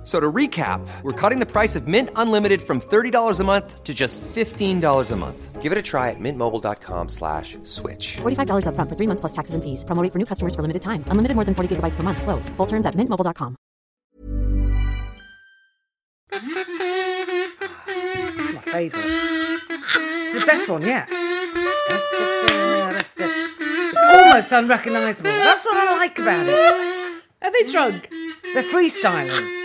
F- 0.00 0.06
So 0.06 0.18
to 0.18 0.32
recap, 0.32 0.80
we're 1.02 1.12
cutting 1.12 1.40
the 1.40 1.46
price 1.46 1.76
of 1.76 1.86
Mint 1.86 2.08
Unlimited 2.16 2.62
from 2.62 2.80
$30 2.80 3.38
a 3.40 3.44
month 3.44 3.84
to 3.84 3.92
just 3.92 4.18
$15 4.34 5.10
a 5.10 5.16
month. 5.16 5.60
Give 5.60 5.72
it 5.72 5.78
a 5.78 5.82
try 5.82 6.08
at 6.08 6.16
mintmobile.com 6.18 7.08
slash 7.10 7.58
switch. 7.64 8.16
$45 8.22 8.64
upfront 8.64 8.88
for 8.88 8.96
three 8.96 9.06
months 9.06 9.20
plus 9.20 9.32
taxes 9.32 9.54
and 9.54 9.62
fees. 9.62 9.84
Promo 9.84 10.02
rate 10.02 10.10
for 10.12 10.18
new 10.18 10.24
customers 10.24 10.54
for 10.54 10.62
limited 10.62 10.80
time. 10.80 11.04
Unlimited 11.08 11.34
more 11.36 11.44
than 11.44 11.54
40 11.54 11.76
gigabytes 11.76 11.96
per 11.96 12.02
month. 12.02 12.22
Slows. 12.22 12.48
Full 12.56 12.66
terms 12.66 12.86
at 12.86 12.94
mintmobile.com. 12.96 13.56
It's 18.42 18.54
my 18.54 18.60
favourite. 18.62 19.04
It's 19.04 20.32
the 20.40 20.46
best 20.46 20.68
one 20.68 20.82
yet. 20.82 21.08
It's 23.20 23.98
almost 23.98 24.52
unrecognisable. 24.52 25.30
That's 25.30 25.64
what 25.64 25.74
I 25.76 25.98
like 25.98 26.18
about 26.18 26.46
it. 26.48 27.22
Are 27.42 27.52
they 27.52 27.64
drunk? 27.70 28.08
They're 28.54 28.62
freestyling. 28.62 29.59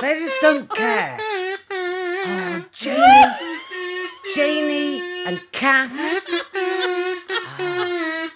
They 0.00 0.14
just 0.18 0.40
don't 0.40 0.68
care. 0.70 1.16
Oh, 1.70 2.64
Janie, 2.72 3.34
Janie 4.34 5.00
and 5.26 5.40
Kath. 5.52 5.90
Ah. 7.44 8.30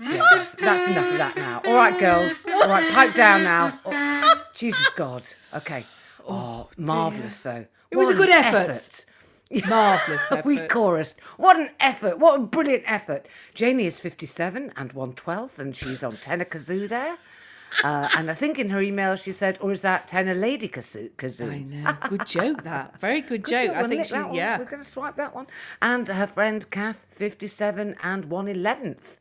Yeah, 0.00 0.22
that's, 0.34 0.54
that's 0.54 0.90
enough 0.90 1.10
of 1.12 1.18
that 1.18 1.36
now. 1.36 1.60
All 1.66 1.74
right, 1.76 1.98
girls. 2.00 2.46
All 2.52 2.68
right, 2.68 2.92
pipe 2.92 3.14
down 3.14 3.44
now. 3.44 3.78
Oh, 3.84 4.44
Jesus 4.54 4.88
God. 4.96 5.24
Okay. 5.54 5.84
Oh, 6.28 6.68
marvellous 6.76 7.42
though. 7.42 7.66
It 7.90 7.96
was 7.96 8.06
What 8.06 8.14
a 8.14 8.18
good 8.18 8.30
an 8.30 8.44
effort. 8.44 9.04
Marvellous 9.68 10.20
we 10.44 10.58
chorused. 10.68 11.14
What 11.36 11.58
an 11.58 11.70
effort. 11.80 12.18
What 12.18 12.40
a 12.40 12.42
brilliant 12.42 12.84
effort. 12.86 13.26
Janie 13.54 13.86
is 13.86 13.98
57 13.98 14.72
and 14.76 14.94
112th, 14.94 15.58
and 15.58 15.74
she's 15.74 16.04
on 16.04 16.16
tenor 16.18 16.44
kazoo 16.44 16.88
there. 16.88 17.16
Uh, 17.84 18.08
and 18.16 18.30
I 18.30 18.34
think 18.34 18.58
in 18.58 18.68
her 18.70 18.80
email 18.80 19.16
she 19.16 19.32
said, 19.32 19.58
or 19.60 19.70
is 19.72 19.82
that 19.82 20.08
tenor 20.08 20.34
lady 20.34 20.68
kazoo? 20.68 21.10
kazoo? 21.12 21.50
I 21.52 21.58
know. 21.60 21.96
Good 22.08 22.26
joke, 22.26 22.62
that. 22.64 22.98
Very 23.00 23.20
good, 23.20 23.44
Good 23.44 23.50
joke. 23.50 23.74
job, 23.74 23.84
I 23.84 23.88
think 23.88 24.06
she, 24.06 24.14
one. 24.14 24.34
yeah. 24.34 24.58
We're 24.58 24.64
going 24.64 24.82
to 24.82 24.88
swipe 24.88 25.16
that 25.16 25.34
one. 25.34 25.46
And 25.80 26.06
her 26.08 26.26
friend 26.26 26.68
Kath, 26.70 27.06
57 27.10 27.96
and 28.02 28.24
111th. 28.28 29.16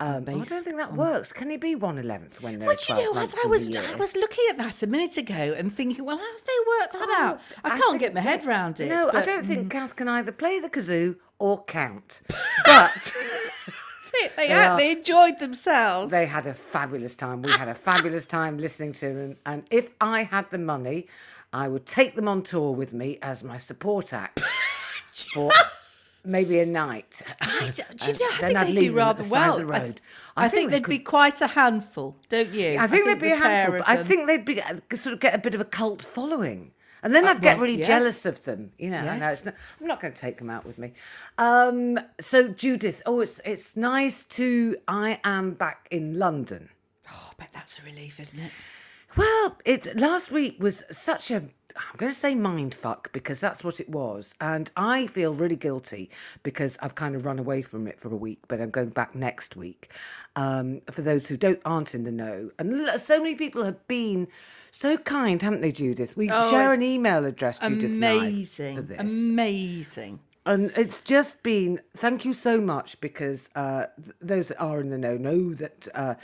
Um, 0.00 0.24
I 0.26 0.32
don't 0.32 0.44
think 0.44 0.78
that 0.78 0.94
works. 0.94 1.32
Can 1.32 1.48
he 1.48 1.56
be 1.56 1.76
111th 1.76 2.40
when 2.42 2.58
they're 2.58 2.66
What 2.66 2.80
do 2.80 2.86
12 2.94 2.98
you 3.02 3.12
know? 3.12 3.20
months 3.20 3.34
As 3.34 3.44
I 3.44 3.46
was. 3.48 3.76
I 3.76 3.94
was 3.94 4.16
looking 4.16 4.44
at 4.50 4.58
that 4.58 4.82
a 4.82 4.86
minute 4.88 5.16
ago 5.16 5.54
and 5.56 5.72
thinking, 5.72 6.04
well, 6.04 6.18
how 6.18 6.24
have 6.32 6.44
they 6.44 6.80
worked 6.80 6.92
that 6.94 7.16
out? 7.20 7.40
I, 7.62 7.78
can't 7.78 8.00
get 8.00 8.12
my 8.12 8.20
head 8.20 8.44
round 8.44 8.80
it. 8.80 8.88
No, 8.88 9.10
I 9.12 9.22
don't 9.22 9.46
think 9.46 9.70
Kath 9.70 9.94
can 9.94 10.08
either 10.08 10.32
play 10.32 10.58
the 10.58 10.68
kazoo 10.68 11.16
or 11.38 11.62
count. 11.64 12.22
But 12.64 13.12
They, 14.12 14.30
they, 14.36 14.52
are- 14.52 14.76
they 14.76 14.92
enjoyed 14.92 15.38
themselves. 15.38 16.10
they 16.10 16.26
had 16.26 16.46
a 16.46 16.54
fabulous 16.54 17.16
time. 17.16 17.42
We 17.42 17.50
had 17.52 17.68
a 17.68 17.74
fabulous 17.74 18.26
time 18.26 18.58
listening 18.58 18.92
to 18.94 19.14
them. 19.14 19.36
And 19.46 19.64
if 19.70 19.94
I 20.00 20.24
had 20.24 20.50
the 20.50 20.58
money, 20.58 21.06
I 21.52 21.68
would 21.68 21.86
take 21.86 22.14
them 22.16 22.28
on 22.28 22.42
tour 22.42 22.72
with 22.72 22.92
me 22.92 23.18
as 23.22 23.44
my 23.44 23.58
support 23.58 24.12
act 24.12 24.40
for 25.34 25.50
maybe 26.24 26.60
a 26.60 26.66
night. 26.66 27.22
I 27.40 27.70
do 27.74 27.82
you 28.06 28.12
know? 28.12 28.26
I 28.30 28.64
think 28.64 28.66
they 28.66 28.74
do 28.74 28.92
rather 28.92 29.24
well. 29.28 29.60
of 29.60 29.66
the 29.68 29.74
I-. 29.74 29.94
I, 30.36 30.48
think, 30.48 30.70
they 30.70 30.78
they'd 30.78 30.88
be 30.88 30.98
quite 30.98 31.40
a 31.40 31.46
handful, 31.46 32.16
don't 32.28 32.50
you? 32.52 32.78
I 32.78 32.86
think 32.86 33.06
they'd 33.06 33.20
be 33.20 33.32
a 33.32 33.36
handful. 33.36 33.78
But 33.80 33.88
I 33.88 34.02
think 34.02 34.26
they'd 34.26 34.44
be 34.44 34.62
uh, 34.62 34.76
sort 34.94 35.14
of 35.14 35.20
get 35.20 35.34
a 35.34 35.38
bit 35.38 35.54
of 35.54 35.60
a 35.60 35.64
cult 35.64 36.02
following. 36.02 36.72
And 37.02 37.14
then 37.14 37.24
Uh, 37.24 37.30
I'd 37.30 37.40
get 37.42 37.56
well, 37.56 37.66
really 37.66 37.78
yes. 37.78 37.88
jealous 37.88 38.26
of 38.26 38.42
them, 38.44 38.72
you 38.78 38.90
know. 38.90 38.98
I 38.98 39.18
know 39.18 39.28
it's 39.28 39.44
not, 39.44 39.54
I'm 39.80 39.86
not 39.86 40.00
going 40.00 40.12
to 40.14 40.20
take 40.20 40.38
them 40.38 40.50
out 40.50 40.64
with 40.64 40.78
me. 40.78 40.92
Um, 41.38 41.98
so 42.20 42.48
Judith, 42.48 43.02
oh, 43.06 43.20
it's 43.20 43.40
it's 43.44 43.76
nice 43.76 44.24
to. 44.24 44.76
I 44.88 45.20
am 45.24 45.52
back 45.52 45.88
in 45.90 46.18
London. 46.18 46.68
Oh, 47.10 47.30
I 47.32 47.34
bet 47.42 47.50
that's 47.52 47.78
a 47.78 47.82
relief, 47.82 48.20
isn't 48.20 48.38
it? 48.38 48.52
Well, 49.16 49.58
it 49.64 49.96
last 49.98 50.30
week 50.30 50.56
was 50.58 50.82
such 50.90 51.30
a 51.30 51.42
I'm 51.76 51.96
going 51.96 52.12
to 52.12 52.18
say 52.18 52.34
mind 52.34 52.74
fuck 52.74 53.12
because 53.12 53.40
that's 53.40 53.64
what 53.64 53.80
it 53.80 53.88
was, 53.88 54.34
and 54.40 54.70
I 54.76 55.06
feel 55.06 55.34
really 55.34 55.56
guilty 55.56 56.10
because 56.42 56.78
I've 56.82 56.94
kind 56.94 57.14
of 57.14 57.24
run 57.24 57.38
away 57.38 57.62
from 57.62 57.86
it 57.86 57.98
for 57.98 58.12
a 58.12 58.16
week, 58.16 58.40
but 58.48 58.60
I'm 58.60 58.70
going 58.70 58.90
back 58.90 59.14
next 59.14 59.56
week. 59.56 59.90
Um, 60.36 60.80
for 60.90 61.02
those 61.02 61.26
who 61.26 61.36
don't 61.36 61.60
aren't 61.64 61.94
in 61.94 62.04
the 62.04 62.12
know, 62.12 62.50
and 62.58 62.88
so 63.00 63.18
many 63.18 63.34
people 63.34 63.64
have 63.64 63.86
been 63.88 64.28
so 64.74 64.96
kind, 64.96 65.40
haven't 65.42 65.60
they, 65.60 65.70
Judith? 65.70 66.16
We 66.16 66.28
Oh, 66.30 66.50
share 66.50 66.72
an 66.72 66.82
email 66.82 67.24
address, 67.26 67.58
Judith 67.60 67.84
Amazing, 67.84 68.76
for 68.76 68.82
this. 68.82 68.98
amazing. 68.98 70.18
And 70.44 70.72
it's 70.74 71.00
just 71.02 71.40
been 71.44 71.80
thank 71.96 72.24
you 72.24 72.32
so 72.34 72.60
much 72.60 73.00
because 73.00 73.48
uh, 73.54 73.86
th- 74.02 74.16
those 74.20 74.48
that 74.48 74.58
are 74.58 74.80
in 74.80 74.88
the 74.90 74.98
know 74.98 75.16
know 75.16 75.54
that 75.54 75.86
uh, 75.94 76.14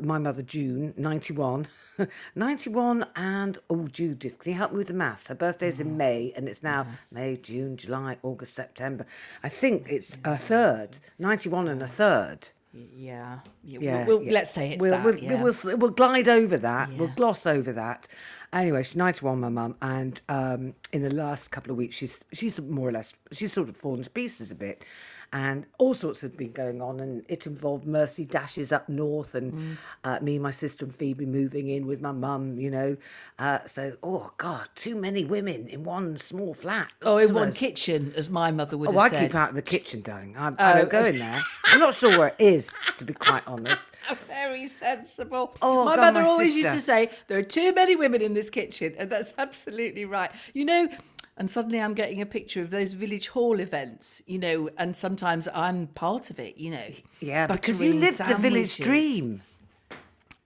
my 0.00 0.16
mother 0.18 0.40
June, 0.40 0.94
91, 0.96 1.66
91 2.34 3.06
and 3.16 3.58
oh 3.68 3.86
Judith, 3.88 4.38
can 4.38 4.52
you 4.52 4.56
help 4.58 4.72
me 4.72 4.78
with 4.78 4.86
the 4.86 4.94
maths? 4.94 5.28
Her 5.28 5.34
birthday's 5.34 5.78
in 5.80 5.98
May 5.98 6.32
and 6.36 6.48
it's 6.48 6.62
now 6.62 6.86
May, 7.12 7.36
June, 7.36 7.76
July, 7.76 8.16
August, 8.22 8.54
September. 8.54 9.04
I 9.42 9.50
think 9.50 9.88
it's 9.90 10.16
a 10.24 10.38
third, 10.38 10.98
91 11.18 11.68
and 11.68 11.82
a 11.82 11.88
third. 11.88 12.48
Yeah, 12.94 13.38
yeah. 13.62 13.78
Yeah, 13.80 14.06
we'll, 14.06 14.18
we'll- 14.18 14.26
yeah. 14.26 14.32
let's 14.32 14.50
say 14.50 14.70
it's 14.72 14.80
we'll, 14.80 14.90
that. 14.90 15.04
We'll, 15.04 15.18
yeah. 15.18 15.42
we'll, 15.42 15.76
we'll 15.76 15.90
glide 15.90 16.28
over 16.28 16.58
that. 16.58 16.92
We'll 16.96 17.12
gloss 17.16 17.46
over 17.46 17.72
that. 17.72 18.08
Anyway, 18.52 18.82
she's 18.82 18.96
91, 18.96 19.40
my 19.40 19.48
mum, 19.48 19.76
and 19.82 20.20
um, 20.28 20.74
in 20.92 21.02
the 21.02 21.14
last 21.14 21.50
couple 21.50 21.70
of 21.72 21.76
weeks, 21.76 21.96
she's 21.96 22.24
she's 22.32 22.60
more 22.60 22.88
or 22.88 22.92
less 22.92 23.12
she's 23.32 23.52
sort 23.52 23.68
of 23.68 23.76
fallen 23.76 24.02
to 24.02 24.10
pieces 24.10 24.50
a 24.50 24.54
bit, 24.54 24.84
and 25.32 25.66
all 25.78 25.94
sorts 25.94 26.20
have 26.20 26.36
been 26.36 26.52
going 26.52 26.80
on, 26.82 27.00
and 27.00 27.24
it 27.28 27.46
involved 27.46 27.86
Mercy 27.86 28.24
dashes 28.24 28.72
up 28.72 28.88
north, 28.88 29.34
and 29.34 29.52
Mm. 29.52 29.76
uh, 30.04 30.18
me, 30.20 30.38
my 30.38 30.50
sister, 30.50 30.84
and 30.84 30.94
Phoebe 30.94 31.26
moving 31.26 31.68
in 31.68 31.86
with 31.86 32.00
my 32.00 32.12
mum. 32.12 32.58
You 32.58 32.70
know, 32.70 32.96
uh, 33.38 33.58
so 33.66 33.96
oh 34.02 34.32
god, 34.38 34.68
too 34.74 34.94
many 34.94 35.24
women 35.24 35.66
in 35.68 35.84
one 35.84 36.18
small 36.18 36.54
flat. 36.54 36.92
Oh, 37.02 37.18
in 37.18 37.32
one 37.34 37.52
kitchen, 37.52 38.12
as 38.16 38.30
my 38.30 38.50
mother 38.50 38.76
would 38.76 38.90
Oh, 38.94 38.98
I 38.98 39.08
said. 39.08 39.30
keep 39.30 39.34
out 39.34 39.50
of 39.50 39.54
the 39.56 39.62
kitchen, 39.62 40.02
darling. 40.02 40.36
I, 40.36 40.48
I 40.58 40.74
don't 40.74 40.90
go 40.90 41.00
Oh. 41.00 41.04
in 41.04 41.18
there. 41.18 41.42
I'm 41.72 41.80
not 41.80 41.94
sure 41.94 42.16
where 42.18 42.28
it 42.28 42.36
is, 42.38 42.70
to 42.98 43.04
be 43.04 43.12
quite 43.12 43.42
honest. 43.46 43.82
Very 44.28 44.68
sensible. 44.68 45.56
Oh, 45.60 45.84
my 45.84 45.96
God, 45.96 46.02
mother 46.02 46.20
my 46.20 46.26
always 46.26 46.54
used 46.54 46.70
to 46.70 46.80
say, 46.80 47.10
there 47.26 47.38
are 47.38 47.42
too 47.42 47.72
many 47.74 47.96
women 47.96 48.22
in 48.22 48.34
this 48.34 48.50
kitchen. 48.50 48.94
And 48.98 49.10
that's 49.10 49.34
absolutely 49.38 50.04
right. 50.04 50.30
You 50.54 50.64
know, 50.64 50.88
and 51.36 51.50
suddenly 51.50 51.80
I'm 51.80 51.94
getting 51.94 52.20
a 52.20 52.26
picture 52.26 52.62
of 52.62 52.70
those 52.70 52.94
village 52.94 53.28
hall 53.28 53.60
events, 53.60 54.22
you 54.26 54.38
know, 54.38 54.70
and 54.78 54.96
sometimes 54.96 55.48
I'm 55.54 55.88
part 55.88 56.30
of 56.30 56.38
it, 56.38 56.56
you 56.56 56.70
know. 56.70 56.88
Yeah, 57.20 57.46
because 57.46 57.80
you 57.80 57.94
live 57.94 58.18
the 58.18 58.36
village 58.36 58.78
dream. 58.78 59.42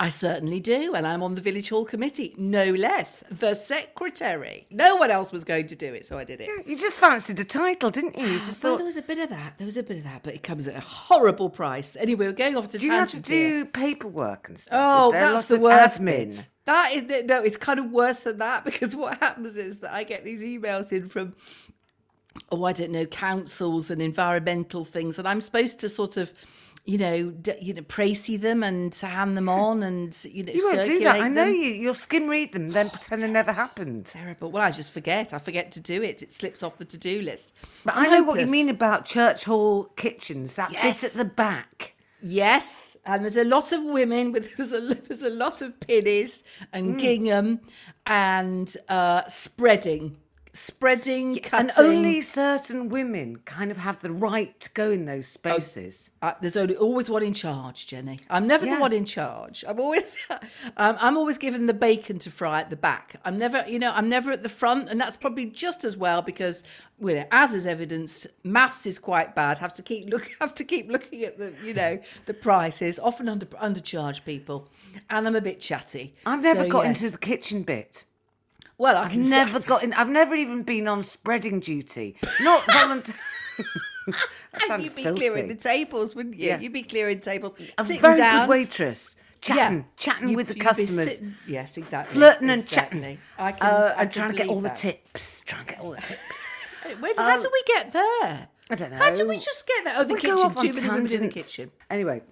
I 0.00 0.08
certainly 0.08 0.60
do. 0.60 0.94
And 0.94 1.06
I'm 1.06 1.22
on 1.22 1.34
the 1.34 1.42
village 1.42 1.68
hall 1.68 1.84
committee, 1.84 2.34
no 2.38 2.70
less. 2.72 3.22
The 3.30 3.54
secretary. 3.54 4.66
No 4.70 4.96
one 4.96 5.10
else 5.10 5.30
was 5.30 5.44
going 5.44 5.66
to 5.66 5.76
do 5.76 5.92
it, 5.92 6.06
so 6.06 6.16
I 6.16 6.24
did 6.24 6.40
it. 6.40 6.48
You 6.66 6.78
just 6.78 6.98
fancied 6.98 7.38
a 7.38 7.44
title, 7.44 7.90
didn't 7.90 8.16
you? 8.18 8.26
You 8.26 8.38
ah, 8.40 8.46
just 8.46 8.64
Well, 8.64 8.72
thought, 8.72 8.78
there 8.78 8.86
was 8.86 8.96
a 8.96 9.02
bit 9.02 9.18
of 9.18 9.28
that. 9.28 9.58
There 9.58 9.66
was 9.66 9.76
a 9.76 9.82
bit 9.82 9.98
of 9.98 10.04
that, 10.04 10.22
but 10.22 10.34
it 10.34 10.42
comes 10.42 10.66
at 10.66 10.74
a 10.74 10.80
horrible 10.80 11.50
price. 11.50 11.96
Anyway, 11.96 12.26
we're 12.26 12.32
going 12.32 12.56
off 12.56 12.70
to 12.70 12.78
do 12.78 12.86
you 12.86 12.92
have 12.92 13.10
to 13.10 13.16
tangent 13.16 13.28
here. 13.28 13.64
do 13.64 13.66
paperwork 13.66 14.48
and 14.48 14.58
stuff? 14.58 14.74
Oh, 14.74 15.12
that's 15.12 15.48
the 15.48 15.60
worst 15.60 16.00
admin? 16.00 16.06
bit. 16.06 16.48
That 16.70 16.92
is 16.94 17.24
no, 17.26 17.42
it's 17.42 17.56
kind 17.56 17.80
of 17.80 17.90
worse 17.90 18.22
than 18.22 18.38
that 18.38 18.64
because 18.68 18.94
what 18.94 19.18
happens 19.18 19.56
is 19.56 19.78
that 19.78 19.92
I 19.92 20.04
get 20.04 20.24
these 20.24 20.42
emails 20.42 20.92
in 20.92 21.08
from 21.08 21.34
oh, 22.52 22.64
I 22.64 22.72
don't 22.72 22.92
know, 22.92 23.06
councils 23.06 23.90
and 23.90 24.00
environmental 24.00 24.84
things, 24.84 25.18
and 25.18 25.26
I'm 25.26 25.40
supposed 25.40 25.80
to 25.80 25.88
sort 25.88 26.16
of, 26.16 26.32
you 26.84 26.96
know, 26.96 27.30
d- 27.30 27.54
you 27.60 27.74
know, 27.74 27.82
précis 27.82 28.40
them 28.40 28.62
and 28.62 28.94
hand 28.94 29.36
them 29.36 29.48
on 29.64 29.82
and 29.82 30.16
you 30.30 30.44
know, 30.44 30.52
You 30.52 30.70
won't 30.72 30.86
do 30.86 31.00
that. 31.00 31.20
I 31.20 31.28
know 31.28 31.46
them. 31.46 31.54
you. 31.54 31.72
You'll 31.82 31.94
skim 31.94 32.28
read 32.28 32.52
them, 32.52 32.70
then 32.70 32.86
oh, 32.86 32.90
pretend 32.90 33.22
it 33.24 33.28
never 33.30 33.52
happened. 33.52 34.06
Terrible. 34.06 34.50
Well, 34.52 34.62
I 34.62 34.70
just 34.70 34.92
forget. 34.92 35.34
I 35.34 35.38
forget 35.38 35.72
to 35.72 35.80
do 35.80 36.02
it. 36.02 36.22
It 36.22 36.30
slips 36.30 36.62
off 36.62 36.78
the 36.78 36.84
to-do 36.84 37.20
list. 37.22 37.52
But 37.84 37.96
I'm 37.96 38.04
I 38.06 38.18
know 38.18 38.22
what 38.22 38.38
you 38.40 38.46
mean 38.46 38.68
about 38.68 39.04
church 39.06 39.44
hall 39.44 39.84
kitchens. 39.96 40.54
That 40.54 40.72
Yes. 40.72 41.02
bit 41.02 41.10
at 41.10 41.16
the 41.18 41.24
back. 41.24 41.94
Yes, 42.22 42.89
and 43.04 43.24
there's 43.24 43.36
a 43.36 43.44
lot 43.44 43.72
of 43.72 43.82
women 43.84 44.32
with 44.32 44.56
there's 44.56 44.72
a 44.72 44.94
there's 44.94 45.22
a 45.22 45.30
lot 45.30 45.62
of 45.62 45.78
pinnies 45.80 46.42
and 46.72 46.98
gingham 46.98 47.60
and 48.06 48.76
uh, 48.88 49.22
spreading 49.26 50.16
spreading, 50.52 51.36
cutting. 51.40 51.70
And 51.70 51.72
only 51.78 52.20
certain 52.20 52.88
women 52.88 53.36
kind 53.44 53.70
of 53.70 53.76
have 53.76 54.00
the 54.00 54.10
right 54.10 54.58
to 54.60 54.70
go 54.70 54.90
in 54.90 55.04
those 55.06 55.26
spaces. 55.26 56.10
Uh, 56.22 56.32
there's 56.40 56.56
only 56.56 56.76
always 56.76 57.08
one 57.08 57.22
in 57.22 57.34
charge, 57.34 57.86
Jenny. 57.86 58.18
I'm 58.28 58.46
never 58.46 58.66
Yeah. 58.66 58.74
the 58.76 58.80
one 58.80 58.92
in 58.92 59.04
charge. 59.04 59.64
I'm 59.66 59.78
always, 59.80 60.16
um, 60.76 60.96
I'm 61.00 61.16
always 61.16 61.38
given 61.38 61.66
the 61.66 61.74
bacon 61.74 62.18
to 62.20 62.30
fry 62.30 62.60
at 62.60 62.70
the 62.70 62.76
back. 62.76 63.16
I'm 63.24 63.38
never, 63.38 63.64
you 63.68 63.78
know, 63.78 63.92
I'm 63.94 64.08
never 64.08 64.30
at 64.32 64.42
the 64.42 64.48
front, 64.48 64.88
and 64.88 65.00
that's 65.00 65.16
probably 65.16 65.46
just 65.46 65.84
as 65.84 65.96
well 65.96 66.22
because, 66.22 66.62
you 67.00 67.14
know, 67.14 67.24
as 67.30 67.54
is 67.54 67.66
evidenced, 67.66 68.26
maths 68.44 68.86
is 68.86 68.98
quite 68.98 69.34
bad. 69.34 69.58
Have 69.58 69.72
to 69.74 69.82
keep 69.82 70.08
look, 70.10 70.30
have 70.40 70.54
to 70.56 70.64
keep 70.64 70.90
looking 70.90 71.22
at 71.24 71.38
the, 71.38 71.54
you 71.64 71.74
know, 71.74 71.98
the 72.26 72.34
prices. 72.34 72.98
Often 72.98 73.28
under 73.28 73.46
undercharge 73.46 74.24
people, 74.24 74.68
and 75.08 75.26
I'm 75.26 75.36
a 75.36 75.40
bit 75.40 75.60
chatty. 75.60 76.14
I've 76.26 76.42
never 76.42 76.64
So, 76.64 76.70
got 76.70 76.84
yes. 76.86 77.00
into 77.02 77.12
the 77.12 77.18
kitchen 77.18 77.62
bit. 77.62 78.04
Well, 78.80 78.96
I 78.96 79.04
I've 79.04 79.10
can 79.12 79.28
never 79.28 79.60
say, 79.60 79.66
got 79.66 79.82
in. 79.84 79.92
I've 79.92 80.08
never 80.08 80.34
even 80.34 80.62
been 80.62 80.88
on 80.88 81.02
spreading 81.02 81.60
duty. 81.60 82.16
Not 82.40 82.64
volunteer. 82.72 83.14
and 84.70 84.82
you'd 84.82 84.96
be 84.96 85.02
clearing 85.04 85.48
the 85.48 85.54
tables, 85.54 86.14
wouldn't 86.14 86.36
you? 86.36 86.46
Yeah. 86.46 86.58
You'd 86.60 86.72
be 86.72 86.82
clearing 86.82 87.20
tables, 87.20 87.52
A 87.76 87.84
sitting 87.84 88.00
very 88.00 88.16
down. 88.16 88.46
good 88.46 88.50
waitress, 88.50 89.16
chatting, 89.42 89.84
chatting 89.98 90.30
You- 90.30 90.36
with 90.38 90.48
the 90.48 90.54
customers, 90.54 91.08
sitting- 91.10 91.34
yes, 91.46 91.76
exactly. 91.76 92.14
flirting 92.14 92.48
and 92.48 92.62
exactly. 92.62 93.00
chatting, 93.00 93.18
I 93.38 93.52
can, 93.52 93.66
uh, 93.66 93.94
I 93.98 94.02
and 94.04 94.12
trying 94.14 94.30
to 94.32 94.36
get 94.38 94.48
all 94.48 94.56
believe 94.62 94.72
the 94.72 94.78
tips. 94.78 95.42
Trying 95.44 95.66
to 95.66 95.72
get 95.74 95.80
all 95.82 95.90
the 95.90 95.96
tips. 95.98 96.46
Where, 97.00 97.12
do? 97.12 97.20
how 97.20 97.36
did 97.36 97.50
we 97.52 97.62
get 97.66 97.92
there? 97.92 98.48
I 98.70 98.74
don't 98.76 98.90
know. 98.92 98.96
How 98.96 99.14
did 99.14 99.28
we 99.28 99.36
just 99.36 99.66
get 99.66 99.84
there? 99.84 99.94
Oh, 99.98 100.04
the 100.04 100.14
We 100.14 100.20
kitchen. 100.20 100.54
Too 100.54 100.72
many 100.72 100.88
women 100.88 101.12
in 101.12 101.20
the 101.20 101.28
kitchen. 101.28 101.70
Anyway, 101.90 102.22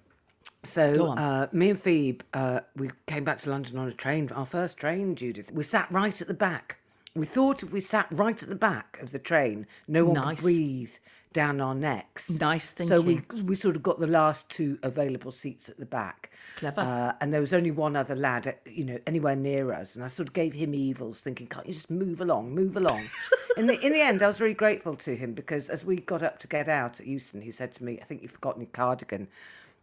so 0.63 1.07
uh, 1.07 1.47
me 1.51 1.69
and 1.69 1.79
Phoebe, 1.79 2.21
uh, 2.33 2.61
we 2.75 2.91
came 3.07 3.23
back 3.23 3.37
to 3.39 3.49
London 3.49 3.77
on 3.77 3.87
a 3.87 3.93
train, 3.93 4.29
our 4.33 4.45
first 4.45 4.77
train, 4.77 5.15
Judith. 5.15 5.51
We 5.51 5.63
sat 5.63 5.91
right 5.91 6.19
at 6.21 6.27
the 6.27 6.33
back. 6.33 6.77
We 7.15 7.25
thought 7.25 7.63
if 7.63 7.71
we 7.71 7.79
sat 7.81 8.07
right 8.11 8.41
at 8.41 8.49
the 8.49 8.55
back 8.55 8.99
of 9.01 9.11
the 9.11 9.19
train, 9.19 9.67
no 9.87 10.05
one 10.05 10.15
Nice. 10.15 10.37
could 10.39 10.43
breathe 10.43 10.93
down 11.33 11.61
our 11.61 11.75
necks. 11.75 12.29
Nice 12.29 12.71
thing. 12.71 12.87
So 12.87 13.01
we 13.01 13.21
we 13.43 13.55
sort 13.55 13.75
of 13.75 13.83
got 13.83 13.99
the 13.99 14.07
last 14.07 14.49
two 14.49 14.79
available 14.83 15.31
seats 15.31 15.69
at 15.69 15.77
the 15.77 15.85
back. 15.85 16.31
Clever. 16.57 16.81
Uh, 16.81 17.13
and 17.21 17.33
there 17.33 17.41
was 17.41 17.53
only 17.53 17.71
one 17.71 17.95
other 17.95 18.15
lad, 18.15 18.47
uh, 18.47 18.51
you 18.65 18.83
know, 18.83 18.99
anywhere 19.07 19.35
near 19.35 19.71
us, 19.71 19.95
and 19.95 20.03
I 20.03 20.07
sort 20.07 20.27
of 20.27 20.33
gave 20.33 20.53
him 20.53 20.73
evils, 20.73 21.21
thinking, 21.21 21.47
"Can't 21.47 21.67
you 21.67 21.73
just 21.73 21.89
move 21.89 22.21
along, 22.21 22.53
move 22.53 22.75
along?" 22.77 23.01
in 23.57 23.67
the 23.67 23.79
in 23.79 23.93
the 23.93 24.01
end, 24.01 24.21
I 24.21 24.27
was 24.27 24.37
very 24.37 24.53
grateful 24.53 24.95
to 24.97 25.15
him 25.15 25.33
because 25.33 25.69
as 25.69 25.85
we 25.85 25.97
got 25.97 26.23
up 26.23 26.39
to 26.39 26.47
get 26.47 26.67
out 26.67 26.99
at 26.99 27.07
Euston, 27.07 27.41
he 27.41 27.51
said 27.51 27.71
to 27.73 27.83
me, 27.83 27.99
"I 28.01 28.03
think 28.05 28.21
you've 28.21 28.31
forgotten 28.31 28.61
your 28.61 28.71
cardigan." 28.71 29.27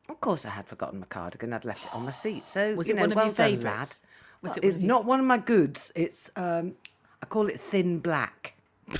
Of 0.08 0.20
course, 0.20 0.44
I 0.46 0.50
had 0.50 0.66
forgotten 0.66 1.00
my 1.00 1.06
cardigan. 1.06 1.52
I'd 1.52 1.64
left 1.64 1.84
it 1.86 1.94
on 1.94 2.04
my 2.04 2.10
seat. 2.12 2.44
So 2.44 2.74
Was 2.76 2.88
you 2.88 2.94
it 2.94 2.96
know, 2.96 3.02
one 3.02 3.12
of 3.12 3.16
well 3.16 3.26
your 3.26 3.34
done, 3.34 3.46
favourites? 3.50 4.02
Was 4.42 4.50
Well, 4.50 4.58
it 4.58 4.64
one 4.64 4.74
of 4.74 4.80
your- 4.80 4.88
not 4.88 5.04
one 5.04 5.20
of 5.20 5.26
my 5.26 5.38
goods? 5.38 5.92
It's 5.94 6.30
um, 6.36 6.74
I 7.22 7.26
call 7.26 7.48
it 7.48 7.60
thin 7.60 7.98
black. 7.98 8.54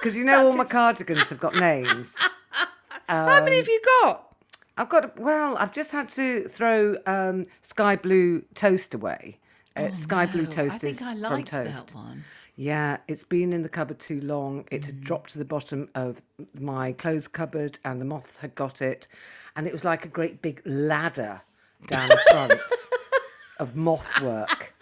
Because 0.00 0.18
you 0.18 0.24
know 0.24 0.46
all 0.48 0.54
my 0.56 0.64
cardigans 0.64 1.30
have 1.30 1.40
got 1.40 1.54
names. 1.54 2.14
How 3.08 3.42
many 3.42 3.56
have 3.56 3.68
you 3.68 3.80
got? 4.02 4.34
I've 4.76 4.90
got 4.90 5.18
well. 5.18 5.56
I've 5.56 5.72
just 5.72 5.92
had 5.92 6.10
to 6.10 6.46
throw 6.48 6.96
um, 7.06 7.46
sky 7.62 7.96
blue 7.96 8.42
toast 8.54 8.92
away. 8.92 9.38
Uh, 9.76 9.92
sky 9.92 10.26
blue 10.26 10.42
Oh, 10.42 10.50
toast 10.50 10.74
I 10.74 10.78
think 10.78 11.00
I 11.00 11.12
from 11.14 11.20
liked 11.22 11.52
toast. 11.52 11.86
that 11.88 11.94
one. 11.94 12.22
Yeah, 12.56 12.98
it's 13.08 13.24
been 13.24 13.54
in 13.54 13.62
the 13.62 13.68
cupboard 13.70 13.98
too 13.98 14.20
long. 14.20 14.66
It 14.70 14.82
Mm. 14.82 14.86
had 14.86 15.00
dropped 15.00 15.30
to 15.32 15.38
the 15.38 15.44
bottom 15.46 15.88
of 15.94 16.22
my 16.60 16.92
clothes 16.92 17.26
cupboard, 17.26 17.78
and 17.84 17.98
the 17.98 18.04
moth 18.04 18.36
had 18.42 18.54
got 18.54 18.82
it, 18.82 19.08
and 19.56 19.66
it 19.66 19.72
was 19.72 19.84
like 19.84 20.04
a 20.04 20.08
great 20.08 20.42
big 20.42 20.60
ladder 20.64 21.42
down 21.86 22.08
the 22.08 22.20
front 22.30 22.54
of 23.58 23.76
moth 23.76 24.20
work. 24.22 24.74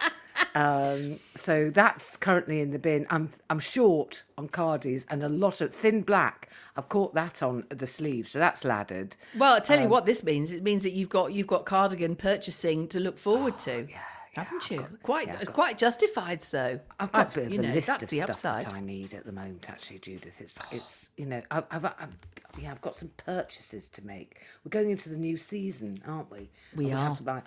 Um, 0.55 1.19
so 1.35 1.71
that's 1.71 2.17
currently 2.19 2.61
in 2.61 2.73
the 2.73 2.79
bin. 2.79 3.07
I'm 3.09 3.31
I'm 3.49 3.59
short 3.59 4.25
on 4.37 4.49
cardies 4.49 5.07
and 5.09 5.23
a 5.23 5.29
lot 5.29 5.61
of 5.63 5.75
thin 5.75 6.03
black. 6.03 6.51
I've 6.77 6.89
caught 6.91 7.15
that 7.15 7.43
on 7.43 7.65
the 7.71 7.87
sleeve, 7.87 8.29
so 8.29 8.39
that's 8.39 8.63
laddered. 8.63 9.17
Well, 9.37 9.55
I 9.55 9.61
tell 9.61 9.79
Um, 9.79 9.85
you 9.85 9.89
what 9.89 10.05
this 10.05 10.23
means. 10.23 10.53
It 10.53 10.63
means 10.63 10.83
that 10.83 10.93
you've 10.93 11.09
got 11.09 11.33
you've 11.33 11.47
got 11.47 11.65
cardigan 11.65 12.17
purchasing 12.17 12.87
to 12.89 13.01
look 13.01 13.17
forward 13.19 13.59
to. 13.61 13.89
Haven't 14.33 14.71
you? 14.71 14.87
quite 15.03 15.27
yeah, 15.27 15.45
got- 15.45 15.53
quite 15.55 15.79
justified 15.79 16.43
so. 16.43 16.81
I've 16.99 17.13
got 17.13 17.19
a 17.19 17.27
I've- 17.31 17.35
bit 17.35 17.47
of 17.47 17.53
you 17.53 17.59
a 17.61 17.63
know, 17.63 17.75
list 17.75 17.87
that's 17.87 18.03
of 18.05 18.09
the 18.11 18.17
stuff 18.19 18.31
upside. 18.31 18.67
that 18.67 18.73
I 18.75 18.81
need 18.81 19.15
at 19.15 19.25
the 19.25 19.33
moment. 19.33 19.69
Actually, 19.69 19.99
Judith, 20.01 20.41
it's 20.41 20.59
it's 20.71 21.11
you 21.17 21.27
know 21.27 21.43
I've, 21.51 21.65
I've, 21.71 21.85
I've 21.85 22.17
yeah 22.59 22.71
I've 22.71 22.81
got 22.81 22.97
some 22.97 23.11
purchases 23.17 23.89
to 23.91 24.07
make. 24.07 24.41
We're 24.65 24.71
going 24.71 24.91
into 24.91 25.09
the 25.09 25.17
new 25.17 25.37
season, 25.37 25.99
aren't 26.07 26.31
we? 26.31 26.51
We 26.75 26.87
And 26.91 26.95
are. 26.99 27.09
Have 27.09 27.17
to 27.19 27.23
buy. 27.23 27.43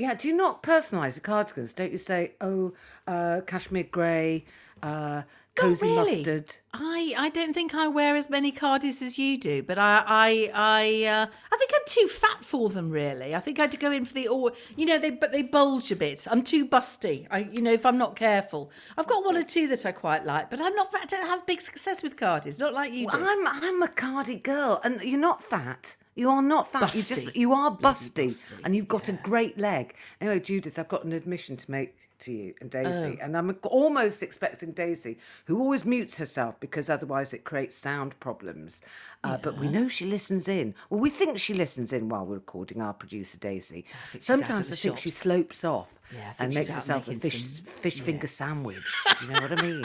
Yeah. 0.00 0.14
Do 0.14 0.28
you 0.28 0.34
not 0.34 0.62
personalise 0.62 1.14
the 1.14 1.20
cardigans? 1.20 1.74
Don't 1.74 1.92
you 1.92 1.98
say 1.98 2.32
oh 2.40 2.72
uh, 3.06 3.42
cashmere 3.46 3.82
grey, 3.84 4.44
uh, 4.82 5.22
cozy 5.54 5.88
really. 5.88 6.16
mustard? 6.16 6.56
I, 6.72 7.14
I 7.18 7.28
don't 7.28 7.52
think 7.52 7.74
I 7.74 7.86
wear 7.86 8.16
as 8.16 8.30
many 8.30 8.50
cardies 8.50 9.02
as 9.02 9.18
you 9.18 9.36
do, 9.36 9.62
but 9.62 9.78
I 9.78 10.02
I 10.06 10.50
I, 10.54 11.06
uh, 11.06 11.26
I 11.52 11.56
think 11.58 11.70
I'm 11.74 11.86
too 11.86 12.06
fat 12.06 12.42
for 12.42 12.70
them. 12.70 12.90
Really, 12.90 13.34
I 13.34 13.40
think 13.40 13.58
I 13.58 13.64
had 13.64 13.72
to 13.72 13.76
go 13.76 13.92
in 13.92 14.06
for 14.06 14.14
the 14.14 14.28
all. 14.28 14.52
You 14.74 14.86
know, 14.86 14.98
they 14.98 15.10
but 15.10 15.32
they 15.32 15.42
bulge 15.42 15.92
a 15.92 15.96
bit. 15.96 16.26
I'm 16.30 16.44
too 16.44 16.66
busty. 16.66 17.26
I 17.30 17.40
you 17.40 17.60
know 17.60 17.72
if 17.72 17.84
I'm 17.84 17.98
not 17.98 18.16
careful, 18.16 18.70
I've 18.96 19.06
got 19.06 19.22
one 19.22 19.36
or 19.36 19.42
two 19.42 19.68
that 19.68 19.84
I 19.84 19.92
quite 19.92 20.24
like, 20.24 20.48
but 20.48 20.62
I'm 20.62 20.74
not. 20.74 20.90
Fat 20.92 21.02
I 21.02 21.06
don't 21.06 21.26
have 21.26 21.44
big 21.44 21.60
success 21.60 22.02
with 22.02 22.16
cardies. 22.16 22.58
Not 22.58 22.72
like 22.72 22.94
you 22.94 23.06
do. 23.06 23.18
Well, 23.18 23.28
I'm 23.28 23.46
I'm 23.46 23.82
a 23.82 23.88
cardi 23.88 24.36
girl, 24.36 24.80
and 24.82 25.02
you're 25.02 25.20
not 25.20 25.44
fat. 25.44 25.96
You 26.14 26.28
are 26.30 26.42
not 26.42 26.66
fat. 26.68 26.94
You 26.94 27.02
just 27.02 27.36
you 27.36 27.52
are 27.52 27.70
busty, 27.76 28.26
busty, 28.26 28.60
and 28.64 28.74
you've 28.74 28.88
got 28.88 29.08
a 29.08 29.12
great 29.12 29.58
leg. 29.58 29.94
Anyway, 30.20 30.40
Judith, 30.40 30.78
I've 30.78 30.88
got 30.88 31.04
an 31.04 31.12
admission 31.12 31.56
to 31.56 31.70
make 31.70 31.94
to 32.20 32.32
you 32.32 32.52
and 32.60 32.70
Daisy, 32.70 33.16
Oh. 33.18 33.24
and 33.24 33.34
I'm 33.34 33.56
almost 33.62 34.22
expecting 34.22 34.72
Daisy, 34.72 35.16
who 35.46 35.58
always 35.58 35.86
mutes 35.86 36.18
herself 36.18 36.60
because 36.60 36.90
otherwise 36.90 37.32
it 37.32 37.44
creates 37.44 37.74
sound 37.76 38.18
problems. 38.20 38.82
Uh, 39.24 39.38
But 39.38 39.56
we 39.56 39.68
know 39.68 39.88
she 39.88 40.04
listens 40.04 40.46
in. 40.46 40.74
Well, 40.90 41.00
we 41.00 41.08
think 41.08 41.38
she 41.38 41.54
listens 41.54 41.94
in 41.94 42.10
while 42.10 42.26
we're 42.26 42.34
recording. 42.34 42.82
Our 42.82 42.92
producer 42.92 43.38
Daisy. 43.38 43.86
out 44.14 44.22
Sometimes 44.22 44.70
I 44.70 44.74
think 44.74 44.98
she 44.98 45.08
slopes 45.08 45.64
off 45.64 45.98
Yeah, 46.14 46.34
and 46.38 46.52
makes 46.54 46.68
herself 46.68 47.08
a 47.08 47.14
fish 47.14 47.42
some- 47.42 47.64
fish 47.64 48.00
finger 48.02 48.26
sandwich. 48.26 48.84
You 49.22 49.28
know 49.28 49.40
what 49.40 49.58
I 49.58 49.62
mean? 49.62 49.84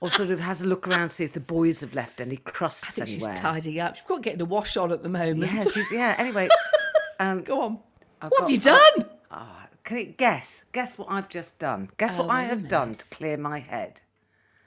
Or 0.00 0.10
sort 0.10 0.30
of 0.30 0.40
has 0.40 0.62
a 0.62 0.66
look 0.66 0.88
around 0.88 1.10
to 1.10 1.14
see 1.16 1.24
if 1.24 1.32
the 1.32 1.40
boys 1.40 1.80
have 1.80 1.94
left 1.94 2.20
any 2.20 2.36
crusts 2.38 2.84
I 2.84 2.90
think 2.90 3.08
anywhere. 3.08 3.32
she's 3.32 3.40
tidying 3.40 3.80
up. 3.80 3.96
She's 3.96 4.04
got 4.06 4.22
getting 4.22 4.40
a 4.40 4.44
wash 4.46 4.76
on 4.76 4.92
at 4.92 5.02
the 5.02 5.08
moment. 5.08 5.52
Yeah, 5.52 5.64
she's, 5.64 5.92
yeah. 5.92 6.14
Anyway, 6.18 6.48
Go 7.44 7.62
on. 7.62 7.78
I've 8.22 8.30
what 8.30 8.40
have 8.42 8.50
you 8.50 8.58
done? 8.58 9.04
ah, 9.30 9.68
can 9.84 9.98
you 9.98 10.04
guess? 10.06 10.64
Guess 10.72 10.96
what 10.98 11.08
I've 11.10 11.28
just 11.28 11.58
done. 11.58 11.90
Guess 11.98 12.16
what 12.16 12.26
Oh, 12.26 12.30
I 12.30 12.42
have 12.44 12.68
done 12.68 12.94
to 12.94 13.04
clear 13.06 13.36
my 13.36 13.58
head 13.58 14.00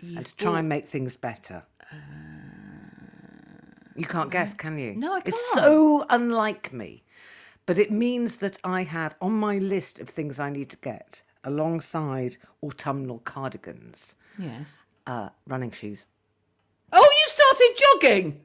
and 0.01 0.25
to 0.25 0.35
try 0.35 0.59
and 0.59 0.69
make 0.69 0.85
things 0.85 1.15
better. 1.15 1.63
You 3.95 4.05
can't 4.05 4.31
guess, 4.31 4.53
can 4.55 4.79
you? 4.79 4.95
No, 4.95 5.13
I 5.13 5.17
can't. 5.21 5.27
It's 5.29 5.53
so 5.53 6.05
unlike 6.09 6.73
me, 6.73 7.03
but 7.67 7.77
it 7.77 7.91
means 7.91 8.37
that 8.37 8.57
I 8.63 8.83
have 8.83 9.15
on 9.21 9.33
my 9.33 9.59
list 9.59 9.99
of 9.99 10.09
things 10.09 10.39
I 10.39 10.49
need 10.49 10.69
to 10.71 10.77
get 10.77 11.21
alongside 11.43 12.37
autumnal 12.63 13.19
cardigans, 13.19 14.15
Yes. 14.39 14.69
Uh, 15.07 15.29
running 15.47 15.71
shoes. 15.71 16.05
Oh, 16.91 17.09
you 17.21 17.27
started 17.27 17.83
jogging? 18.01 18.41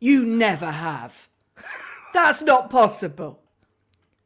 You 0.00 0.24
never 0.24 0.70
have. 0.70 1.28
That's 2.12 2.42
not 2.42 2.70
possible. 2.70 3.40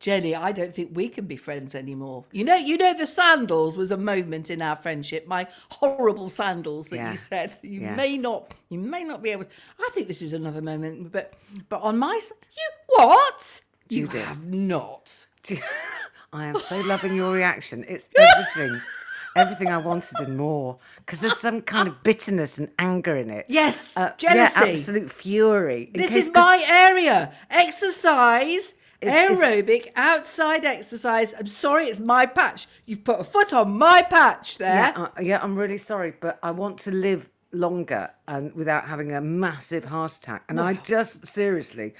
Jenny, 0.00 0.32
I 0.34 0.52
don't 0.52 0.72
think 0.74 0.90
we 0.94 1.08
can 1.08 1.26
be 1.26 1.36
friends 1.36 1.74
anymore. 1.74 2.24
You 2.30 2.44
know, 2.44 2.54
you 2.54 2.76
know, 2.78 2.94
the 2.96 3.06
sandals 3.06 3.76
was 3.76 3.90
a 3.90 3.96
moment 3.96 4.48
in 4.48 4.62
our 4.62 4.76
friendship. 4.76 5.26
My 5.26 5.48
horrible 5.72 6.28
sandals 6.28 6.88
that 6.88 6.96
Yeah. 6.96 7.10
you 7.10 7.16
said 7.16 7.58
you 7.62 7.80
Yeah. 7.80 7.96
may 7.96 8.16
not, 8.16 8.54
you 8.68 8.78
may 8.78 9.02
not 9.02 9.22
be 9.22 9.30
able. 9.30 9.44
to... 9.44 9.50
I 9.80 9.90
think 9.92 10.06
this 10.06 10.22
is 10.22 10.32
another 10.32 10.62
moment, 10.62 11.10
but 11.10 11.34
but 11.68 11.82
on 11.82 11.98
my 11.98 12.14
s- 12.16 12.32
you 12.56 12.70
what? 12.96 13.60
You 13.88 14.06
Judith. 14.06 14.24
have 14.24 14.46
not. 14.46 15.26
I 16.32 16.46
am 16.46 16.58
so 16.60 16.78
loving 16.82 17.14
your 17.16 17.32
reaction. 17.32 17.84
It's 17.88 18.08
everything, 18.16 18.80
everything 19.38 19.68
I 19.68 19.78
wanted 19.78 20.18
and 20.20 20.36
more. 20.36 20.78
Because 20.98 21.20
there's 21.20 21.38
some 21.38 21.62
kind 21.62 21.88
of 21.88 22.02
bitterness 22.02 22.58
and 22.58 22.68
anger 22.78 23.16
in 23.16 23.30
it. 23.30 23.46
Yes, 23.48 23.96
Uh, 23.96 24.10
jealousy. 24.18 24.60
Yeah, 24.60 24.78
absolute 24.78 25.10
fury. 25.10 25.90
In 25.94 26.00
This 26.00 26.10
case- 26.10 26.24
is 26.26 26.30
my 26.34 26.64
area. 26.68 27.32
Exercise, 27.50 28.74
it's- 29.00 29.14
aerobic, 29.38 29.88
outside 29.96 30.64
exercise. 30.64 31.32
I'm 31.38 31.46
sorry, 31.46 31.84
it's 31.86 32.00
my 32.00 32.26
patch. 32.26 32.66
You've 32.86 33.04
put 33.04 33.20
a 33.20 33.24
foot 33.24 33.52
on 33.52 33.78
my 33.78 34.02
patch 34.02 34.58
there. 34.58 34.92
Yeah, 34.96 35.02
uh, 35.04 35.08
yeah, 35.20 35.38
I'm 35.42 35.56
really 35.56 35.78
sorry, 35.78 36.12
but 36.20 36.38
I 36.42 36.50
want 36.50 36.78
to 36.80 36.90
live 36.90 37.30
longer 37.52 38.10
and 38.26 38.52
without 38.54 38.88
having 38.88 39.12
a 39.14 39.20
massive 39.20 39.84
heart 39.86 40.12
attack. 40.16 40.42
And 40.48 40.60
I 40.60 40.74
just 40.74 41.26
seriously 41.26 41.94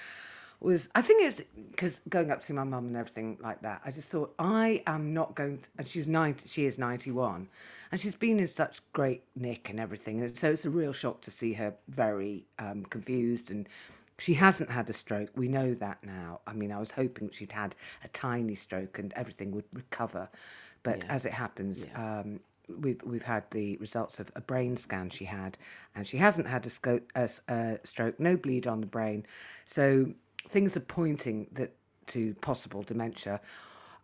was. 0.61 0.89
I 0.95 1.03
think 1.03 1.23
it's 1.23 1.43
because 1.71 2.01
going 2.09 2.31
up 2.31 2.41
to 2.41 2.47
see 2.47 2.53
my 2.53 2.65
mum 2.65 2.87
and 2.87 2.97
everything 2.97 3.39
like 3.41 3.63
that. 3.63 3.81
I 3.85 3.91
just 3.91 4.11
thought 4.11 4.35
I 4.39 4.83
am 4.87 5.15
not 5.15 5.35
going. 5.35 5.59
To, 5.59 5.69
and 5.79 5.89
she's 5.89 6.07
ninety. 6.07 6.49
She 6.49 6.67
is 6.67 6.79
ninety 6.79 7.11
one, 7.11 7.49
and 7.91 8.01
she's 8.01 8.15
been 8.15 8.39
in 8.39 8.49
such 8.49 8.81
great 8.93 9.23
nick 9.37 9.71
and 9.71 9.79
everything. 9.79 10.23
And 10.23 10.37
so 10.37 10.51
it's 10.51 10.65
a 10.65 10.71
real 10.71 10.93
shock 10.93 11.21
to 11.23 11.31
see 11.31 11.53
her 11.55 11.75
very 11.89 12.47
um, 12.59 12.85
confused 12.85 13.51
and. 13.51 13.69
She 14.21 14.35
hasn't 14.35 14.69
had 14.69 14.91
a 14.91 14.93
stroke. 14.93 15.31
We 15.37 15.47
know 15.47 15.75
that 15.75 16.03
now. 16.03 16.41
I 16.45 16.53
mean, 16.53 16.73
I 16.73 16.81
was 16.81 16.91
hoping 16.91 17.31
she'd 17.31 17.53
had 17.53 17.77
a 18.03 18.09
tiny 18.09 18.57
stroke 18.57 18.99
and 18.99 19.13
everything 19.13 19.53
would 19.53 19.67
recover. 19.73 20.29
But 20.83 21.05
as 21.09 21.25
it 21.25 21.33
happens, 21.33 21.87
um, 21.95 22.41
we've 22.81 23.01
we've 23.05 23.23
had 23.23 23.45
the 23.51 23.77
results 23.79 24.19
of 24.19 24.31
a 24.35 24.41
brain 24.41 24.77
scan 24.77 25.11
she 25.11 25.25
had, 25.25 25.57
and 25.95 26.07
she 26.07 26.17
hasn't 26.17 26.49
had 26.49 26.67
a, 26.67 26.71
sco- 26.71 27.01
a, 27.15 27.31
a 27.49 27.79
stroke, 27.85 28.19
no 28.19 28.37
bleed 28.37 28.67
on 28.67 28.81
the 28.81 28.87
brain, 28.87 29.27
so 29.67 30.13
things 30.49 30.77
are 30.77 30.81
pointing 30.81 31.47
that 31.53 31.75
to 32.09 32.35
possible 32.37 32.83
dementia. 32.83 33.41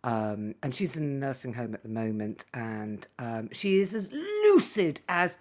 Um, 0.03 0.53
and 0.61 0.73
she's 0.75 0.95
in 0.97 1.03
a 1.03 1.07
nursing 1.07 1.53
home 1.53 1.73
at 1.73 1.81
the 1.81 1.89
moment, 1.89 2.45
and 2.53 3.07
um, 3.17 3.49
she 3.51 3.79
is 3.79 3.95
as 3.95 4.11
lucid 4.11 5.01
as 5.09 5.39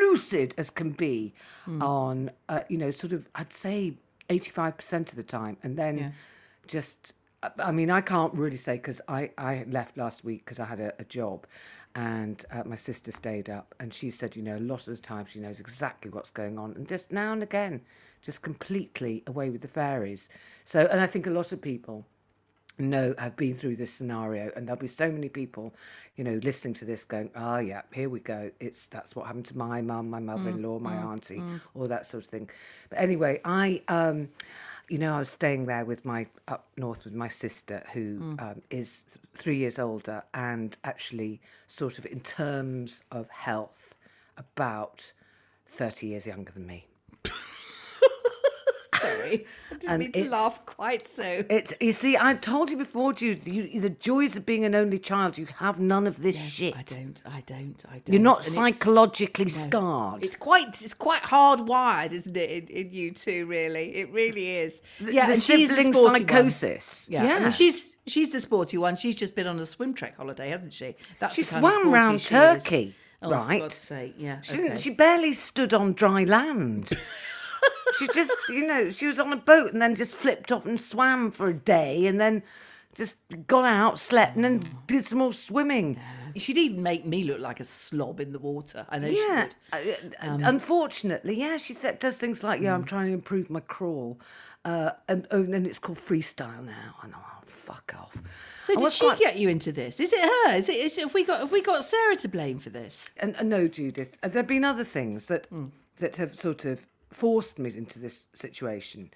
lucid 0.00 0.54
as 0.56 0.70
can 0.70 0.92
be 0.92 1.34
on, 1.82 2.30
uh, 2.48 2.60
you 2.70 2.78
know, 2.78 2.90
sort 2.90 3.12
of, 3.12 3.28
I'd 3.34 3.52
say 3.52 3.94
85% 4.30 5.10
of 5.10 5.16
the 5.16 5.22
time. 5.22 5.58
And 5.62 5.76
then 5.76 5.98
just, 6.66 7.12
I- 7.42 7.50
I 7.58 7.70
mean, 7.72 7.90
I 7.90 8.00
can't 8.00 8.32
really 8.34 8.56
say 8.56 8.74
because 8.76 9.00
I, 9.08 9.30
I 9.36 9.64
left 9.68 9.98
last 9.98 10.24
week 10.24 10.44
because 10.44 10.58
I 10.60 10.64
had 10.64 10.80
a, 10.80 10.92
a 10.98 11.04
job 11.04 11.46
and 11.94 12.42
uh, 12.50 12.62
my 12.64 12.76
sister 12.76 13.12
stayed 13.12 13.50
up 13.50 13.74
and 13.80 13.92
she 13.92 14.10
said, 14.10 14.36
you 14.36 14.42
know, 14.42 14.56
a 14.56 14.58
lot 14.58 14.80
of 14.88 14.96
the 14.96 15.02
time 15.02 15.26
she 15.26 15.40
knows 15.40 15.60
exactly 15.60 16.10
what's 16.10 16.30
going 16.30 16.58
on 16.58 16.72
and 16.76 16.88
just 16.88 17.12
now 17.12 17.32
and 17.32 17.42
again, 17.42 17.80
just 18.22 18.42
completely 18.42 19.22
away 19.26 19.50
with 19.50 19.60
the 19.60 19.68
fairies. 19.68 20.28
So, 20.64 20.86
and 20.90 21.00
I 21.00 21.06
think 21.06 21.26
a 21.26 21.30
lot 21.30 21.52
of 21.52 21.60
people 21.60 22.06
know 22.78 23.14
have 23.18 23.36
been 23.36 23.54
through 23.54 23.76
this 23.76 23.92
scenario 23.92 24.52
and 24.54 24.66
there'll 24.66 24.78
be 24.78 24.86
so 24.86 25.10
many 25.10 25.28
people 25.28 25.74
you 26.16 26.22
know 26.22 26.38
listening 26.44 26.74
to 26.74 26.84
this 26.84 27.04
going 27.04 27.28
oh 27.34 27.58
yeah 27.58 27.82
here 27.92 28.08
we 28.08 28.20
go. 28.20 28.50
It's 28.60 28.86
that's 28.86 29.16
what 29.16 29.26
happened 29.26 29.46
to 29.46 29.58
my 29.58 29.82
mum 29.82 30.10
my 30.10 30.20
mm, 30.20 30.24
mother-in-law 30.24 30.78
my 30.78 30.94
mm, 30.94 31.04
auntie 31.04 31.38
mm. 31.38 31.60
all 31.74 31.88
that 31.88 32.06
sort 32.06 32.24
of 32.24 32.30
thing. 32.30 32.48
But 32.88 33.00
anyway 33.00 33.40
i 33.44 33.82
um 33.88 34.28
you 34.88 34.98
know 34.98 35.14
i 35.14 35.18
was 35.18 35.28
staying 35.28 35.66
there 35.66 35.84
with 35.84 36.04
my 36.04 36.26
up 36.48 36.66
north 36.76 37.04
with 37.04 37.14
my 37.14 37.28
sister 37.28 37.82
who 37.92 38.36
um, 38.38 38.62
is 38.70 39.04
three 39.34 39.56
years 39.56 39.78
older 39.78 40.22
and 40.34 40.76
actually 40.84 41.40
sort 41.66 41.98
of 41.98 42.06
in 42.06 42.20
terms 42.20 43.02
of 43.10 43.28
health 43.28 43.94
about 44.36 45.12
30 45.66 46.06
years 46.06 46.26
younger 46.26 46.52
than 46.52 46.66
me 46.66 46.86
Sorry, 49.16 49.46
I 49.70 49.74
didn't 49.74 49.90
And 49.90 49.98
mean 50.00 50.12
to 50.12 50.30
laugh 50.30 50.64
quite 50.66 51.06
so. 51.06 51.44
It, 51.50 51.74
you 51.80 51.92
see, 51.92 52.16
I've 52.16 52.40
told 52.40 52.70
you 52.70 52.76
before, 52.76 53.12
Jude, 53.12 53.46
you, 53.46 53.80
the 53.80 53.90
joys 53.90 54.36
of 54.36 54.44
being 54.46 54.64
an 54.64 54.74
only 54.74 54.98
child, 54.98 55.38
you 55.38 55.46
have 55.58 55.78
none 55.80 56.06
of 56.06 56.20
this 56.22 56.36
shit. 56.36 56.76
I 56.76 56.82
don't. 56.82 57.22
I 57.26 57.42
don't. 57.46 57.82
I 57.88 57.92
don't. 57.98 58.08
You're 58.08 58.22
not 58.22 58.46
And 58.46 58.46
it's- 58.46 58.54
psychologically 58.54 59.48
scarred. 59.50 60.22
It's 60.22 60.36
quite 60.36 60.68
it's 60.68 60.94
quite 60.94 61.22
hardwired, 61.22 62.12
isn't 62.12 62.36
it, 62.36 62.50
in, 62.50 62.66
in 62.86 62.92
you 62.92 63.10
two? 63.12 63.46
Really, 63.46 63.96
it 63.96 64.10
really 64.12 64.56
is. 64.58 64.82
yeah, 65.00 65.26
the 65.26 65.34
and 65.34 65.42
she's 65.42 65.68
the 65.74 65.82
sporty 65.84 65.98
one. 65.98 66.14
psychosis. 66.28 67.06
Yeah, 67.10 67.36
I 67.36 67.40
mean, 67.40 67.50
she's 67.50 67.96
she's 68.06 68.30
the 68.30 68.40
sporty 68.40 68.78
one. 68.78 68.96
She's 68.96 69.16
just 69.16 69.34
been 69.34 69.46
on 69.46 69.58
a 69.58 69.66
swim 69.66 69.94
trek 69.94 70.16
holiday, 70.16 70.48
hasn't 70.50 70.72
she? 70.72 70.96
That's 71.20 71.34
She 71.34 71.42
the 71.42 71.58
swam 71.58 71.90
round 71.92 72.20
she 72.20 72.24
is. 72.34 72.62
Turkey, 72.64 72.94
Oh, 73.20 73.30
right? 73.30 73.58
For 73.60 73.64
God's 73.64 73.74
sake, 73.74 74.14
yeah. 74.16 74.40
She, 74.42 74.60
okay. 74.62 74.76
she 74.78 74.90
barely 74.90 75.32
stood 75.32 75.74
on 75.74 75.92
dry 75.94 76.22
land. 76.24 76.90
she 77.98 78.06
just, 78.08 78.32
you 78.48 78.66
know, 78.66 78.90
she 78.90 79.06
was 79.06 79.18
on 79.18 79.32
a 79.32 79.36
boat 79.36 79.72
and 79.72 79.80
then 79.82 79.94
just 79.94 80.14
flipped 80.14 80.52
off 80.52 80.66
and 80.66 80.80
swam 80.80 81.30
for 81.30 81.48
a 81.48 81.54
day 81.54 82.06
and 82.06 82.20
then 82.20 82.42
just 82.94 83.16
got 83.46 83.64
out, 83.64 83.98
slept, 83.98 84.34
and 84.36 84.44
then 84.44 84.62
did 84.86 85.04
some 85.06 85.18
more 85.18 85.32
swimming. 85.32 85.98
She'd 86.36 86.58
even 86.58 86.82
make 86.82 87.06
me 87.06 87.22
look 87.24 87.40
like 87.40 87.60
a 87.60 87.64
slob 87.64 88.18
in 88.20 88.32
the 88.32 88.38
water. 88.38 88.86
I 88.90 88.98
know 88.98 89.08
Yeah. 89.08 89.48
she 89.80 89.86
would. 89.88 90.16
uh, 90.20 90.26
uh, 90.26 90.38
unfortunately, 90.42 91.34
yeah, 91.38 91.56
she 91.58 91.74
th- 91.74 91.98
does 92.00 92.18
things 92.18 92.42
like, 92.42 92.60
yeah, 92.60 92.74
I'm 92.74 92.84
trying 92.84 93.06
to 93.06 93.12
improve 93.12 93.50
my 93.50 93.60
crawl. 93.60 94.18
Uh, 94.64 94.90
and, 95.08 95.26
oh, 95.30 95.38
and 95.38 95.54
then 95.54 95.64
it's 95.66 95.78
called 95.78 95.98
freestyle 95.98 96.64
now. 96.64 96.94
I 97.02 97.06
know, 97.06 97.16
oh, 97.18 97.42
fuck 97.46 97.94
off. 97.98 98.16
So 98.60 98.74
did 98.74 98.92
she 98.92 99.06
quite- 99.06 99.18
get 99.18 99.38
you 99.38 99.48
into 99.48 99.70
this? 99.72 100.00
Is 100.00 100.12
it 100.12 100.20
her? 100.20 100.56
Is 100.56 100.68
it? 100.68 100.76
Is, 100.76 100.96
have 100.98 101.14
we 101.14 101.24
got? 101.24 101.40
Have 101.40 101.52
we 101.52 101.62
got 101.62 101.84
Sarah 101.84 102.16
to 102.16 102.28
blame 102.28 102.58
for 102.58 102.68
this? 102.70 103.10
And, 103.16 103.34
and 103.36 103.48
no, 103.48 103.66
Judith, 103.68 104.16
uh, 104.22 104.28
there 104.28 104.40
have 104.42 104.46
been 104.48 104.64
other 104.64 104.84
things 104.84 105.26
that 105.26 105.46
Hmm. 105.46 105.66
that 106.00 106.16
have 106.16 106.36
sort 106.36 106.64
of 106.64 106.84
forced 107.10 107.58
me 107.58 107.72
into 107.76 107.98
this 107.98 108.28
situation. 108.32 109.10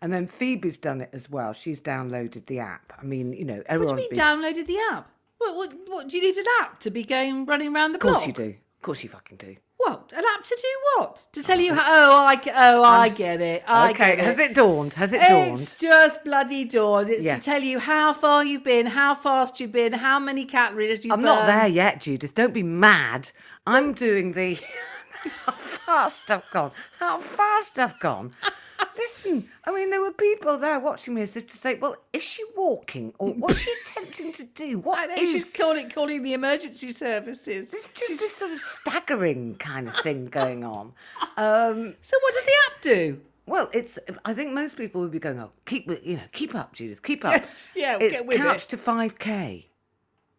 And 0.00 0.12
then 0.12 0.26
Phoebe's 0.26 0.78
done 0.78 1.00
it 1.00 1.10
as 1.12 1.28
well. 1.28 1.52
She's 1.52 1.80
downloaded 1.80 2.46
the 2.46 2.60
app. 2.60 2.92
I 3.00 3.04
mean, 3.04 3.32
you 3.32 3.44
know, 3.44 3.62
What 3.68 3.78
do 3.78 3.84
you 3.84 3.94
mean 3.94 4.08
been- 4.10 4.18
downloaded 4.18 4.66
the 4.66 4.78
app? 4.92 5.10
What, 5.38 5.54
what, 5.54 5.74
what, 5.86 6.08
do 6.08 6.16
you 6.16 6.22
need 6.24 6.36
an 6.36 6.46
app 6.62 6.80
to 6.80 6.90
be 6.90 7.04
going 7.04 7.46
running 7.46 7.74
around 7.74 7.92
the 7.92 7.98
Of 7.98 8.02
course 8.02 8.16
block? 8.16 8.26
you 8.26 8.32
do. 8.32 8.48
Of 8.50 8.82
course 8.82 9.02
you 9.02 9.08
fucking 9.08 9.36
do. 9.36 9.56
What? 9.76 10.12
An 10.12 10.24
app 10.34 10.42
to 10.42 10.58
do 10.60 11.00
what? 11.00 11.26
To 11.32 11.42
tell 11.42 11.58
oh, 11.58 11.60
you 11.60 11.74
how? 11.74 11.82
Oh, 11.86 12.26
I, 12.26 12.40
oh, 12.54 12.82
I 12.82 13.08
get 13.08 13.40
it. 13.40 13.62
I 13.68 13.90
okay, 13.90 14.16
get 14.16 14.24
has 14.24 14.38
it 14.40 14.54
dawned? 14.54 14.94
Has 14.94 15.12
it 15.12 15.20
dawned? 15.20 15.60
It's 15.60 15.78
just 15.78 16.24
bloody 16.24 16.64
dawned. 16.64 17.08
It's 17.08 17.22
Yeah. 17.22 17.36
to 17.36 17.40
tell 17.40 17.62
you 17.62 17.78
how 17.78 18.12
far 18.12 18.44
you've 18.44 18.64
been, 18.64 18.86
how 18.86 19.14
fast 19.14 19.60
you've 19.60 19.70
been, 19.70 19.92
how 19.92 20.18
many 20.18 20.44
calories 20.44 21.04
you've 21.04 21.14
I'm 21.14 21.22
not 21.22 21.46
there 21.46 21.68
yet, 21.68 22.00
Judith. 22.00 22.34
Don't 22.34 22.52
be 22.52 22.64
mad. 22.64 23.30
I'm 23.66 23.92
doing 23.92 24.32
the 24.32 24.58
fast 25.88 26.30
I've 26.30 26.50
gone. 26.50 26.72
How 26.98 27.18
fast 27.18 27.78
I've 27.78 27.98
gone. 27.98 28.32
Listen, 28.96 29.48
I 29.64 29.72
mean, 29.72 29.90
there 29.90 30.00
were 30.00 30.12
people 30.12 30.56
there 30.58 30.78
watching 30.78 31.14
me 31.14 31.22
as 31.22 31.36
if 31.36 31.46
to 31.48 31.56
say, 31.56 31.74
"Well, 31.74 31.96
is 32.12 32.22
she 32.22 32.44
walking, 32.56 33.12
or 33.18 33.30
what's 33.32 33.58
she 33.60 33.72
attempting 33.86 34.32
to 34.34 34.44
do? 34.44 34.78
What 34.78 34.98
I 34.98 35.06
know 35.06 35.22
is 35.22 35.32
she's 35.32 35.52
calling 35.56 35.88
calling 35.90 36.22
the 36.22 36.34
emergency 36.34 36.88
services. 36.92 37.70
There's 37.70 37.86
just 37.94 38.20
this 38.20 38.36
sort 38.36 38.52
of 38.52 38.60
staggering 38.60 39.56
kind 39.56 39.88
of 39.88 39.96
thing 39.96 40.26
going 40.26 40.62
on. 40.64 40.92
Um, 41.36 41.94
So 42.00 42.16
what 42.22 42.34
does 42.34 42.44
the 42.44 42.52
app 42.66 42.82
do? 42.82 43.20
well, 43.46 43.70
it's. 43.72 43.98
I 44.24 44.34
think 44.34 44.52
most 44.52 44.76
people 44.76 45.00
would 45.00 45.10
be 45.12 45.18
going, 45.20 45.38
"Oh, 45.40 45.50
keep 45.64 45.88
you 46.04 46.16
know, 46.16 46.22
keep 46.32 46.54
up, 46.54 46.72
Judith, 46.74 47.02
keep 47.02 47.24
up." 47.24 47.32
Yes, 47.32 47.72
yeah, 47.74 47.98
it's 48.00 48.18
get 48.18 48.26
with 48.26 48.36
Couch 48.38 48.64
it. 48.64 48.68
to 48.70 48.76
five 48.76 49.18
k. 49.18 49.66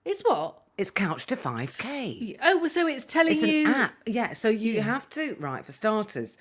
It's 0.06 0.22
what? 0.22 0.62
It's 0.79 0.91
Couch 0.91 1.25
to 1.25 1.36
five 1.36 1.77
k. 1.77 2.38
Oh, 2.41 2.65
so 2.67 2.88
it's 2.88 3.03
telling 3.03 3.33
It's 3.33 3.41
you. 3.41 3.67
an 3.67 3.74
app. 3.74 3.95
Yeah, 4.05 4.31
so 4.31 4.48
you 4.48 4.79
have 4.79 5.09
to 5.09 5.36
right 5.38 5.65
for 5.65 5.74
starters. 5.74 6.38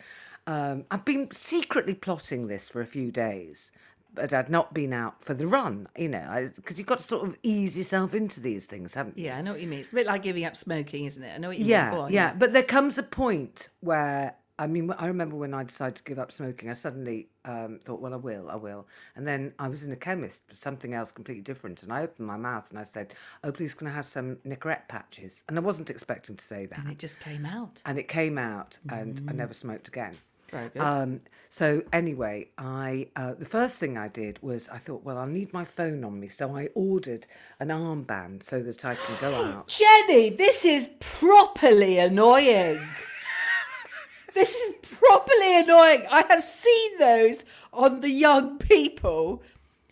Um, 0.47 0.85
I've 0.92 1.04
been 1.04 1.28
secretly 1.33 1.95
plotting 1.95 2.47
this 2.47 2.68
for 2.68 2.80
a 2.80 2.87
few 2.87 3.11
days, 3.11 3.73
but 4.14 4.33
I'd 4.33 4.49
not 4.49 4.73
been 4.73 4.92
out 4.92 5.25
for 5.25 5.35
the 5.35 5.49
run. 5.49 5.88
You 5.97 6.11
know, 6.11 6.50
because 6.54 6.78
you've 6.78 6.87
got 6.87 6.99
to 6.99 7.04
sort 7.04 7.26
of 7.26 7.37
ease 7.42 7.76
yourself 7.76 8.14
into 8.14 8.38
these 8.38 8.66
things, 8.66 8.95
haven't 8.95 9.18
you? 9.18 9.25
Yeah, 9.25 9.38
I 9.38 9.40
know 9.42 9.50
what 9.50 9.61
you 9.61 9.66
mean. 9.66 9.80
It's 9.80 9.90
a 9.90 9.97
bit 9.97 10.07
like 10.07 10.23
giving 10.23 10.45
up 10.45 10.57
smoking, 10.57 11.07
isn't 11.07 11.25
it? 11.25 11.35
I 11.35 11.38
know 11.38 11.49
what 11.49 11.59
you 11.59 11.64
yeah, 11.64 11.90
mean. 11.90 11.99
On, 11.99 12.12
yeah. 12.12 12.33
But 12.33 12.52
there 12.52 12.62
comes 12.62 12.97
a 12.97 13.02
point 13.02 13.71
where 13.80 14.37
I 14.59 14.67
mean, 14.67 14.91
I 14.99 15.07
remember 15.07 15.37
when 15.37 15.55
I 15.55 15.62
decided 15.62 15.97
to 15.97 16.03
give 16.03 16.19
up 16.19 16.33
smoking, 16.33 16.69
I 16.69 16.75
suddenly 16.75 17.29
um, 17.45 17.79
thought, 17.85 18.00
well, 18.00 18.12
I 18.12 18.17
will, 18.17 18.50
I 18.50 18.57
will. 18.57 18.87
And 19.15 19.27
then 19.27 19.53
I 19.59 19.69
was 19.69 19.85
in 19.85 19.93
a 19.93 19.97
chemist 19.97 20.49
for 20.49 20.57
something 20.57 20.95
else 20.95 21.12
completely 21.12 21.43
different, 21.43 21.83
and 21.83 21.93
I 21.93 22.03
opened 22.03 22.27
my 22.27 22.37
mouth 22.37 22.69
and 22.71 22.79
I 22.79 22.83
said, 22.85 23.15
"Oh, 23.45 23.53
please, 23.53 23.75
can 23.75 23.87
I 23.87 23.91
have 23.93 24.07
some 24.07 24.37
Nicorette 24.47 24.88
patches?" 24.88 25.45
And 25.49 25.57
I 25.57 25.61
wasn't 25.61 25.91
expecting 25.91 26.37
to 26.37 26.45
say 26.45 26.67
that, 26.67 26.79
And 26.81 26.91
it 26.91 26.99
just 26.99 27.21
came 27.21 27.47
out. 27.47 27.83
and 27.87 27.99
it 27.99 28.09
came 28.09 28.37
out, 28.37 28.79
and 28.88 29.23
I 29.29 29.33
never 29.33 29.55
smoked 29.55 29.88
again. 29.88 30.15
Very 30.50 30.71
good. 30.71 30.81
Um, 30.81 31.21
so 31.50 31.83
anyway, 31.93 32.49
I 32.57 33.09
uh, 33.17 33.35
the 33.35 33.45
first 33.45 33.77
thing 33.79 33.97
I 33.99 34.09
did 34.09 34.43
was 34.43 34.69
I 34.71 34.79
thought, 34.79 35.05
well, 35.05 35.19
I'll 35.19 35.27
need 35.27 35.53
my 35.53 35.65
phone 35.65 36.03
on 36.05 36.19
me, 36.19 36.29
so 36.29 36.57
I 36.57 36.69
ordered 36.75 37.27
an 37.61 37.69
armband 37.69 38.43
so 38.45 38.62
that 38.62 38.85
I 38.85 38.95
can 38.95 39.17
go 39.21 39.35
out. 39.35 39.69
Jenny, 39.69 40.31
this 40.31 40.65
is 40.65 40.91
properly 41.00 41.99
annoying. 41.99 42.81
This 44.38 44.54
is 44.54 44.75
properly 44.83 45.59
annoying. 45.61 46.04
I 46.11 46.25
have 46.30 46.42
seen 46.45 46.99
those 46.99 47.45
on 47.73 48.00
the 48.00 48.11
young 48.11 48.59
people, 48.59 49.42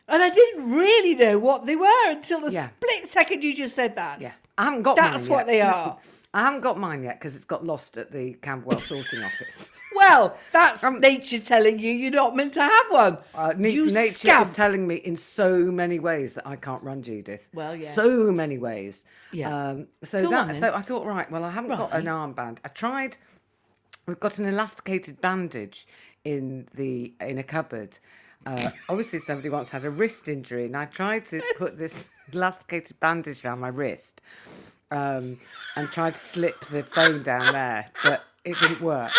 and 0.08 0.22
I 0.22 0.30
didn't 0.30 0.70
really 0.70 1.14
know 1.14 1.38
what 1.38 1.66
they 1.66 1.76
were 1.76 2.10
until 2.10 2.40
the 2.40 2.52
Yeah. 2.52 2.68
split 2.76 3.08
second 3.08 3.42
you 3.42 3.54
just 3.54 3.74
said 3.74 3.96
that. 3.96 4.20
Yeah, 4.22 4.32
I 4.56 4.64
haven't 4.64 4.82
got. 4.82 4.96
That's 4.96 5.28
what 5.28 5.46
they 5.46 5.60
are. 5.72 5.98
I 6.34 6.42
haven't 6.44 6.60
got 6.60 6.78
mine 6.78 7.02
yet 7.02 7.18
because 7.18 7.34
it's 7.34 7.46
got 7.46 7.64
lost 7.64 7.96
at 7.96 8.12
the 8.12 8.34
Camberwell 8.34 8.80
sorting 8.80 9.22
office. 9.22 9.72
Well, 9.96 10.36
that's 10.52 10.82
nature 10.82 11.38
telling 11.38 11.78
you 11.78 11.90
you're 11.90 12.10
not 12.10 12.36
meant 12.36 12.52
to 12.54 12.60
have 12.60 12.86
one. 12.90 13.12
Um, 13.14 13.18
Uh, 13.34 13.52
na- 13.56 13.68
you 13.68 13.86
nature 13.90 14.18
scamp. 14.18 14.44
is 14.44 14.50
telling 14.54 14.86
me 14.86 14.96
in 14.96 15.16
so 15.16 15.56
many 15.56 15.98
ways 16.00 16.34
that 16.34 16.46
I 16.46 16.56
can't 16.56 16.82
run, 16.82 17.02
Judith. 17.02 17.48
Well, 17.54 17.74
yes. 17.74 17.94
so 17.94 18.30
many 18.30 18.58
ways. 18.58 19.04
Yeah. 19.32 19.48
Um, 19.70 19.86
so 20.04 20.22
Go 20.24 20.30
that, 20.32 20.48
on 20.48 20.54
so. 20.54 20.68
I 20.74 20.82
thought, 20.82 21.06
right, 21.06 21.30
well, 21.30 21.44
I 21.44 21.50
haven't 21.50 21.70
got 21.70 21.94
an 21.94 22.04
armband. 22.04 22.58
I 22.62 22.68
tried. 22.68 23.16
We've 24.06 24.20
got 24.20 24.38
an 24.38 24.46
elasticated 24.46 25.20
bandage 25.20 25.86
in 26.25 26.68
the 26.75 27.12
in 27.20 27.38
a 27.38 27.42
cupboard. 27.42 27.98
Uh, 28.44 28.70
obviously, 28.88 29.18
somebody 29.18 29.48
once 29.48 29.70
had 29.70 29.84
a 29.84 29.90
wrist 29.90 30.28
injury, 30.28 30.66
and 30.66 30.76
I 30.76 30.84
tried 30.84 31.26
to 31.26 31.42
put 31.58 31.76
this 31.78 32.10
elasticated 32.32 33.00
bandage 33.00 33.44
around 33.44 33.58
my 33.58 33.68
wrist, 33.68 34.20
um, 34.92 35.38
and 35.75 35.88
tried 35.90 36.14
to 36.14 36.20
slip 36.20 36.64
the 36.66 36.84
phone 36.84 37.25
down 37.25 37.52
there, 37.52 37.90
but 38.04 38.22
it 38.44 38.56
didn't 38.60 38.80
work. 38.80 39.10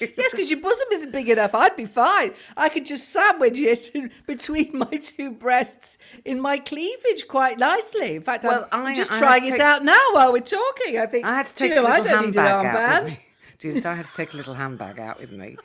Yes, 0.00 0.30
because 0.30 0.48
your 0.50 0.60
bosom 0.60 0.86
isn't 0.92 1.10
big 1.10 1.28
enough. 1.30 1.54
I'd 1.54 1.74
be 1.74 1.86
fine. 1.86 2.32
I 2.56 2.68
could 2.68 2.84
just 2.86 3.08
sandwich 3.08 3.58
it 3.58 3.88
in 3.94 4.10
between 4.28 4.76
my 4.78 4.84
two 5.02 5.32
breasts 5.32 5.96
in 6.26 6.40
my 6.40 6.58
cleavage 6.58 7.26
quite 7.26 7.58
nicely. 7.58 8.14
In 8.16 8.22
fact, 8.22 8.44
Well, 8.44 8.68
I'm 8.70 8.84
I- 8.86 8.94
just 8.94 9.10
I 9.10 9.18
trying 9.18 9.46
it 9.46 9.52
take- 9.52 9.60
out 9.60 9.82
now 9.84 9.98
while 10.12 10.32
we're 10.32 10.40
talking. 10.40 10.98
I 10.98 11.06
think. 11.06 11.24
I 11.24 11.34
had 11.38 11.46
to 11.48 11.54
Do 11.54 11.64
you 11.64 11.70
take 11.74 11.82
know, 11.82 11.88
a 11.88 11.90
I 11.90 11.98
little 12.00 12.16
don't 12.16 12.26
need 12.26 12.36
an 12.36 12.44
handbag 12.44 12.76
out 12.76 13.04
armband. 13.06 13.18
Judith, 13.58 13.84
I 13.86 13.94
had 13.94 14.06
to 14.06 14.12
take 14.14 14.34
a 14.34 14.36
little 14.36 14.54
handbag 14.54 14.98
out 14.98 15.18
with 15.20 15.32
me. 15.32 15.56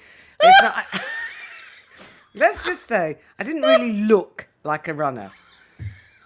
Not- 0.62 0.86
I- 0.92 1.02
let's 2.34 2.64
just 2.66 2.88
say 2.88 3.18
I 3.38 3.44
didn't 3.44 3.62
really 3.62 3.94
look 3.94 4.48
like 4.64 4.88
a 4.88 4.94
runner. 4.94 5.32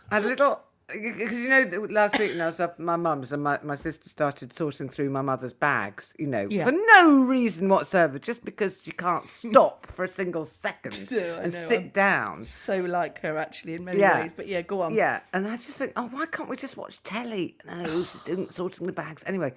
I 0.09 0.15
had 0.15 0.25
a 0.25 0.27
little 0.27 0.61
Because 0.87 1.37
you 1.37 1.49
know, 1.49 1.85
last 1.89 2.17
week 2.17 2.31
when 2.31 2.39
I 2.41 2.45
was 2.45 2.61
up 2.61 2.75
at 2.75 2.79
my 2.79 2.95
mum's 2.95 3.33
and 3.33 3.43
my, 3.43 3.59
my 3.61 3.75
sister 3.75 4.07
started 4.09 4.53
sorting 4.53 4.87
through 4.87 5.09
my 5.09 5.21
mother's 5.21 5.51
bags, 5.51 6.13
you 6.17 6.27
know, 6.27 6.47
Yeah. 6.49 6.63
for 6.63 6.71
no 6.71 7.19
reason 7.23 7.67
whatsoever, 7.67 8.17
just 8.17 8.45
because 8.45 8.81
she 8.81 8.91
can't 8.91 9.27
stop 9.27 9.87
for 9.91 10.05
a 10.05 10.07
single 10.07 10.45
second 10.45 10.97
and 11.11 11.51
sit 11.51 11.79
I'm- 11.81 11.89
down. 11.89 12.45
So 12.45 12.79
like 12.79 13.19
her 13.19 13.37
actually 13.37 13.73
in 13.73 13.83
many 13.83 13.99
Yeah. 13.99 14.21
ways. 14.21 14.31
But 14.33 14.47
yeah, 14.47 14.61
go 14.61 14.79
on. 14.81 14.93
Yeah, 14.95 15.19
and 15.33 15.45
I 15.45 15.57
just 15.57 15.71
think, 15.77 15.91
oh, 15.97 16.07
why 16.07 16.25
can't 16.27 16.47
we 16.47 16.55
just 16.55 16.77
watch 16.77 17.03
telly? 17.03 17.57
No, 17.65 17.85
she's 18.05 18.21
doing 18.21 18.49
sorting 18.49 18.87
the 18.87 18.93
bags. 18.93 19.23
Anyway, 19.27 19.53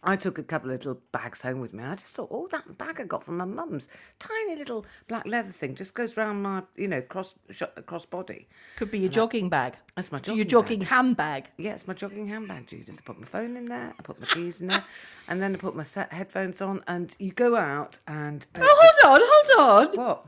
I 0.00 0.14
took 0.14 0.38
a 0.38 0.44
couple 0.44 0.70
of 0.70 0.76
little 0.78 1.00
bags 1.10 1.40
home 1.42 1.60
with 1.60 1.72
me. 1.74 1.82
and 1.82 1.92
I 1.92 1.96
just 1.96 2.14
thought, 2.14 2.28
oh, 2.30 2.46
that 2.52 2.78
bag 2.78 3.00
I 3.00 3.04
got 3.04 3.24
from 3.24 3.36
my 3.38 3.44
mum's, 3.44 3.88
tiny 4.20 4.54
little 4.54 4.86
black 5.08 5.26
leather 5.26 5.50
thing, 5.50 5.74
just 5.74 5.92
goes 5.94 6.16
round 6.16 6.42
my, 6.42 6.62
you 6.76 6.86
know, 6.86 7.00
cross 7.02 7.34
sh- 7.50 7.62
cross 7.84 8.06
body. 8.06 8.46
Could 8.76 8.92
be 8.92 9.00
your 9.00 9.10
jogging 9.10 9.48
bag. 9.48 9.74
That's 9.96 10.12
my 10.12 10.18
jogging. 10.20 10.36
Your 10.36 10.44
jogging 10.46 10.66
jogging 10.66 10.78
bag. 10.80 10.88
handbag. 10.88 11.44
Yeah, 11.56 11.72
it's 11.72 11.88
my 11.88 11.94
jogging 11.94 12.28
handbag, 12.28 12.68
Judith. 12.68 12.94
I 12.96 13.00
put 13.02 13.18
my 13.18 13.26
phone 13.26 13.56
in 13.56 13.66
there, 13.66 13.92
I 13.98 14.02
put 14.02 14.20
my 14.20 14.26
keys 14.26 14.60
in 14.60 14.68
there, 14.68 14.84
and 15.26 15.42
then 15.42 15.54
I 15.54 15.58
put 15.58 15.74
my 15.74 15.82
set 15.82 16.12
headphones 16.12 16.60
on, 16.60 16.84
and 16.86 17.14
you 17.18 17.32
go 17.32 17.56
out 17.56 17.98
and. 18.06 18.46
uh, 18.54 18.60
Oh, 18.62 18.94
hold 19.02 19.20
on, 19.20 19.26
hold 19.28 19.88
on. 19.90 19.96
What? 20.06 20.26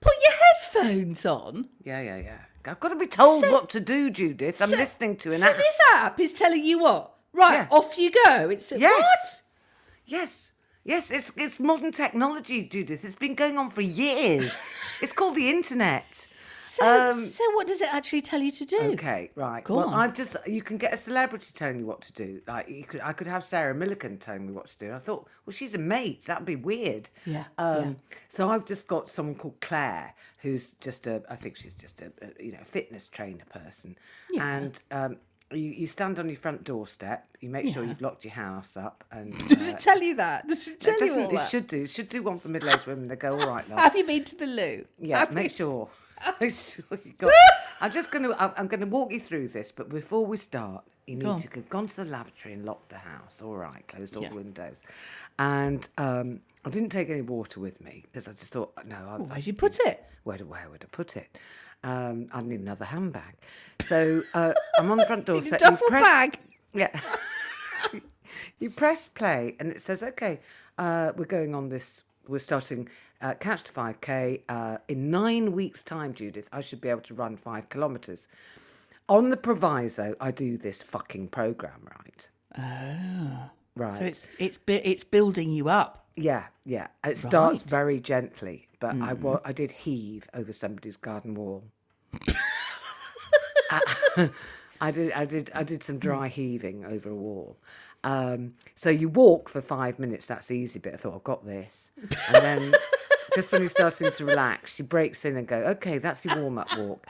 Put 0.00 0.14
your 0.24 0.32
headphones 0.82 1.24
on. 1.24 1.68
Yeah, 1.84 2.00
yeah, 2.00 2.16
yeah. 2.16 2.38
I've 2.64 2.80
got 2.80 2.88
to 2.88 2.96
be 2.96 3.06
told 3.06 3.44
So- 3.44 3.52
what 3.52 3.70
to 3.70 3.80
do, 3.80 4.10
Judith. 4.10 4.60
I'm 4.60 4.70
So- 4.70 4.76
listening 4.76 5.16
to 5.18 5.28
an 5.32 5.38
So 5.38 5.46
app. 5.46 5.56
this 5.56 5.78
app 5.94 6.18
is 6.20 6.32
telling 6.32 6.64
you 6.64 6.80
what? 6.80 7.12
Right, 7.36 7.54
Yeah. 7.58 7.68
off 7.70 7.98
you 7.98 8.10
go. 8.24 8.48
It's 8.50 8.72
Yes. 8.76 9.00
what? 9.00 9.42
Yes. 10.06 10.52
Yes, 10.84 11.10
it's 11.10 11.32
it's 11.36 11.58
modern 11.58 11.90
technology, 11.92 12.62
Judith. 12.62 13.04
It's 13.04 13.16
been 13.16 13.34
going 13.34 13.58
on 13.58 13.70
for 13.70 13.80
years. 13.82 14.56
it's 15.02 15.12
called 15.12 15.34
the 15.34 15.50
internet. 15.50 16.28
So, 16.60 17.10
Um, 17.10 17.24
so 17.24 17.42
what 17.56 17.66
does 17.66 17.80
it 17.80 17.92
actually 17.92 18.20
tell 18.20 18.40
you 18.40 18.52
to 18.52 18.64
do? 18.64 18.78
Okay, 18.92 19.30
right. 19.34 19.64
Go 19.64 19.76
well, 19.78 19.88
on. 19.88 19.94
I've 19.94 20.14
just 20.14 20.36
you 20.46 20.62
can 20.62 20.76
get 20.76 20.92
a 20.92 20.96
celebrity 20.96 21.50
telling 21.54 21.78
you 21.80 21.86
what 21.86 22.02
to 22.02 22.12
do. 22.12 22.40
Like 22.46 22.68
you 22.68 22.84
could, 22.84 23.00
I 23.02 23.12
could 23.14 23.26
have 23.26 23.44
Sarah 23.44 23.74
Millican 23.74 24.20
telling 24.20 24.46
me 24.46 24.52
what 24.52 24.66
to 24.68 24.78
do. 24.78 24.92
I 24.92 24.98
thought, 24.98 25.26
well, 25.44 25.52
she's 25.54 25.74
a 25.74 25.78
mate. 25.78 26.24
That'd 26.26 26.44
be 26.46 26.56
weird. 26.56 27.08
Yeah, 27.24 27.44
Um, 27.58 27.82
yeah. 27.84 27.92
So 28.28 28.48
I've 28.50 28.64
just 28.66 28.86
got 28.86 29.10
someone 29.10 29.34
called 29.36 29.58
Claire, 29.60 30.14
who's 30.38 30.72
just 30.80 31.06
a, 31.08 31.22
I 31.28 31.34
think 31.36 31.56
she's 31.56 31.74
just 31.74 32.00
a, 32.02 32.12
a 32.22 32.42
you 32.42 32.52
know 32.52 32.62
fitness 32.64 33.08
trainer 33.08 33.44
person, 33.48 33.96
and. 34.38 34.80
Um, 34.92 35.16
you, 35.52 35.58
you 35.58 35.86
stand 35.86 36.18
on 36.18 36.28
your 36.28 36.36
front 36.38 36.64
doorstep. 36.64 37.26
You 37.40 37.50
make 37.50 37.72
sure 37.72 37.84
you've 37.84 38.00
locked 38.00 38.24
your 38.24 38.34
house 38.34 38.76
up, 38.76 39.04
and 39.12 39.36
Does 39.48 39.68
uh, 39.68 39.70
it 39.72 39.78
tell 39.78 40.00
you 40.02 40.16
that? 40.16 40.48
Does 40.48 40.68
it 40.68 40.80
tell 40.80 40.94
it 40.94 41.00
you 41.04 41.10
all 41.12 41.16
doesn't- 41.22 41.34
that? 41.36 41.46
It 41.46 41.50
should 41.50 41.66
do. 41.66 41.82
It 41.82 41.90
should 41.90 42.08
do 42.08 42.22
one 42.22 42.38
for 42.38 42.48
middle-aged 42.48 42.86
women. 42.86 43.08
They 43.08 43.16
go, 43.16 43.38
all 43.38 43.48
right, 43.48 43.68
love. 43.68 43.78
Have 43.78 43.96
you 43.96 44.04
been 44.04 44.24
to 44.24 44.36
the 44.36 44.46
loo? 44.46 44.84
Yeah, 45.00 45.18
Have 45.20 45.32
make 45.32 45.44
you- 45.44 45.50
sure. 45.50 45.88
Make 46.40 46.54
sure 46.54 46.82
you 47.04 47.12
got. 47.18 47.30
I'm 47.82 47.92
just 47.92 48.10
going 48.10 48.24
to. 48.24 48.34
I'm, 48.58 48.68
to 48.70 48.86
walk 48.86 49.12
you 49.12 49.20
through 49.20 49.48
this, 49.48 49.70
but 49.70 49.90
before 49.90 50.24
we 50.24 50.38
start, 50.38 50.82
you 51.06 51.16
need 51.16 51.26
on. 51.26 51.38
to 51.40 51.46
go 51.48 51.60
gone 51.68 51.86
to 51.88 51.96
the 51.96 52.06
lavatory 52.06 52.54
and 52.54 52.64
lock 52.64 52.88
the 52.88 52.96
house. 52.96 53.42
All 53.42 53.54
right, 53.54 53.86
closed 53.86 54.16
all 54.16 54.22
Yeah. 54.22 54.30
the 54.30 54.34
windows, 54.36 54.80
and 55.38 55.86
um, 55.98 56.40
I 56.64 56.70
didn't 56.70 56.88
take 56.88 57.10
any 57.10 57.20
water 57.20 57.60
with 57.60 57.82
me 57.82 58.02
because 58.10 58.28
I 58.28 58.32
just 58.32 58.50
thought, 58.50 58.72
no, 58.86 58.96
I, 58.96 59.16
Where'd 59.18 59.46
you 59.46 59.52
put 59.52 59.78
it? 59.80 60.02
where, 60.24 60.38
where 60.38 60.68
would 60.70 60.82
I 60.84 60.86
put 60.90 61.16
it? 61.18 61.28
Um, 61.86 62.28
I 62.32 62.42
need 62.42 62.60
another 62.60 62.84
handbag. 62.84 63.34
So 63.84 64.22
uh, 64.34 64.52
I'm 64.78 64.90
on 64.90 64.98
the 64.98 65.06
front 65.06 65.24
door. 65.26 65.36
Need 65.36 65.44
a 65.44 65.48
so 65.48 65.54
you 65.54 65.58
duffel 65.70 65.88
press- 65.88 66.02
bag. 66.02 66.38
Yeah. 66.74 67.00
you 68.58 68.70
press 68.70 69.08
play 69.08 69.56
and 69.60 69.70
it 69.70 69.80
says, 69.80 70.02
okay, 70.02 70.40
uh, 70.78 71.12
we're 71.16 71.24
going 71.24 71.54
on 71.54 71.68
this, 71.68 72.04
we're 72.28 72.38
starting 72.38 72.88
uh, 73.22 73.34
Couch 73.34 73.62
to 73.64 73.72
5K. 73.72 74.42
Uh, 74.48 74.78
in 74.88 75.10
nine 75.10 75.52
weeks' 75.52 75.82
time, 75.82 76.12
Judith, 76.12 76.48
I 76.52 76.60
should 76.60 76.80
be 76.80 76.88
able 76.90 77.00
to 77.02 77.14
run 77.14 77.36
five 77.36 77.68
kilometres. 77.70 78.28
On 79.08 79.30
the 79.30 79.36
proviso, 79.36 80.14
I 80.20 80.30
do 80.32 80.58
this 80.58 80.82
fucking 80.82 81.28
program, 81.28 81.88
right? 81.98 82.28
Oh. 82.58 83.50
Right. 83.76 83.94
So 83.94 84.04
it's 84.04 84.28
it's 84.38 84.58
it's 84.66 85.04
building 85.04 85.50
you 85.50 85.68
up. 85.68 86.06
Yeah, 86.16 86.44
yeah. 86.64 86.88
It 87.04 87.18
starts 87.18 87.60
Right. 87.60 87.66
Mm. 87.66 87.70
very 87.70 88.00
gently, 88.00 88.68
but 88.80 88.96
I 89.02 89.12
wa- 89.12 89.40
I 89.44 89.52
did 89.52 89.70
heave 89.70 90.26
over 90.34 90.52
somebody's 90.52 90.96
garden 90.96 91.34
wall. 91.34 91.62
I, 93.70 94.30
I 94.80 94.90
did 94.90 95.12
I 95.12 95.24
did 95.24 95.50
I 95.54 95.62
did 95.62 95.82
some 95.82 95.98
dry 95.98 96.28
heaving 96.28 96.84
over 96.84 97.10
a 97.10 97.14
wall. 97.14 97.56
Um, 98.04 98.54
so 98.76 98.90
you 98.90 99.08
walk 99.08 99.48
for 99.48 99.60
five 99.60 99.98
minutes. 99.98 100.26
That's 100.26 100.46
the 100.46 100.54
easy 100.54 100.78
bit. 100.78 100.94
I 100.94 100.96
thought 100.96 101.14
I've 101.14 101.24
got 101.24 101.44
this, 101.44 101.90
and 102.00 102.36
then 102.36 102.72
just 103.34 103.50
when 103.52 103.62
you're 103.62 103.70
starting 103.70 104.10
to 104.12 104.24
relax, 104.24 104.74
she 104.74 104.82
breaks 104.82 105.24
in 105.24 105.36
and 105.36 105.46
go, 105.46 105.56
"Okay, 105.56 105.98
that's 105.98 106.24
your 106.24 106.40
warm 106.40 106.58
up 106.58 106.68
walk." 106.78 107.06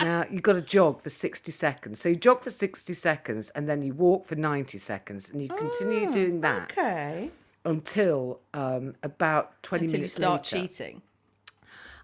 Now 0.00 0.24
you've 0.30 0.42
got 0.42 0.54
to 0.54 0.62
jog 0.62 1.02
for 1.02 1.10
60 1.10 1.52
seconds. 1.52 2.00
So 2.00 2.08
you 2.08 2.16
jog 2.16 2.40
for 2.40 2.50
60 2.50 2.94
seconds 2.94 3.50
and 3.50 3.68
then 3.68 3.82
you 3.82 3.92
walk 3.92 4.24
for 4.24 4.34
90 4.34 4.78
seconds 4.78 5.28
and 5.30 5.42
you 5.42 5.48
continue 5.48 6.10
doing 6.10 6.40
that 6.40 6.72
Okay. 6.72 7.28
until 7.64 8.40
um, 8.54 8.94
about 9.02 9.62
20 9.62 9.84
Until 9.84 9.92
you 9.94 9.98
minutes 9.98 10.14
start 10.14 10.52
later. 10.52 10.66
cheating, 10.68 11.02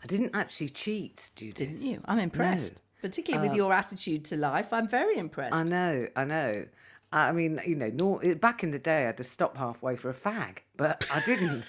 I 0.06 0.08
didn't 0.08 0.36
actually 0.36 0.68
cheat, 0.68 1.30
Judith. 1.34 1.56
didn't 1.56 1.82
you? 1.82 2.00
I'm 2.04 2.20
impressed. 2.20 2.82
Particularly 3.02 3.48
Uh, 3.48 3.50
with 3.50 3.56
your 3.56 3.72
attitude 3.72 4.24
to 4.26 4.36
life, 4.36 4.72
I'm 4.72 4.86
very 4.86 5.16
impressed. 5.16 5.52
I 5.56 5.64
know, 5.64 6.06
I 6.14 6.24
know. 6.24 6.66
I 7.12 7.32
mean, 7.32 7.60
you 7.66 7.74
know, 7.74 7.90
nor, 7.92 8.20
back 8.36 8.62
in 8.62 8.70
the 8.70 8.78
day, 8.78 9.08
I'd 9.08 9.18
have 9.18 9.26
stopped 9.26 9.56
halfway 9.56 9.96
for 9.96 10.08
a 10.08 10.14
fag, 10.14 10.58
but 10.76 11.04
I 11.12 11.20
didn't. 11.26 11.64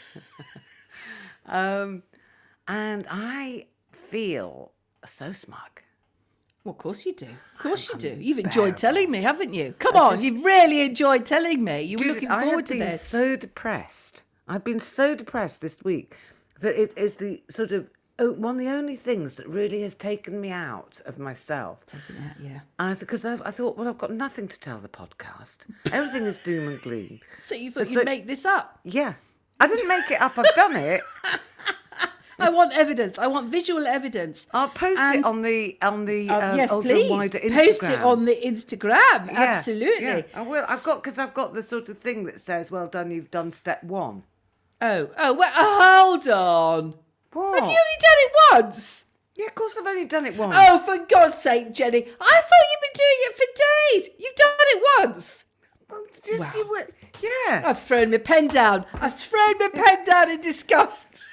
um, 1.48 2.04
and 2.68 3.08
I 3.10 3.66
feel 3.92 4.72
so 5.04 5.32
smug. 5.32 5.82
Well, 6.64 6.74
of 6.74 6.78
course 6.78 7.08
you 7.08 7.14
do. 7.14 7.26
Of 7.56 7.60
course 7.60 7.90
you 7.90 7.98
do. 7.98 8.18
You've 8.20 8.40
enjoyed 8.40 8.78
telling 8.78 9.10
me, 9.10 9.24
haven't 9.24 9.56
you? 9.56 9.74
Come 9.80 9.96
on, 9.96 10.22
you've 10.22 10.46
really 10.46 10.82
enjoyed 10.82 11.26
telling 11.26 11.64
me. 11.64 11.82
You 11.82 11.98
were 11.98 12.06
looking 12.06 12.30
I 12.30 12.44
forward 12.44 12.68
to 12.68 12.74
been 12.74 12.82
this. 12.82 13.02
so 13.02 13.36
depressed. 13.36 14.22
I've 14.48 14.64
been 14.64 14.80
so 14.80 15.16
depressed 15.16 15.62
this 15.62 15.84
week 15.84 16.16
that 16.60 16.80
it 16.80 16.96
is 16.98 17.16
the 17.16 17.42
sort 17.50 17.72
of 17.72 17.90
oh, 18.20 18.32
one 18.34 18.56
of 18.56 18.60
the 18.60 18.70
only 18.72 18.96
things 18.96 19.36
that 19.36 19.48
really 19.48 19.82
has 19.84 19.96
taken 19.96 20.40
me 20.42 20.52
out 20.52 21.02
of 21.06 21.20
myself. 21.20 21.86
Taken 21.86 22.18
out, 22.24 22.36
yeah. 22.42 22.60
I, 22.80 22.94
because 22.94 23.26
I've, 23.26 23.42
I 23.44 23.52
thought, 23.52 23.78
well, 23.78 23.88
I've 23.88 23.98
got 23.98 24.12
nothing 24.12 24.48
to 24.48 24.60
tell 24.60 24.80
the 24.80 24.88
podcast. 24.90 25.60
Everything 25.92 26.24
is 26.24 26.40
doom 26.40 26.70
and 26.70 26.82
gloom. 26.82 27.20
So 27.46 27.56
you 27.56 27.72
thought 27.72 27.84
It's 27.84 27.92
you'd 27.92 28.06
make 28.06 28.28
this 28.28 28.46
up? 28.46 28.80
Yeah. 28.84 29.14
I 29.60 29.68
didn't 29.68 29.88
make 29.88 30.12
it 30.12 30.22
up. 30.22 30.38
I've 30.38 30.54
done 30.56 30.76
it. 30.76 31.02
I 32.40 32.50
want 32.52 32.74
evidence. 32.74 33.18
I 33.18 33.26
want 33.28 33.50
visual 33.50 33.88
evidence. 33.88 34.46
I'll 34.54 34.68
post 34.68 35.00
And- 35.00 35.20
it 35.20 35.26
on 35.26 35.42
the 35.42 35.78
on 35.82 36.06
the 36.06 36.30
Uh, 36.30 36.52
um, 36.52 36.58
yes, 36.58 36.70
please 36.72 37.10
post 37.10 37.84
it 37.84 38.00
on 38.02 38.26
the 38.26 38.36
Instagram. 38.46 39.28
Yeah, 39.32 39.42
Absolutely. 39.58 40.04
yeah, 40.06 40.22
I 40.36 40.42
will. 40.44 40.64
I've 40.68 40.84
got 40.84 41.02
because 41.04 41.18
I've 41.18 41.34
got 41.34 41.56
the 41.56 41.64
sort 41.64 41.90
of 41.90 41.98
thing 41.98 42.26
that 42.26 42.40
says, 42.40 42.70
"Well 42.70 42.86
done, 42.86 43.10
you've 43.10 43.32
done 43.32 43.54
step 43.54 43.84
one." 43.84 44.22
Oh, 44.82 45.10
oh, 45.18 45.34
well, 45.34 45.52
hold 45.56 46.28
on. 46.28 46.94
What? 47.38 47.60
Have 47.60 47.70
you 47.70 47.78
only 47.78 48.00
done 48.00 48.18
it 48.18 48.32
once? 48.66 49.06
Yeah, 49.36 49.46
of 49.46 49.54
course 49.56 49.76
I've 49.80 49.86
only 49.86 50.06
done 50.06 50.26
it 50.26 50.36
once. 50.36 50.56
Oh, 50.58 50.80
for 50.80 51.06
God's 51.06 51.38
sake, 51.38 51.72
Jenny! 51.74 52.00
I 52.04 52.42
thought 52.48 52.66
you'd 52.72 52.82
been 52.82 52.96
doing 52.96 53.20
it 53.22 53.36
for 53.38 53.46
days. 54.08 54.10
You've 54.18 54.36
done 54.36 54.48
it 54.60 54.84
once. 55.00 55.46
Well, 55.90 56.02
just 56.26 56.56
Wow. 56.56 56.62
you 56.62 56.68
were, 56.68 56.88
yeah. 57.22 57.62
I've 57.64 57.80
thrown 57.80 58.10
my 58.12 58.18
pen 58.18 58.48
down. 58.48 58.86
I've 58.96 59.18
thrown 59.20 59.54
my 59.60 59.70
pen 59.74 60.04
down 60.04 60.32
in 60.32 60.42
disgust. 60.42 61.24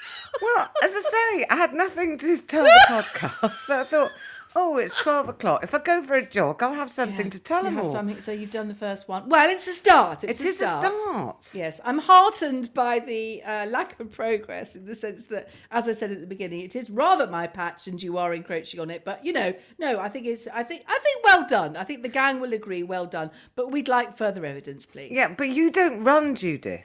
Well, 0.43 0.69
as 0.83 0.93
I 0.95 1.01
say, 1.01 1.47
I 1.49 1.57
had 1.57 1.73
nothing 1.73 2.19
to 2.19 2.37
tell 2.39 2.65
the 2.65 2.81
podcast, 2.89 3.55
so 3.55 3.81
I 3.81 3.85
thought, 3.85 4.11
oh, 4.57 4.79
it's 4.79 4.95
twelve 4.95 5.29
o'clock. 5.29 5.63
If 5.65 5.75
I 5.75 5.79
go 5.79 6.03
for 6.03 6.15
a 6.15 6.27
jog, 6.27 6.63
I'll 6.63 6.75
have 6.75 6.91
something 6.91 7.31
to 7.31 7.39
tell 7.39 7.63
them 7.63 7.79
all. 7.79 7.91
something, 7.93 8.21
so 8.21 8.33
you've 8.33 8.51
done 8.51 8.69
the 8.69 8.75
first 8.75 9.09
one. 9.09 9.29
Well, 9.29 9.51
it's 9.51 9.67
a 9.67 9.73
start. 9.73 10.25
It's 10.25 10.41
It 10.41 10.45
a 10.45 10.49
is 10.49 10.55
a 10.57 10.59
start. 10.59 10.99
start. 11.01 11.51
Yes, 11.55 11.81
I'm 11.85 11.99
heartened 11.99 12.73
by 12.75 12.99
the 13.01 13.43
uh, 13.45 13.67
lack 13.71 13.99
of 14.01 14.11
progress 14.11 14.77
in 14.77 14.85
the 14.85 14.95
sense 14.95 15.27
that, 15.27 15.51
as 15.71 15.89
I 15.89 15.93
said 15.93 16.11
at 16.11 16.21
the 16.21 16.27
beginning, 16.27 16.61
it 16.61 16.77
is 16.77 16.91
rather 16.91 17.27
my 17.27 17.47
patch, 17.47 17.87
and 17.87 18.03
you 18.03 18.19
are 18.19 18.33
encroaching 18.35 18.81
on 18.81 18.91
it. 18.91 19.05
But 19.05 19.25
you 19.25 19.33
know, 19.33 19.55
no, 19.79 19.99
I 19.99 20.09
think 20.09 20.27
it's, 20.27 20.47
I 20.49 20.63
think, 20.63 20.83
I 20.89 20.99
think, 21.03 21.25
well 21.25 21.47
done. 21.49 21.77
I 21.77 21.85
think 21.85 22.03
the 22.03 22.09
gang 22.09 22.41
will 22.41 22.53
agree, 22.53 22.83
well 22.83 23.07
done. 23.07 23.31
But 23.57 23.71
we'd 23.73 23.89
like 23.89 24.17
further 24.17 24.45
evidence, 24.47 24.87
please. 24.87 25.13
Yeah, 25.13 25.29
but 25.37 25.49
you 25.49 25.71
don't 25.71 26.05
run, 26.05 26.35
Judith. 26.35 26.85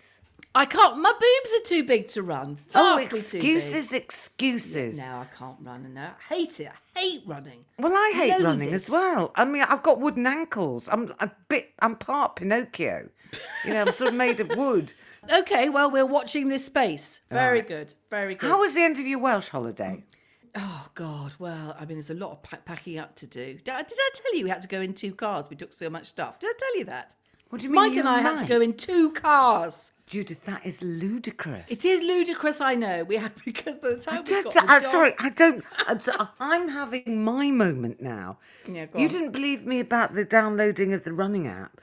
I 0.55 0.65
can't. 0.65 0.97
My 0.97 1.11
boobs 1.13 1.53
are 1.61 1.67
too 1.69 1.83
big 1.83 2.07
to 2.07 2.23
run. 2.23 2.57
Oh, 2.73 2.95
Vastly 2.99 3.19
excuses, 3.39 3.93
excuses. 3.93 4.97
No, 4.97 5.19
I 5.19 5.25
can't 5.37 5.57
run, 5.61 5.85
and 5.85 5.97
I 5.99 6.11
hate 6.27 6.59
it. 6.59 6.71
I 6.95 6.99
hate 6.99 7.21
running. 7.25 7.65
Well, 7.77 7.93
I 7.93 8.13
hate 8.15 8.31
Loathe 8.33 8.43
running 8.45 8.69
it. 8.69 8.73
as 8.73 8.89
well. 8.89 9.31
I 9.35 9.45
mean, 9.45 9.61
I've 9.63 9.83
got 9.83 9.99
wooden 9.99 10.25
ankles. 10.25 10.89
I'm 10.91 11.13
a 11.19 11.29
bit. 11.49 11.69
I'm 11.79 11.95
part 11.95 12.35
Pinocchio. 12.37 13.09
You 13.63 13.73
know, 13.73 13.81
I'm 13.81 13.93
sort 13.93 14.09
of 14.09 14.15
made 14.15 14.39
of 14.39 14.55
wood. 14.55 14.93
Okay, 15.31 15.67
well, 15.69 15.91
we're 15.91 16.05
watching 16.05 16.47
this 16.47 16.65
space. 16.65 17.19
Very 17.29 17.61
good. 17.61 17.93
Very 18.09 18.35
good. 18.35 18.49
How 18.49 18.61
was 18.61 18.73
the 18.73 18.81
end 18.81 18.97
of 18.97 19.05
your 19.05 19.19
Welsh 19.19 19.49
holiday? 19.49 20.01
Oh 20.55 20.87
God! 20.95 21.35
Well, 21.37 21.75
I 21.77 21.81
mean, 21.85 21.97
there's 21.97 22.09
a 22.09 22.13
lot 22.15 22.31
of 22.31 22.41
pa- 22.41 22.57
packing 22.63 22.97
up 22.97 23.15
to 23.15 23.27
do. 23.27 23.55
Did 23.55 23.69
I, 23.69 23.83
did 23.83 23.97
I 23.99 24.09
tell 24.15 24.35
you 24.35 24.45
we 24.45 24.49
had 24.49 24.61
to 24.61 24.67
go 24.69 24.79
in 24.79 24.93
two 24.93 25.13
cars? 25.13 25.47
We 25.49 25.57
took 25.57 25.73
so 25.73 25.89
much 25.89 26.05
stuff. 26.05 26.39
Did 26.39 26.47
I 26.47 26.53
tell 26.57 26.77
you 26.79 26.85
that? 26.85 27.15
What 27.49 27.59
do 27.61 27.63
you 27.65 27.69
mean 27.71 27.81
Mike 27.81 27.93
you 27.93 27.99
and 28.01 28.09
I 28.09 28.19
and 28.19 28.27
had 28.27 28.39
to 28.39 28.45
go 28.45 28.61
in 28.61 28.73
two 28.73 29.11
cars. 29.11 29.91
Judith, 30.05 30.43
that 30.45 30.65
is 30.65 30.81
ludicrous. 30.81 31.69
It 31.69 31.85
is 31.85 32.01
ludicrous, 32.01 32.59
I 32.61 32.73
know. 32.75 33.03
We 33.03 33.17
had 33.17 33.31
because 33.45 33.75
by 33.77 33.89
the 33.89 33.97
time 33.97 34.15
I 34.17 34.21
we 34.21 34.25
don't, 34.25 34.43
got 34.53 34.53
the 34.67 34.71
I, 34.71 34.79
job- 34.79 34.91
sorry, 34.91 35.13
I 35.19 35.29
don't. 35.29 35.63
I'm 35.87 35.99
so- 35.99 36.11
uh, 36.13 36.27
I'm 36.39 36.69
having 36.69 37.23
my 37.23 37.51
moment 37.51 38.01
now. 38.01 38.37
Yeah, 38.67 38.85
go 38.87 38.97
you 38.99 39.05
on. 39.05 39.11
didn't 39.11 39.31
believe 39.31 39.65
me 39.65 39.79
about 39.79 40.15
the 40.15 40.25
downloading 40.25 40.93
of 40.93 41.03
the 41.03 41.13
running 41.13 41.47
app. 41.47 41.79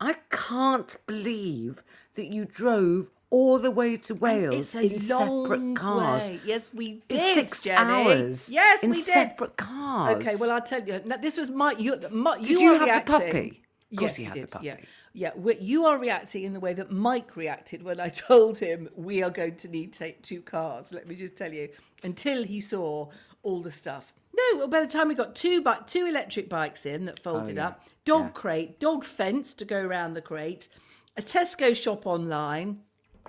I 0.00 0.16
can't 0.30 0.96
believe 1.06 1.82
that 2.14 2.26
you 2.26 2.44
drove 2.46 3.08
all 3.28 3.58
the 3.58 3.70
way 3.70 3.96
to 3.96 4.14
Wales 4.14 4.54
It's 4.54 4.74
a 4.74 4.94
in 4.96 5.08
long 5.08 5.44
separate 5.44 5.76
cars. 5.76 6.22
way. 6.22 6.40
Yes, 6.46 6.70
we 6.72 7.02
did. 7.08 7.34
six 7.34 7.62
Jenny. 7.62 7.76
hours. 7.78 8.48
Yes, 8.48 8.82
in 8.82 8.90
we 8.90 8.96
did. 8.96 9.04
separate 9.06 9.56
cars. 9.56 10.16
Okay, 10.16 10.36
well, 10.36 10.50
I'll 10.50 10.62
tell 10.62 10.82
you. 10.82 11.00
Now, 11.04 11.16
this 11.16 11.36
was 11.36 11.50
my. 11.50 11.74
You, 11.78 11.96
my, 12.10 12.38
Did 12.38 12.48
you, 12.48 12.60
you 12.60 12.72
are 12.74 12.86
have 12.86 13.04
the 13.04 13.10
puppy? 13.12 13.62
Yes, 14.02 14.16
had 14.16 14.32
the 14.34 14.40
did. 14.40 14.52
Yeah, 14.62 14.76
yeah. 15.12 15.30
we- 15.36 15.58
You 15.58 15.84
are 15.86 15.98
reacting 15.98 16.42
in 16.44 16.52
the 16.52 16.60
way 16.60 16.72
that 16.74 16.90
Mike 16.90 17.36
reacted 17.36 17.82
when 17.82 18.00
I 18.00 18.08
told 18.28 18.58
him 18.58 18.88
we 18.96 19.22
are 19.22 19.30
going 19.30 19.56
to 19.56 19.68
need 19.68 19.92
take 19.92 20.22
two 20.22 20.42
cars. 20.42 20.92
Let 20.92 21.06
me 21.06 21.14
just 21.14 21.36
tell 21.36 21.52
you, 21.52 21.68
until 22.02 22.44
he 22.44 22.60
saw 22.60 23.08
all 23.42 23.60
the 23.62 23.70
stuff. 23.70 24.12
No, 24.36 24.58
well, 24.58 24.68
by 24.68 24.80
the 24.80 24.86
time 24.86 25.08
we 25.08 25.14
got 25.14 25.34
two 25.34 25.62
bi- 25.62 25.80
two 25.86 26.06
electric 26.06 26.48
bikes 26.48 26.84
in 26.84 27.06
that 27.06 27.22
folded 27.22 27.58
Oh, 27.58 27.62
yeah. 27.62 27.68
up, 27.68 27.84
dog 28.04 28.22
Yeah. 28.24 28.28
crate, 28.30 28.80
dog 28.80 29.04
fence 29.04 29.54
to 29.54 29.64
go 29.64 29.80
around 29.82 30.14
the 30.14 30.20
crate, 30.22 30.68
a 31.16 31.22
Tesco 31.22 31.74
shop 31.74 32.06
online, 32.06 32.82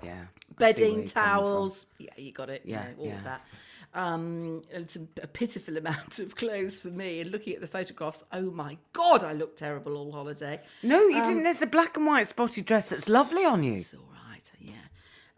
yeah. 0.04 0.10
I 0.12 0.14
see 0.16 0.22
where 0.22 0.74
bedding, 0.74 0.84
you're 0.84 0.92
coming 0.94 1.08
from. 1.08 1.24
towels. 1.24 1.86
Yeah, 1.98 2.10
you 2.18 2.32
got 2.34 2.50
it. 2.50 2.64
Yeah, 2.66 2.90
you 2.90 2.96
know, 2.96 3.02
all 3.02 3.08
yeah. 3.08 3.18
of 3.20 3.24
that. 3.24 3.42
Um, 3.94 4.64
and 4.72 4.90
some, 4.90 5.08
a 5.24 5.28
pitiful 5.28 5.76
amount 5.78 6.20
of 6.20 6.36
clothes 6.36 6.80
for 6.80 6.90
me. 6.90 7.20
And 7.22 7.32
looking 7.32 7.54
at 7.56 7.62
the 7.62 7.68
photographs, 7.68 8.24
oh 8.32 8.52
my 8.52 8.78
god, 8.94 9.24
I 9.24 9.34
look 9.34 9.56
terrible 9.56 9.98
all 9.98 10.12
holiday. 10.12 10.62
No, 10.84 11.02
you 11.08 11.18
Um, 11.18 11.24
didn't. 11.28 11.44
There's 11.44 11.62
a 11.62 11.68
black 11.68 11.98
and 11.98 12.06
white 12.06 12.28
spotty 12.28 12.62
dress 12.62 12.90
that's 12.90 13.10
lovely 13.10 13.44
on 13.46 13.64
you. 13.64 13.74
It's 13.80 13.94
all 13.94 14.02
right. 14.30 14.52
Yeah. 14.60 14.74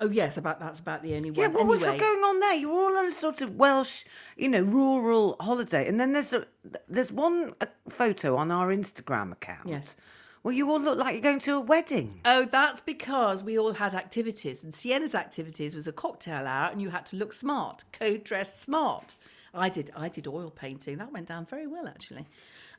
Oh 0.01 0.09
yes, 0.09 0.37
about 0.37 0.59
that's 0.59 0.79
about 0.79 1.03
the 1.03 1.15
only 1.15 1.31
one. 1.31 1.39
Yeah, 1.39 1.47
what 1.47 1.67
was 1.67 1.83
anyway, 1.83 1.99
going 1.99 2.19
on 2.19 2.39
there? 2.39 2.53
You 2.55 2.69
were 2.69 2.79
all 2.81 2.97
on 2.97 3.05
a 3.07 3.11
sort 3.11 3.41
of 3.41 3.55
Welsh, 3.55 4.03
you 4.35 4.47
know, 4.49 4.61
rural 4.61 5.35
holiday, 5.39 5.87
and 5.87 5.99
then 5.99 6.13
there's 6.13 6.33
a 6.33 6.45
there's 6.87 7.11
one 7.11 7.53
uh, 7.61 7.65
photo 7.87 8.35
on 8.35 8.51
our 8.51 8.69
Instagram 8.69 9.31
account. 9.31 9.67
Yes. 9.67 9.95
Well, 10.43 10.53
you 10.53 10.69
all 10.71 10.79
look 10.79 10.97
like 10.97 11.13
you're 11.13 11.21
going 11.21 11.39
to 11.39 11.55
a 11.55 11.59
wedding. 11.59 12.21
Oh, 12.23 12.45
that's 12.45 12.81
because 12.81 13.43
we 13.43 13.59
all 13.59 13.73
had 13.73 13.93
activities, 13.93 14.63
and 14.63 14.73
Sienna's 14.73 15.13
activities 15.13 15.75
was 15.75 15.87
a 15.87 15.91
cocktail 15.91 16.47
hour, 16.47 16.71
and 16.71 16.81
you 16.81 16.89
had 16.89 17.05
to 17.07 17.17
look 17.17 17.33
smart, 17.33 17.83
code 17.91 18.23
dress 18.23 18.59
smart. 18.59 19.17
I 19.53 19.69
did. 19.69 19.91
I 19.95 20.09
did 20.09 20.27
oil 20.27 20.49
painting. 20.51 20.97
That 20.97 21.11
went 21.11 21.27
down 21.27 21.45
very 21.45 21.67
well, 21.67 21.87
actually. 21.87 22.27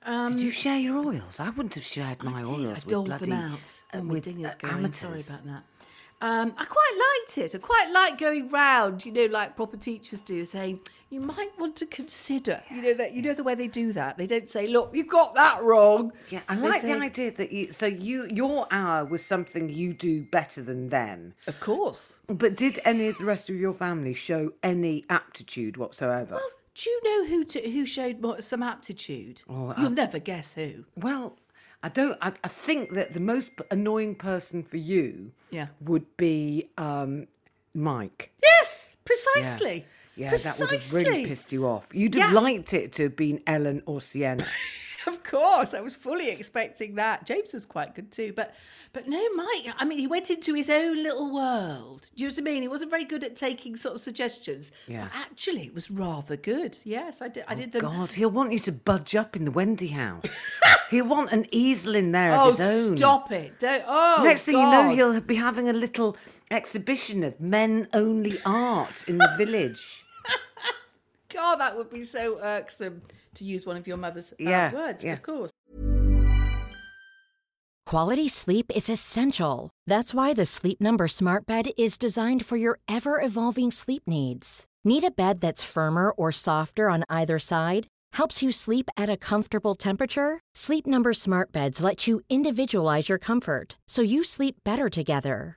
Um, 0.03 0.33
Did 0.33 0.41
you 0.41 0.51
share 0.51 0.79
your 0.79 0.97
oils? 0.97 1.41
I 1.41 1.51
wouldn't 1.51 1.75
have 1.75 1.85
shared 1.85 2.23
my 2.23 2.41
I 2.41 2.45
oils 2.45 2.71
I 2.71 2.89
doled 2.89 3.11
them 3.11 3.33
out. 3.33 3.83
uh, 3.93 4.01
with 4.01 4.25
dinger's 4.25 4.55
uh, 4.55 4.59
going. 4.59 4.75
amateurs. 4.75 4.97
Sorry 4.97 5.21
about 5.21 5.45
that. 5.45 5.63
Um, 6.21 6.53
I 6.59 6.65
quite 6.67 7.25
liked 7.27 7.39
it. 7.39 7.55
I 7.55 7.59
quite 7.59 7.91
like 7.93 8.19
going 8.19 8.51
round, 8.51 9.07
you 9.07 9.13
know, 9.13 9.27
like 9.27 9.57
proper 9.57 9.77
teachers 9.77 10.21
do, 10.21 10.45
saying 10.45 10.81
you 11.09 11.21
might 11.21 11.51
want 11.59 11.77
to 11.77 11.87
consider. 11.87 12.63
You 12.71 12.83
know 12.83 12.95
that 12.95 13.15
you 13.15 13.23
know 13.23 13.35
the 13.35 13.43
way 13.43 13.55
they 13.55 13.67
do 13.67 13.93
that. 13.95 14.17
They 14.19 14.27
don't 14.27 14.49
say, 14.49 14.69
"Look, 14.69 14.95
you 14.95 15.05
got 15.05 15.35
that 15.35 15.63
wrong." 15.63 16.13
Yeah, 16.31 16.41
I 16.49 16.57
They 16.57 16.69
like 16.69 16.81
say, 16.83 16.93
the 16.93 17.01
idea 17.01 17.31
that 17.33 17.53
you. 17.53 17.73
So 17.73 17.87
you, 17.87 18.29
your 18.31 18.67
hour 18.71 19.05
was 19.05 19.25
something 19.25 19.71
you 19.71 19.93
do 19.93 20.23
better 20.23 20.63
than 20.63 20.91
them. 20.91 21.35
Of 21.47 21.59
course. 21.59 22.21
But 22.29 22.55
did 22.57 22.81
any 22.85 23.09
of 23.09 23.19
the 23.19 23.25
rest 23.25 23.51
of 23.51 23.57
your 23.57 23.73
family 23.73 24.15
show 24.15 24.53
any 24.63 25.05
aptitude 25.09 25.77
whatsoever? 25.77 26.35
Well, 26.35 26.51
do 26.75 26.89
you 26.89 27.01
know 27.05 27.29
who 27.29 27.45
to, 27.45 27.71
who 27.71 27.85
showed 27.85 28.43
some 28.43 28.63
aptitude? 28.63 29.43
Oh, 29.49 29.75
You'll 29.79 29.91
never 29.91 30.19
guess 30.19 30.55
who. 30.55 30.85
Well, 30.97 31.37
I 31.83 31.89
don't. 31.89 32.19
I, 32.21 32.33
I 32.45 32.49
think 32.49 32.93
that 32.95 33.15
the 33.15 33.21
most 33.21 33.53
annoying 33.71 34.15
person 34.15 34.63
for 34.63 34.77
you, 34.77 35.33
Yeah. 35.51 35.69
would 35.81 36.05
be 36.17 36.69
um, 36.77 37.27
Mike. 37.75 38.31
Yes, 38.43 38.95
precisely. 39.05 39.87
Yeah, 40.17 40.29
precisely. 40.29 40.67
that 40.67 40.71
would 40.73 40.83
have 40.83 40.93
really 40.95 41.27
pissed 41.27 41.53
you 41.53 41.67
off. 41.67 41.89
You'd 41.95 42.15
have 42.17 42.33
Yeah. 42.33 42.39
liked 42.41 42.75
it 42.75 42.93
to 42.95 43.05
have 43.05 43.17
been 43.17 43.43
Ellen 43.47 43.83
or 43.87 44.01
Sienna. 44.01 44.47
Of 45.07 45.23
course, 45.23 45.75
I 45.75 45.81
was 45.81 45.97
fully 45.97 46.31
expecting 46.31 46.95
that. 46.97 47.27
James 47.27 47.53
was 47.53 47.67
quite 47.67 47.95
good 47.95 48.11
too, 48.13 48.33
but 48.35 48.55
but 48.93 49.09
no, 49.09 49.23
Mike. 49.35 49.75
I 49.79 49.85
mean, 49.85 49.99
he 49.99 50.07
went 50.07 50.31
into 50.31 50.55
his 50.55 50.69
own 50.69 51.03
little 51.03 51.33
world. 51.33 52.11
Do 52.15 52.25
you 52.25 52.29
know 52.29 52.35
what 52.35 52.39
I 52.39 52.43
mean? 52.43 52.63
He 52.63 52.69
wasn't 52.69 52.91
very 52.91 53.05
good 53.05 53.25
at 53.25 53.37
taking 53.37 53.77
sort 53.77 53.95
of 53.95 54.01
suggestions. 54.01 54.73
Yeah. 54.87 55.05
But 55.05 55.21
actually, 55.21 55.63
it 55.63 55.75
was 55.75 55.91
rather 55.91 56.37
good. 56.37 56.79
Yes, 56.85 57.23
I 57.23 57.29
did. 57.29 57.45
I 57.49 57.55
oh, 57.55 57.57
did 57.57 57.73
them. 57.73 57.83
God, 57.83 58.13
he'll 58.13 58.31
want 58.31 58.53
you 58.53 58.61
to 58.61 58.73
budge 58.73 59.17
up 59.17 59.37
in 59.37 59.45
the 59.45 59.51
Wendy 59.51 59.89
house. 59.89 60.27
he'll 60.91 61.07
want 61.07 61.33
an 61.33 61.47
easel 61.51 61.95
in 61.95 62.13
there 62.13 62.35
oh, 62.35 62.51
of 62.51 62.59
his 62.59 62.67
own. 62.67 62.97
stop 62.97 63.33
it! 63.33 63.59
Don't. 63.59 63.85
Oh, 63.87 64.23
Next 64.25 64.45
thing 64.45 64.59
you 64.59 64.63
know, 64.63 64.91
he'll 64.91 65.21
be 65.21 65.37
having 65.37 65.69
a 65.69 65.73
little 65.73 66.17
exhibition 66.51 67.23
of 67.23 67.41
men 67.41 67.89
only 67.93 68.39
art 68.45 69.05
in 69.09 69.19
the 69.19 69.35
village. 69.39 70.05
God, 71.33 71.57
that 71.57 71.77
would 71.77 71.91
be 71.91 72.03
so 72.03 72.39
irksome 72.43 73.03
to 73.35 73.45
use 73.45 73.65
one 73.67 73.77
of 73.77 73.87
your 73.87 73.97
mother's 73.97 74.35
Yeah, 74.39 74.73
words. 74.73 75.05
yeah. 75.05 75.15
Of 75.15 75.23
course. 75.23 75.51
Quality 77.87 78.29
sleep 78.29 78.71
is 78.75 78.89
essential. 78.89 79.71
That's 79.87 80.15
why 80.15 80.33
the 80.33 80.47
Sleep 80.47 80.81
Number 80.81 81.09
Smart 81.09 81.45
Bed 81.47 81.71
is 81.77 81.99
designed 81.99 82.45
for 82.47 82.57
your 82.57 82.79
ever 82.87 83.21
evolving 83.21 83.71
sleep 83.73 84.03
needs. 84.07 84.65
Need 84.85 85.03
a 85.05 85.11
bed 85.11 85.41
that's 85.41 85.63
firmer 85.65 86.11
or 86.13 86.31
softer 86.33 86.89
on 86.89 87.05
either 87.11 87.39
side? 87.39 87.89
Helps 88.13 88.43
you 88.43 88.53
sleep 88.53 88.89
at 88.97 89.11
a 89.11 89.17
comfortable 89.17 89.75
temperature? 89.75 90.41
Sleep 90.55 90.87
Number 90.87 91.13
Smart 91.13 91.51
Beds 91.53 91.83
let 91.83 92.07
you 92.07 92.21
individualize 92.31 93.09
your 93.09 93.19
comfort 93.19 93.77
so 93.89 94.03
you 94.03 94.23
sleep 94.25 94.57
better 94.65 94.89
together. 94.89 95.57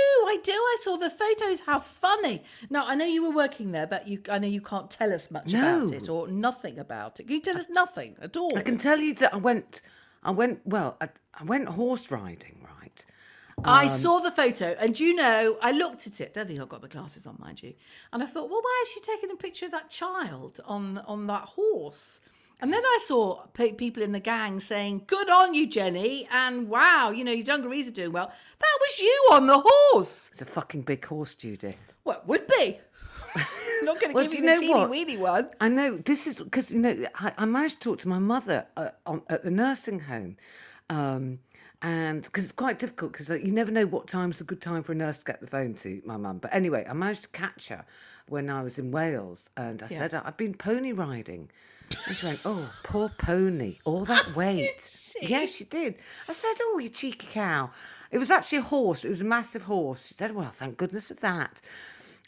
I 0.31 0.37
do. 0.37 0.53
I 0.53 0.77
saw 0.81 0.95
the 0.95 1.09
photos. 1.09 1.61
How 1.61 1.79
funny! 1.79 2.43
Now 2.69 2.87
I 2.87 2.95
know 2.95 3.05
you 3.05 3.21
were 3.23 3.35
working 3.35 3.73
there, 3.73 3.85
but 3.85 4.07
you, 4.07 4.21
I 4.29 4.39
know 4.39 4.47
you 4.47 4.61
can't 4.61 4.89
tell 4.89 5.13
us 5.13 5.29
much 5.29 5.53
about 5.53 5.91
it 5.91 6.07
or 6.07 6.29
nothing 6.29 6.79
about 6.79 7.19
it. 7.19 7.23
Can 7.23 7.35
you 7.35 7.41
tell 7.41 7.57
us 7.57 7.67
nothing 7.69 8.15
at 8.21 8.37
all? 8.37 8.57
I 8.57 8.61
can 8.61 8.77
tell 8.77 8.99
you 8.99 9.13
that 9.15 9.33
I 9.33 9.37
went, 9.37 9.81
I 10.23 10.31
went, 10.31 10.61
well, 10.63 10.95
I, 11.01 11.09
I 11.33 11.43
went 11.43 11.67
horse 11.67 12.09
riding, 12.09 12.65
right? 12.77 13.05
I 13.65 13.83
um, 13.83 13.89
saw 13.89 14.19
the 14.19 14.31
photo, 14.31 14.73
and 14.79 14.97
you 14.97 15.13
know, 15.13 15.57
I 15.61 15.71
looked 15.71 16.07
at 16.07 16.21
it. 16.21 16.33
Don't 16.33 16.47
think 16.47 16.61
I've 16.61 16.69
got 16.69 16.81
my 16.81 16.87
glasses 16.87 17.27
on, 17.27 17.35
mind 17.37 17.61
you. 17.61 17.73
And 18.13 18.23
I 18.23 18.25
thought, 18.25 18.49
well, 18.49 18.61
why 18.61 18.83
is 18.85 18.91
she 18.93 19.01
taking 19.01 19.31
a 19.31 19.35
picture 19.35 19.65
of 19.65 19.71
that 19.73 19.89
child 19.89 20.61
on 20.65 20.99
on 20.99 21.27
that 21.27 21.43
horse? 21.43 22.21
And 22.61 22.71
then 22.71 22.83
I 22.83 22.99
saw 23.05 23.45
pe- 23.53 23.73
people 23.73 24.03
in 24.03 24.11
the 24.11 24.19
gang 24.19 24.59
saying, 24.59 25.03
"Good 25.07 25.29
on 25.29 25.53
you, 25.55 25.65
Jenny," 25.67 26.27
and 26.31 26.69
"Wow, 26.69 27.09
you 27.09 27.23
know, 27.23 27.31
your 27.31 27.43
dungarees 27.45 27.87
are 27.87 27.91
doing 27.91 28.11
well." 28.11 28.31
That 28.59 28.77
was 28.81 28.99
you 28.99 29.29
on 29.31 29.47
the 29.47 29.61
horse. 29.65 30.29
It's 30.33 30.41
a 30.41 30.45
fucking 30.45 30.83
big 30.83 31.03
horse, 31.05 31.33
Judith. 31.33 31.75
What 32.03 32.27
would 32.27 32.45
be? 32.47 32.79
Not 33.83 33.99
going 33.99 34.11
to 34.11 34.13
Well, 34.13 34.25
give 34.25 34.33
you 34.35 34.43
you 34.43 34.53
the 34.55 34.59
teeny 34.59 34.73
what? 34.73 34.89
weeny 34.89 35.17
one. 35.17 35.49
I 35.59 35.69
know 35.69 35.97
this 35.97 36.27
is 36.27 36.39
because 36.39 36.71
you 36.71 36.79
know 36.79 37.07
I, 37.15 37.33
I 37.37 37.45
managed 37.45 37.81
to 37.81 37.89
talk 37.89 37.99
to 37.99 38.07
my 38.07 38.19
mother 38.19 38.67
uh, 38.77 38.89
on, 39.07 39.23
at 39.29 39.43
the 39.43 39.51
nursing 39.51 39.99
home, 40.01 40.37
um, 40.89 41.39
and 41.81 42.21
because 42.21 42.43
it's 42.43 42.51
quite 42.53 42.77
difficult 42.77 43.11
because 43.13 43.29
you 43.29 43.51
never 43.51 43.71
know 43.71 43.85
what 43.87 44.07
time's 44.07 44.39
a 44.39 44.43
good 44.43 44.61
time 44.61 44.83
for 44.83 44.91
a 44.91 44.95
nurse 44.95 45.19
to 45.19 45.25
get 45.25 45.41
the 45.41 45.47
phone 45.47 45.73
to 45.75 46.01
my 46.05 46.17
mum. 46.17 46.37
But 46.37 46.53
anyway, 46.53 46.85
I 46.87 46.93
managed 46.93 47.23
to 47.23 47.29
catch 47.29 47.69
her 47.69 47.85
when 48.27 48.49
I 48.51 48.61
was 48.61 48.77
in 48.77 48.91
Wales, 48.91 49.49
and 49.57 49.81
I 49.81 49.87
said 49.87 50.13
I've 50.13 50.37
been 50.37 50.53
pony 50.53 50.91
riding, 50.91 51.49
and 52.07 52.15
she 52.15 52.25
went, 52.25 52.39
"Oh, 52.45 52.69
poor 52.83 53.09
pony, 53.09 53.79
all 53.85 54.05
that 54.05 54.35
weight." 54.35 54.97
Yeah, 55.21 55.45
she 55.45 55.65
did. 55.65 55.95
I 56.27 56.33
said, 56.33 56.53
"Oh, 56.61 56.79
you 56.79 56.89
cheeky 56.89 57.27
cow." 57.31 57.71
It 58.11 58.17
was 58.17 58.31
actually 58.31 58.59
a 58.59 58.63
horse. 58.63 59.05
It 59.05 59.09
was 59.09 59.21
a 59.21 59.25
massive 59.25 59.63
horse. 59.63 60.07
She 60.07 60.13
said, 60.15 60.35
"Well, 60.35 60.49
thank 60.51 60.77
goodness 60.77 61.11
of 61.11 61.19
that. 61.21 61.61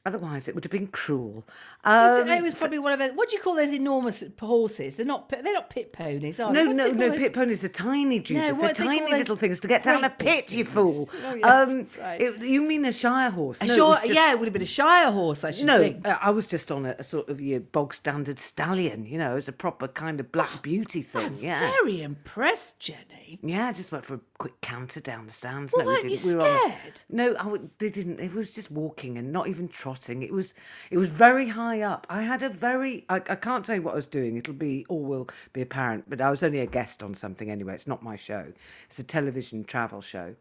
Otherwise, 0.05 0.47
it 0.49 0.55
would 0.55 0.63
have 0.65 0.71
been 0.71 0.87
cruel." 0.87 1.45
Um, 1.85 2.27
it 2.29 2.41
was 2.43 2.55
probably 2.55 2.79
one 2.79 2.91
of 2.93 2.99
those. 2.99 3.11
What 3.13 3.29
do 3.29 3.35
you 3.35 3.41
call 3.41 3.55
those 3.55 3.71
enormous 3.73 4.23
horses? 4.39 4.95
They're 4.95 5.05
not. 5.05 5.29
They're 5.29 5.53
not 5.53 5.69
pit 5.69 5.93
ponies, 5.93 6.39
are 6.39 6.51
no, 6.51 6.61
they? 6.61 6.67
What 6.67 6.75
no, 6.75 6.91
no. 6.91 7.09
those? 7.09 7.19
Pit 7.19 7.33
ponies 7.33 7.63
are 7.63 7.69
tiny, 7.69 8.19
Judith. 8.19 8.41
No, 8.43 8.45
They're 8.51 8.55
what 8.55 8.75
they 8.75 8.83
tiny 8.83 9.11
little 9.11 9.35
things 9.35 9.59
to 9.61 9.67
get 9.67 9.83
down 9.83 10.03
a 10.03 10.09
pit. 10.09 10.51
You 10.51 10.65
fool. 10.65 11.09
Oh, 11.23 11.33
yes, 11.35 11.41
that's 11.41 11.97
right. 11.97 12.21
it- 12.21 12.37
you 12.41 12.61
mean 12.61 12.83
a 12.85 12.91
shire 12.91 13.29
horse? 13.31 13.61
A 13.61 13.65
No, 13.65 13.93
it 13.93 14.01
just- 14.01 14.13
yeah, 14.13 14.31
it 14.31 14.39
would 14.39 14.45
have 14.47 14.53
been 14.53 14.61
a 14.61 14.65
Shire 14.65 15.11
horse, 15.11 15.43
I 15.43 15.51
should 15.51 15.65
No, 15.65 15.79
think. 15.79 16.07
uh, 16.07 16.17
I 16.21 16.31
was 16.31 16.47
just 16.47 16.71
on 16.71 16.85
a, 16.85 16.95
a 16.99 17.03
sort 17.03 17.29
of 17.29 17.39
your 17.39 17.59
bog 17.61 17.93
standard 17.93 18.39
stallion. 18.39 19.05
You 19.05 19.17
know, 19.17 19.35
as 19.37 19.47
a 19.47 19.51
proper 19.53 19.87
kind 19.87 20.19
of 20.19 20.31
black 20.31 20.61
beauty 20.61 21.01
thing. 21.01 21.35
yeah. 21.39 21.59
Very 21.59 22.01
impressed, 22.01 22.79
Jenny. 22.79 23.39
Yeah, 23.41 23.67
I 23.67 23.73
just 23.73 23.91
went 23.91 24.05
for 24.05 24.15
a 24.15 24.19
quick 24.37 24.59
canter 24.61 24.99
down 24.99 25.25
the 25.25 25.31
sands. 25.31 25.73
Well, 25.75 25.85
no, 25.85 25.91
weren't 25.93 26.03
you 26.09 26.17
didn't. 26.17 26.37
We 26.37 26.43
on 26.43 26.49
a- 26.49 26.59
scared? 26.75 27.01
no, 27.09 27.35
I 27.39 27.57
they 27.79 27.89
didn't. 27.89 28.19
It 28.19 28.33
was 28.33 28.51
just 28.53 28.69
walking 28.69 29.17
and 29.17 29.31
not 29.31 29.47
even 29.47 29.67
trotting. 29.93 30.23
It 30.23 30.31
was, 30.31 30.53
it 30.91 30.97
was 30.97 31.09
very 31.09 31.49
high 31.49 31.81
up. 31.81 32.07
I 32.09 32.23
had 32.23 32.41
a 32.41 32.49
very, 32.49 33.05
I, 33.09 33.15
I 33.15 33.35
can't 33.35 33.65
tell 33.65 33.75
you 33.75 33.81
what 33.81 33.93
I 33.93 33.97
was 33.97 34.07
doing. 34.07 34.37
It'll 34.37 34.53
be 34.53 34.85
all 34.89 35.03
will 35.03 35.27
be 35.53 35.61
apparent. 35.61 36.09
But 36.09 36.21
I 36.21 36.29
was 36.29 36.43
only 36.43 36.59
a 36.59 36.65
guest 36.65 37.03
on 37.03 37.13
something 37.13 37.49
anyway. 37.49 37.75
It's 37.75 37.87
not 37.87 38.03
my 38.03 38.15
show. 38.15 38.51
It's 38.85 38.99
a 38.99 39.03
television 39.03 39.63
travel 39.63 40.01
show. 40.01 40.35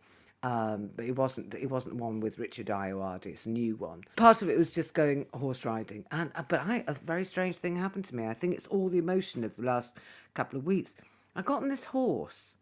Um, 0.45 0.91
but 0.97 1.05
it 1.05 1.15
wasn't. 1.15 1.55
It 1.55 1.71
wasn't 1.71 1.95
one 1.95 2.19
with 2.19 2.41
Richard 2.41 2.67
Ayoade. 2.67 3.27
It's 3.27 3.47
a 3.47 3.51
new 3.51 3.77
one. 3.77 4.03
Part 4.17 4.43
of 4.43 4.49
it 4.49 4.59
was 4.59 4.73
just 4.73 4.93
going 4.93 5.27
horse 5.35 5.65
riding, 5.65 6.05
and 6.11 6.33
uh, 6.35 6.43
but 6.49 6.59
I 6.63 6.83
a 6.89 6.95
very 6.95 7.25
strange 7.25 7.59
thing 7.59 7.77
happened 7.77 8.07
to 8.07 8.17
me. 8.17 8.27
I 8.27 8.35
think 8.35 8.57
it's 8.57 8.67
all 8.67 8.89
the 8.89 8.99
emotion 8.99 9.45
of 9.45 9.55
the 9.55 9.63
last 9.63 9.99
couple 10.35 10.59
of 10.59 10.67
weeks. 10.67 10.97
I 11.37 11.43
got 11.43 11.63
on 11.63 11.69
this 11.69 11.85
horse, 11.85 12.57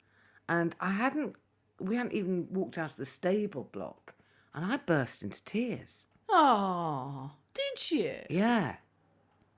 and 0.46 0.76
I 0.79 0.90
hadn't. 0.90 1.37
We 1.79 1.96
hadn't 1.96 2.12
even 2.12 2.48
walked 2.50 2.76
out 2.76 2.90
of 2.90 2.98
the 2.98 3.07
stable 3.07 3.66
block, 3.72 4.12
and 4.55 4.62
I 4.62 4.76
burst 4.76 5.22
into 5.22 5.42
tears. 5.42 6.05
Oh, 6.33 7.33
did 7.55 7.90
you? 7.90 8.14
Yeah, 8.31 8.77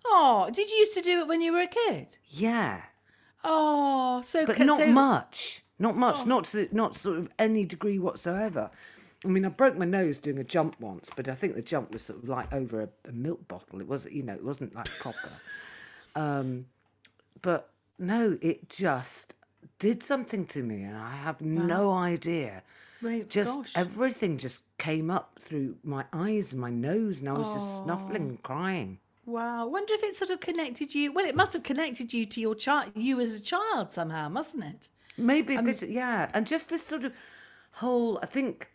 Oh, 0.04 0.50
did 0.52 0.68
you 0.70 0.76
used 0.78 0.94
to 0.94 1.00
do 1.00 1.20
it 1.20 1.28
when 1.28 1.40
you 1.40 1.52
were 1.52 1.60
a 1.62 1.66
kid? 1.68 2.18
yeah, 2.28 2.82
Oh, 3.44 4.20
so 4.22 4.46
but 4.46 4.58
not 4.58 4.80
so- 4.80 4.86
much. 4.86 5.62
Not 5.78 5.96
much. 5.96 6.26
Not 6.26 6.44
to, 6.46 6.68
not 6.70 6.96
sort 6.96 7.18
of 7.18 7.28
any 7.40 7.64
degree 7.66 7.98
whatsoever. 7.98 8.70
I 9.24 9.28
mean, 9.28 9.44
I 9.44 9.48
broke 9.48 9.76
my 9.76 9.84
nose 9.84 10.20
doing 10.20 10.38
a 10.38 10.44
jump 10.44 10.76
once, 10.80 11.10
but 11.16 11.26
I 11.28 11.34
think 11.34 11.54
the 11.56 11.62
jump 11.62 11.90
was 11.92 12.02
sort 12.02 12.22
of 12.22 12.28
like 12.28 12.52
over 12.52 12.82
a, 12.82 12.88
a 13.08 13.12
milk 13.12 13.48
bottle. 13.48 13.80
It 13.80 13.88
wasn't, 13.88 14.14
you 14.14 14.22
know, 14.22 14.34
it 14.34 14.44
wasn't 14.44 14.74
like 14.74 14.88
copper. 15.00 15.30
Um, 16.14 16.66
but 17.40 17.70
no, 17.98 18.36
it 18.42 18.68
just 18.68 19.34
did 19.78 20.02
something 20.02 20.44
to 20.48 20.62
me, 20.62 20.82
and 20.82 20.94
I 20.96 21.16
have 21.16 21.40
no 21.40 21.90
idea. 21.94 22.62
Right, 23.02 23.28
just 23.28 23.56
gosh. 23.56 23.72
everything 23.74 24.38
just 24.38 24.62
came 24.78 25.10
up 25.10 25.38
through 25.40 25.76
my 25.82 26.04
eyes 26.12 26.52
and 26.52 26.60
my 26.60 26.70
nose, 26.70 27.20
and 27.20 27.28
I 27.28 27.32
was 27.32 27.52
just 27.52 27.82
snuffling 27.82 28.28
and 28.28 28.42
crying. 28.42 28.98
Wow. 29.26 29.66
Wonder 29.66 29.94
if 29.94 30.02
it 30.02 30.16
sort 30.16 30.30
of 30.30 30.40
connected 30.40 30.94
you. 30.94 31.12
Well, 31.12 31.26
it 31.26 31.36
must 31.36 31.52
have 31.52 31.62
connected 31.62 32.12
you 32.12 32.26
to 32.26 32.40
your 32.40 32.54
child, 32.54 32.92
you 32.94 33.20
as 33.20 33.34
a 33.36 33.42
child 33.42 33.90
somehow, 33.92 34.28
mustn't 34.28 34.64
it? 34.64 34.88
Maybe 35.16 35.56
a 35.56 35.58
um, 35.58 35.66
bit, 35.66 35.82
yeah. 35.82 36.30
And 36.32 36.46
just 36.46 36.68
this 36.68 36.84
sort 36.84 37.04
of 37.04 37.12
whole, 37.72 38.18
I 38.22 38.26
think, 38.26 38.68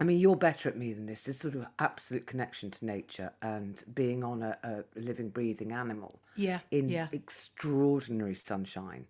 I 0.00 0.04
mean, 0.04 0.18
you're 0.18 0.36
better 0.36 0.68
at 0.68 0.76
me 0.76 0.92
than 0.92 1.06
this. 1.06 1.24
This 1.24 1.38
sort 1.38 1.54
of 1.54 1.66
absolute 1.78 2.26
connection 2.26 2.70
to 2.72 2.84
nature 2.84 3.32
and 3.40 3.82
being 3.94 4.24
on 4.24 4.42
a, 4.42 4.58
a 4.62 4.84
living, 4.98 5.28
breathing 5.28 5.72
animal. 5.72 6.20
Yeah, 6.36 6.60
In 6.70 6.88
yeah. 6.88 7.08
extraordinary 7.12 8.34
sunshine. 8.34 9.06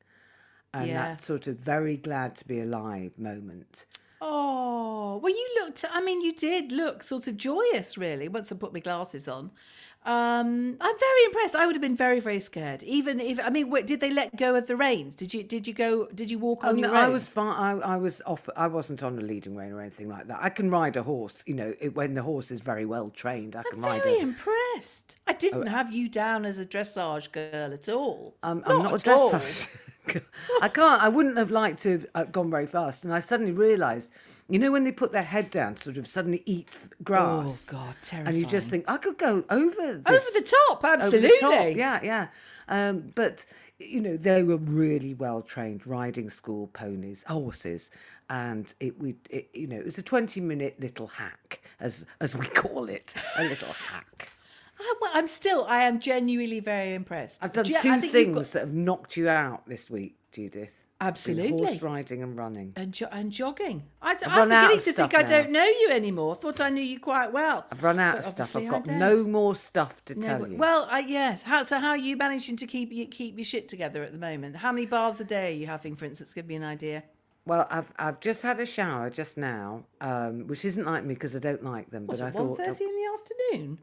And 0.74 0.88
Yeah. 0.88 1.08
that 1.08 1.20
sort 1.22 1.46
of 1.46 1.58
very 1.58 1.96
glad 1.96 2.36
to 2.36 2.46
be 2.46 2.60
alive 2.60 3.18
moment. 3.18 3.86
Oh, 4.24 5.18
well, 5.20 5.32
you 5.32 5.48
looked, 5.60 5.84
I 5.90 6.00
mean, 6.00 6.20
you 6.20 6.32
did 6.32 6.70
look 6.70 7.02
sort 7.02 7.26
of 7.26 7.36
joyous, 7.36 7.98
really, 7.98 8.28
once 8.28 8.52
I 8.52 8.54
put 8.54 8.72
my 8.72 8.78
glasses 8.78 9.26
on. 9.26 9.50
Um, 10.04 10.76
I'm 10.80 10.98
very 10.98 11.24
impressed. 11.26 11.56
I 11.56 11.66
would 11.66 11.74
have 11.74 11.82
been 11.82 11.96
very, 11.96 12.20
very 12.20 12.38
scared. 12.38 12.84
Even 12.84 13.18
if, 13.18 13.40
I 13.40 13.50
mean, 13.50 13.68
did 13.84 14.00
they 14.00 14.10
let 14.10 14.36
go 14.36 14.54
of 14.54 14.66
the 14.68 14.76
reins? 14.76 15.16
Did 15.16 15.34
you, 15.34 15.42
did 15.42 15.66
you 15.66 15.74
go, 15.74 16.06
did 16.14 16.30
you 16.30 16.38
walk 16.38 16.62
on 16.62 16.70
Oh, 16.70 16.74
your 16.76 16.88
no, 16.88 16.94
own? 16.94 16.96
I 17.04 17.08
was 17.08 17.26
fine. 17.26 17.80
I, 17.82 17.94
I 17.94 17.96
was 17.96 18.22
off. 18.26 18.48
I 18.56 18.68
wasn't 18.68 19.02
on 19.02 19.18
a 19.18 19.22
leading 19.22 19.56
rein 19.56 19.72
or 19.72 19.80
anything 19.80 20.08
like 20.08 20.28
that. 20.28 20.38
I 20.40 20.50
can 20.50 20.70
ride 20.70 20.96
a 20.96 21.02
horse. 21.02 21.42
You 21.46 21.54
know, 21.54 21.74
it, 21.80 21.94
when 21.96 22.14
the 22.14 22.22
horse 22.22 22.52
is 22.52 22.60
very 22.60 22.86
well 22.86 23.10
trained, 23.10 23.56
I 23.56 23.62
can 23.64 23.78
I'm 23.78 23.90
ride 23.90 24.04
very 24.04 24.18
impressed. 24.20 25.16
I 25.26 25.32
didn't 25.34 25.66
have 25.66 25.92
you 25.92 26.08
down 26.08 26.44
as 26.44 26.60
a 26.60 26.66
dressage 26.66 27.32
girl 27.32 27.72
at 27.72 27.88
all. 27.88 28.36
Um, 28.42 28.62
I'm 28.66 28.82
not 28.82 28.92
a 28.92 28.96
dressage. 29.10 29.68
I 30.60 30.68
can't. 30.68 31.02
I 31.02 31.08
wouldn't 31.08 31.36
have 31.36 31.50
liked 31.50 31.82
to 31.82 31.90
have 31.92 32.06
uh, 32.14 32.24
gone 32.24 32.50
very 32.50 32.66
fast. 32.66 33.04
And 33.04 33.12
I 33.12 33.20
suddenly 33.20 33.52
realised, 33.52 34.10
you 34.48 34.58
know, 34.58 34.72
when 34.72 34.84
they 34.84 34.92
put 34.92 35.12
their 35.12 35.22
head 35.22 35.50
down, 35.50 35.76
sort 35.76 35.96
of 35.96 36.06
suddenly 36.06 36.42
eat 36.44 36.68
grass. 37.02 37.68
Oh, 37.70 37.72
God, 37.72 37.94
terrifying! 38.02 38.26
And 38.34 38.38
you 38.38 38.46
just 38.46 38.68
think, 38.68 38.84
I 38.88 38.96
could 38.96 39.16
go 39.16 39.44
over 39.48 39.98
this, 39.98 40.02
Over 40.06 40.30
the 40.34 40.52
top, 40.68 40.84
over 40.84 40.96
the 40.96 41.04
absolutely. 41.04 41.38
top. 41.40 41.76
Yeah, 41.76 42.00
yeah. 42.02 42.26
Um, 42.68 43.12
but 43.14 43.46
you 43.78 44.00
know, 44.00 44.16
they 44.16 44.42
were 44.42 44.56
really 44.56 45.14
well 45.14 45.42
trained 45.42 45.86
riding 45.86 46.30
school 46.30 46.68
ponies, 46.68 47.24
horses, 47.26 47.90
and 48.30 48.72
it 48.80 48.98
we, 49.00 49.16
it, 49.30 49.48
you 49.52 49.66
know, 49.66 49.76
it 49.76 49.84
was 49.84 49.98
a 49.98 50.02
twenty-minute 50.02 50.78
little 50.78 51.08
hack, 51.08 51.60
as 51.80 52.06
as 52.20 52.36
we 52.36 52.46
call 52.46 52.88
it, 52.88 53.14
a 53.36 53.44
little 53.44 53.72
hack. 53.72 54.30
I, 54.82 54.94
well, 55.00 55.10
I'm 55.14 55.26
still, 55.26 55.64
I 55.68 55.82
am 55.82 56.00
genuinely 56.00 56.60
very 56.60 56.94
impressed. 56.94 57.42
I've 57.44 57.52
done 57.52 57.66
I 57.74 57.80
two 57.80 58.00
things 58.08 58.36
got- 58.36 58.46
that 58.52 58.60
have 58.60 58.74
knocked 58.74 59.16
you 59.16 59.28
out 59.28 59.66
this 59.66 59.88
week, 59.90 60.16
Judith. 60.32 60.70
Absolutely. 61.00 61.64
horse 61.64 61.82
riding 61.82 62.22
and 62.22 62.36
running. 62.38 62.74
and, 62.76 62.92
jo- 62.94 63.08
and 63.10 63.32
jogging. 63.32 63.82
I, 64.00 64.12
I've 64.12 64.22
am 64.22 64.48
beginning 64.50 64.76
to 64.84 64.92
think 64.92 65.10
stuff 65.10 65.14
I 65.14 65.24
don't 65.24 65.50
know 65.50 65.64
you 65.64 65.88
anymore. 65.90 66.36
Thought 66.36 66.60
I 66.60 66.68
knew 66.68 66.80
you 66.80 67.00
quite 67.00 67.32
well. 67.32 67.66
I've 67.72 67.82
run 67.82 67.98
out 67.98 68.18
But 68.18 68.26
of 68.26 68.30
stuff. 68.30 68.54
I've 68.54 68.68
got 68.70 68.86
no 68.86 69.24
more 69.24 69.56
stuff 69.56 70.00
to 70.04 70.14
No, 70.14 70.24
tell 70.24 70.46
you. 70.46 70.56
Well, 70.56 70.86
I, 70.88 71.00
yes. 71.00 71.42
How, 71.42 71.64
so 71.64 71.80
how 71.80 71.88
are 71.88 71.96
you 71.96 72.16
managing 72.16 72.56
to 72.58 72.68
keep 72.68 72.92
you, 72.92 73.06
keep 73.08 73.36
your 73.36 73.44
shit 73.44 73.68
together 73.68 74.04
at 74.04 74.12
the 74.12 74.18
moment? 74.18 74.54
How 74.54 74.70
many 74.70 74.86
bars 74.86 75.18
a 75.18 75.24
day 75.24 75.48
are 75.48 75.56
you 75.56 75.66
having, 75.66 75.96
for 75.96 76.04
instance? 76.04 76.32
Give 76.32 76.46
me 76.46 76.54
an 76.54 76.62
idea. 76.62 77.02
Well, 77.46 77.66
I've 77.68 77.92
I've 77.98 78.20
just 78.20 78.42
had 78.42 78.60
a 78.60 78.66
shower 78.66 79.10
just 79.10 79.36
now, 79.36 79.82
um, 80.00 80.46
which 80.46 80.64
isn't 80.64 80.86
like 80.86 81.04
me 81.04 81.14
because 81.14 81.34
I 81.34 81.40
don't 81.40 81.64
like 81.64 81.90
them. 81.90 82.06
What, 82.06 82.20
but 82.20 82.26
I 82.28 82.30
thought, 82.30 82.56
thirty 82.56 82.84
in 82.84 82.90
the 82.94 83.10
afternoon? 83.58 83.80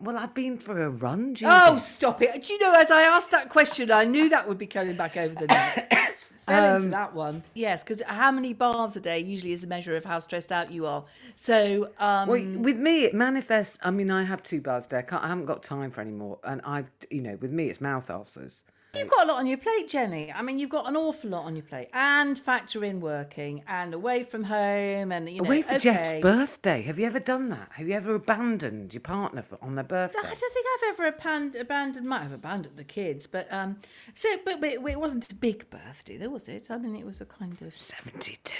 Well, 0.00 0.16
I've 0.16 0.34
been 0.34 0.58
for 0.58 0.80
a 0.82 0.90
run. 0.90 1.34
Judith. 1.34 1.54
Oh, 1.56 1.76
stop 1.78 2.22
it! 2.22 2.44
Do 2.46 2.52
you 2.52 2.58
know? 2.60 2.74
As 2.74 2.90
I 2.90 3.02
asked 3.02 3.30
that 3.30 3.48
question, 3.48 3.90
I 3.90 4.04
knew 4.04 4.28
that 4.30 4.48
would 4.48 4.58
be 4.58 4.66
coming 4.66 4.96
back 4.96 5.16
over 5.16 5.34
the 5.34 5.46
net. 5.46 5.92
Fell 6.46 6.64
Um, 6.64 6.76
into 6.76 6.88
that 6.90 7.12
one. 7.12 7.42
Yes, 7.54 7.82
because 7.82 8.02
how 8.06 8.30
many 8.30 8.52
bars 8.54 8.94
a 8.94 9.00
day 9.00 9.18
usually 9.18 9.50
is 9.52 9.64
a 9.64 9.66
measure 9.66 9.96
of 9.96 10.04
how 10.04 10.20
stressed 10.20 10.52
out 10.52 10.70
you 10.70 10.86
are. 10.86 11.04
So, 11.34 11.90
um, 11.98 12.28
Well, 12.28 12.40
with 12.62 12.76
me, 12.78 13.04
it 13.04 13.14
manifests. 13.14 13.78
I 13.82 13.90
mean, 13.90 14.12
I 14.12 14.22
have 14.22 14.44
two 14.44 14.60
bars 14.60 14.86
a 14.86 14.88
day. 14.90 14.98
I, 14.98 15.02
can't, 15.02 15.24
I 15.24 15.28
haven't 15.28 15.46
got 15.46 15.64
time 15.64 15.90
for 15.90 16.02
any 16.02 16.12
more. 16.12 16.38
And 16.44 16.60
I've, 16.64 16.88
you 17.10 17.20
know, 17.20 17.36
with 17.40 17.50
me, 17.50 17.64
it's 17.68 17.80
mouth 17.80 18.08
ulcers. 18.10 18.62
You've 18.98 19.10
got 19.10 19.26
a 19.26 19.32
lot 19.32 19.38
on 19.38 19.46
your 19.46 19.58
plate, 19.58 19.88
Jenny. 19.88 20.32
I 20.32 20.42
mean, 20.42 20.58
you've 20.58 20.70
got 20.70 20.88
an 20.88 20.96
awful 20.96 21.30
lot 21.30 21.44
on 21.44 21.56
your 21.56 21.64
plate, 21.64 21.88
and 21.92 22.38
factor 22.38 22.84
in 22.84 23.00
working 23.00 23.62
and 23.68 23.94
away 23.94 24.24
from 24.24 24.44
home, 24.44 25.12
and 25.12 25.28
you 25.28 25.42
know, 25.42 25.46
Away 25.46 25.62
for 25.62 25.74
okay. 25.74 25.78
Geoff's 25.78 26.22
birthday. 26.22 26.82
Have 26.82 26.98
you 26.98 27.06
ever 27.06 27.20
done 27.20 27.48
that? 27.50 27.68
Have 27.72 27.88
you 27.88 27.94
ever 27.94 28.14
abandoned 28.14 28.94
your 28.94 29.00
partner 29.00 29.42
for, 29.42 29.58
on 29.62 29.74
their 29.74 29.84
birthday? 29.84 30.18
I 30.18 30.22
don't 30.22 30.38
think 30.38 30.66
I've 30.74 30.94
ever 30.94 31.06
abandoned, 31.08 31.62
abandoned. 31.62 32.06
Might 32.06 32.22
have 32.22 32.32
abandoned 32.32 32.76
the 32.76 32.84
kids, 32.84 33.26
but 33.26 33.52
um, 33.52 33.76
so 34.14 34.28
but, 34.44 34.60
but 34.60 34.70
it, 34.70 34.80
it 34.86 35.00
wasn't 35.00 35.30
a 35.30 35.34
big 35.34 35.68
birthday, 35.70 36.16
though, 36.16 36.30
was 36.30 36.48
it? 36.48 36.70
I 36.70 36.78
mean, 36.78 36.96
it 36.96 37.04
was 37.04 37.20
a 37.20 37.26
kind 37.26 37.60
of. 37.62 37.76
72. 37.76 38.56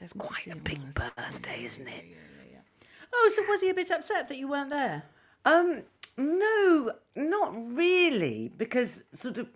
It's 0.00 0.12
quite 0.12 0.46
a 0.46 0.56
big 0.56 0.94
birthday, 0.94 1.64
isn't 1.64 1.88
it? 1.88 2.04
Oh, 3.12 3.32
so 3.34 3.42
was 3.48 3.60
he 3.60 3.70
a 3.70 3.74
bit 3.74 3.90
upset 3.90 4.28
that 4.28 4.36
you 4.36 4.48
weren't 4.48 4.70
there? 4.70 5.04
Um, 5.44 5.82
no, 6.16 6.92
not 7.14 7.54
really, 7.74 8.50
because 8.56 9.04
sort 9.12 9.38
of 9.38 9.48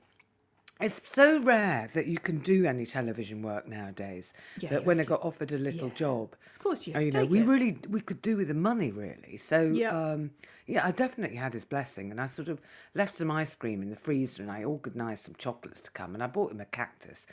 it's 0.81 1.01
so 1.05 1.41
rare 1.41 1.89
that 1.95 2.07
you 2.07 2.19
can 2.19 2.39
do 2.39 2.65
any 2.67 2.87
television 2.87 3.43
work 3.43 3.67
nowadays. 3.69 4.33
Yeah, 4.59 4.71
that 4.71 4.85
when 4.85 4.99
I 4.99 5.03
to- 5.03 5.09
got 5.11 5.23
offered 5.23 5.53
a 5.53 5.59
little 5.59 5.89
yeah. 5.89 5.95
job, 5.95 6.35
Of 6.57 6.63
course 6.63 6.87
you 6.87 6.99
you 6.99 7.11
know, 7.11 7.25
we 7.25 7.41
it. 7.41 7.47
really 7.47 7.79
we 7.89 8.01
could 8.01 8.23
do 8.23 8.37
with 8.37 8.49
the 8.49 8.55
money 8.55 8.91
really. 8.91 9.37
So 9.37 9.63
Yeah. 9.63 9.91
um, 9.97 10.31
yeah, 10.67 10.87
I 10.87 10.93
definitely 10.93 11.37
had 11.37 11.53
his 11.53 11.65
blessing, 11.65 12.11
and 12.13 12.21
I 12.21 12.27
sort 12.27 12.49
of 12.49 12.61
left 12.95 13.17
some 13.17 13.31
ice 13.31 13.55
cream 13.57 13.83
in 13.83 13.91
the 13.91 13.97
freezer, 13.97 14.43
and 14.43 14.53
I 14.53 14.63
organised 14.65 15.25
some 15.25 15.35
chocolates 15.37 15.81
to 15.83 15.91
come, 15.91 16.15
and 16.15 16.23
I 16.23 16.29
bought 16.29 16.53
him 16.53 16.61
a 16.61 16.65
cactus. 16.65 17.27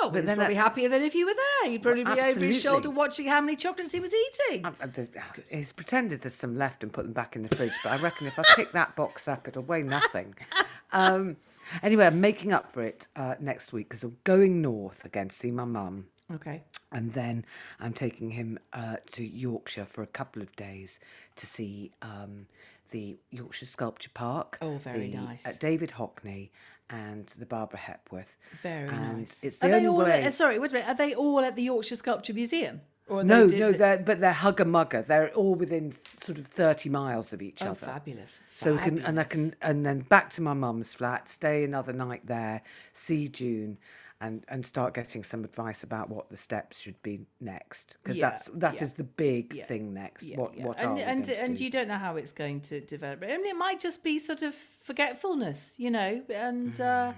Oh, 0.00 0.10
But 0.12 0.22
he's 0.24 0.32
probably 0.32 0.56
I- 0.56 0.62
happier 0.62 0.88
than 0.90 1.00
if 1.02 1.14
you 1.14 1.26
were 1.26 1.34
there. 1.34 1.70
You'd 1.72 1.82
probably 1.82 2.04
Well, 2.04 2.16
be 2.16 2.20
over 2.20 2.40
his 2.44 2.60
shoulder 2.60 2.90
watching 2.90 3.26
how 3.28 3.40
many 3.40 3.56
chocolates 3.56 3.92
he 3.92 4.00
was 4.00 4.10
eating. 4.12 4.66
I- 4.66 4.72
I- 4.82 5.56
He's 5.56 5.72
pretended 5.72 6.20
there's 6.22 6.34
some 6.34 6.54
left 6.56 6.82
and 6.82 6.92
put 6.92 7.04
them 7.04 7.12
back 7.14 7.34
in 7.36 7.42
the 7.42 7.54
fridge, 7.56 7.72
but 7.82 7.92
I 7.92 7.96
reckon 8.02 8.26
if 8.26 8.38
I 8.38 8.42
pick 8.56 8.72
that 8.72 8.94
box 8.96 9.26
up, 9.28 9.48
it'll 9.48 9.62
weigh 9.62 9.82
nothing. 9.82 10.34
Um, 10.94 11.38
anyway, 11.82 12.06
I'm 12.06 12.20
making 12.20 12.52
up 12.52 12.70
for 12.70 12.82
it 12.82 13.08
uh, 13.16 13.36
next 13.40 13.72
week 13.72 13.88
because 13.88 14.02
I'm 14.02 14.16
going 14.24 14.60
north 14.62 15.04
again 15.04 15.28
to 15.28 15.34
see 15.34 15.50
my 15.50 15.64
mum. 15.64 16.06
Okay. 16.32 16.62
And 16.90 17.12
then 17.12 17.44
I'm 17.80 17.92
taking 17.92 18.30
him 18.30 18.58
uh, 18.72 18.96
to 19.12 19.24
Yorkshire 19.24 19.86
for 19.86 20.02
a 20.02 20.06
couple 20.06 20.42
of 20.42 20.54
days 20.56 21.00
to 21.36 21.46
see 21.46 21.92
um, 22.00 22.46
the 22.90 23.16
Yorkshire 23.30 23.66
Sculpture 23.66 24.10
Park. 24.14 24.58
Oh, 24.62 24.76
very 24.78 25.10
the, 25.10 25.18
nice. 25.18 25.46
Uh, 25.46 25.52
David 25.58 25.90
Hockney 25.90 26.50
and 26.90 27.26
the 27.38 27.46
Barbara 27.46 27.78
Hepworth. 27.78 28.36
Very 28.62 28.88
and 28.88 29.18
nice. 29.18 29.42
It's 29.42 29.56
are 29.62 29.68
the 29.68 29.72
they 29.72 29.76
only 29.78 29.88
all? 29.88 29.98
way. 29.98 30.24
uh, 30.24 30.30
sorry, 30.30 30.58
wait 30.58 30.70
a 30.70 30.74
minute. 30.74 30.88
Are 30.88 30.94
they 30.94 31.14
all 31.14 31.40
at 31.40 31.56
the 31.56 31.62
Yorkshire 31.62 31.96
Sculpture 31.96 32.34
Museum? 32.34 32.82
Or 33.08 33.24
no, 33.24 33.46
no, 33.46 33.72
they're, 33.72 33.98
but 33.98 34.20
they're 34.20 34.32
hugger 34.32 34.64
mugger. 34.64 35.02
They're 35.02 35.30
all 35.34 35.54
within 35.54 35.92
sort 36.18 36.38
of 36.38 36.46
thirty 36.46 36.88
miles 36.88 37.32
of 37.32 37.42
each 37.42 37.62
Oh, 37.62 37.70
other. 37.70 37.86
fabulous. 37.86 38.42
So 38.48 38.72
we 38.72 38.78
can, 38.78 38.98
and 39.00 39.20
I 39.20 39.24
can, 39.24 39.54
and 39.60 39.84
then 39.84 40.00
back 40.00 40.30
to 40.34 40.42
my 40.42 40.54
mum's 40.54 40.94
flat, 40.94 41.28
stay 41.28 41.64
another 41.64 41.92
night 41.92 42.22
there, 42.26 42.62
see 42.92 43.28
June, 43.28 43.76
and 44.20 44.44
and 44.48 44.64
start 44.64 44.94
getting 44.94 45.24
some 45.24 45.44
advice 45.44 45.82
about 45.82 46.08
what 46.08 46.30
the 46.30 46.36
steps 46.36 46.78
should 46.78 47.02
be 47.02 47.26
next, 47.40 47.96
because 48.02 48.16
Yeah, 48.16 48.30
that's 48.30 48.50
that 48.54 48.80
is 48.80 48.92
yeah. 48.92 48.96
the 48.98 49.04
big 49.04 49.52
Yeah, 49.54 49.64
thing 49.66 49.92
next. 49.92 50.28
What 50.36 50.56
what 50.58 50.80
and 50.80 50.98
and 50.98 51.28
and 51.28 51.60
you 51.60 51.70
don't 51.70 51.88
know 51.88 51.98
how 51.98 52.16
it's 52.16 52.32
going 52.32 52.60
to 52.62 52.80
develop, 52.80 53.22
and 53.22 53.44
it 53.44 53.56
might 53.56 53.80
just 53.80 54.04
be 54.04 54.18
sort 54.20 54.42
of 54.42 54.54
forgetfulness, 54.54 55.74
you 55.78 55.90
know. 55.90 56.22
And 56.32 56.80
uh, 56.80 57.12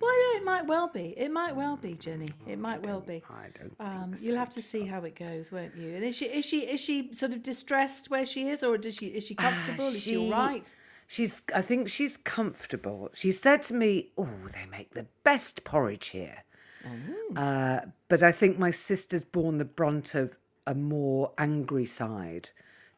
well, 0.00 0.32
yeah, 0.32 0.38
it 0.40 0.44
might 0.44 0.66
well 0.66 0.88
be. 0.88 1.14
It 1.16 1.30
might 1.30 1.54
well 1.56 1.76
be, 1.76 1.94
Jenny. 1.94 2.30
It 2.46 2.58
might 2.58 2.84
well 2.84 3.00
be. 3.00 3.22
I 3.30 3.46
don't 3.58 3.74
Um, 3.80 4.14
you'll 4.18 4.34
so, 4.34 4.38
have 4.38 4.50
to 4.50 4.62
see 4.62 4.84
how 4.86 5.02
it 5.04 5.14
goes, 5.14 5.52
won't 5.52 5.76
you? 5.76 5.94
And 5.94 6.04
is 6.04 6.16
she 6.16 6.26
is 6.26 6.44
she 6.44 6.60
is 6.60 6.80
she 6.80 7.12
sort 7.12 7.32
of 7.32 7.42
distressed 7.42 8.10
where 8.10 8.26
she 8.26 8.48
is, 8.48 8.62
or 8.62 8.76
does 8.78 8.96
she 8.96 9.06
is 9.06 9.24
she 9.26 9.34
comfortable? 9.34 9.88
is 9.88 10.02
she 10.02 10.16
all 10.16 10.26
she- 10.26 10.32
right? 10.32 10.74
She's, 11.06 11.42
I 11.54 11.60
think 11.60 11.90
she's 11.90 12.16
comfortable. 12.16 13.10
She 13.12 13.30
said 13.30 13.60
to 13.64 13.74
me, 13.74 14.10
"Oh, 14.16 14.28
they 14.52 14.64
make 14.70 14.94
the 14.94 15.06
best 15.22 15.62
porridge 15.62 16.08
here." 16.08 16.38
Oh. 16.86 17.36
Uh, 17.40 17.80
but 18.08 18.22
I 18.22 18.32
think 18.32 18.58
my 18.58 18.70
sister's 18.70 19.22
borne 19.22 19.58
the 19.58 19.64
brunt 19.66 20.14
of 20.14 20.38
a 20.66 20.74
more 20.74 21.32
angry 21.36 21.84
side 21.84 22.48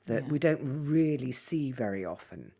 that 0.06 0.28
we 0.28 0.38
don't 0.38 0.60
really 0.62 1.32
see 1.32 1.72
very 1.72 2.04
often. 2.04 2.52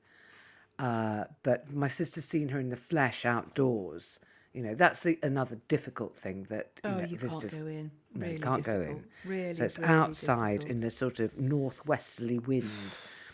Uh, 0.78 1.24
but 1.42 1.72
my 1.72 1.88
sister's 1.88 2.24
seen 2.24 2.48
her 2.50 2.60
in 2.60 2.68
the 2.68 2.76
flesh 2.76 3.24
outdoors. 3.24 4.20
You 4.52 4.62
know, 4.62 4.74
that's 4.74 5.02
the, 5.02 5.18
another 5.22 5.58
difficult 5.68 6.16
thing 6.16 6.46
that 6.48 6.70
you 6.84 6.90
Oh, 6.90 6.94
know, 6.96 7.00
you 7.04 7.16
can't 7.18 7.20
visitors 7.20 7.54
go 7.54 7.66
in. 7.66 7.90
no, 8.14 8.20
Really 8.22 8.32
you 8.34 8.40
can't 8.40 8.62
go 8.62 8.80
in. 8.80 9.04
Really, 9.24 9.54
so 9.54 9.64
it's 9.64 9.78
really 9.78 9.90
outside 9.92 10.60
difficult. 10.60 10.70
in 10.70 10.80
the 10.80 10.90
sort 10.90 11.20
of 11.20 11.38
northwesterly 11.38 12.38
wind. 12.40 12.70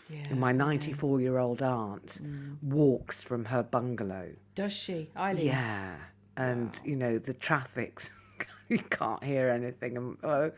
Yeah, 0.09 0.23
and 0.29 0.39
my 0.39 0.49
I 0.49 0.51
know. 0.51 0.65
94 0.65 1.21
year 1.21 1.37
old 1.37 1.61
aunt 1.61 2.19
walks 2.61 3.23
from 3.23 3.45
her 3.45 3.63
bungalow. 3.63 4.29
Does 4.55 4.73
she, 4.73 5.09
Eileen? 5.15 5.47
Yeah. 5.47 5.95
And, 6.35 6.71
you 6.83 6.95
know, 6.97 7.19
the 7.19 7.33
traffic's, 7.33 8.09
you 8.69 8.79
can't 8.79 9.23
hear 9.23 9.49
anything. 9.49 9.97
And, 9.97 10.17
oh, 10.23 10.51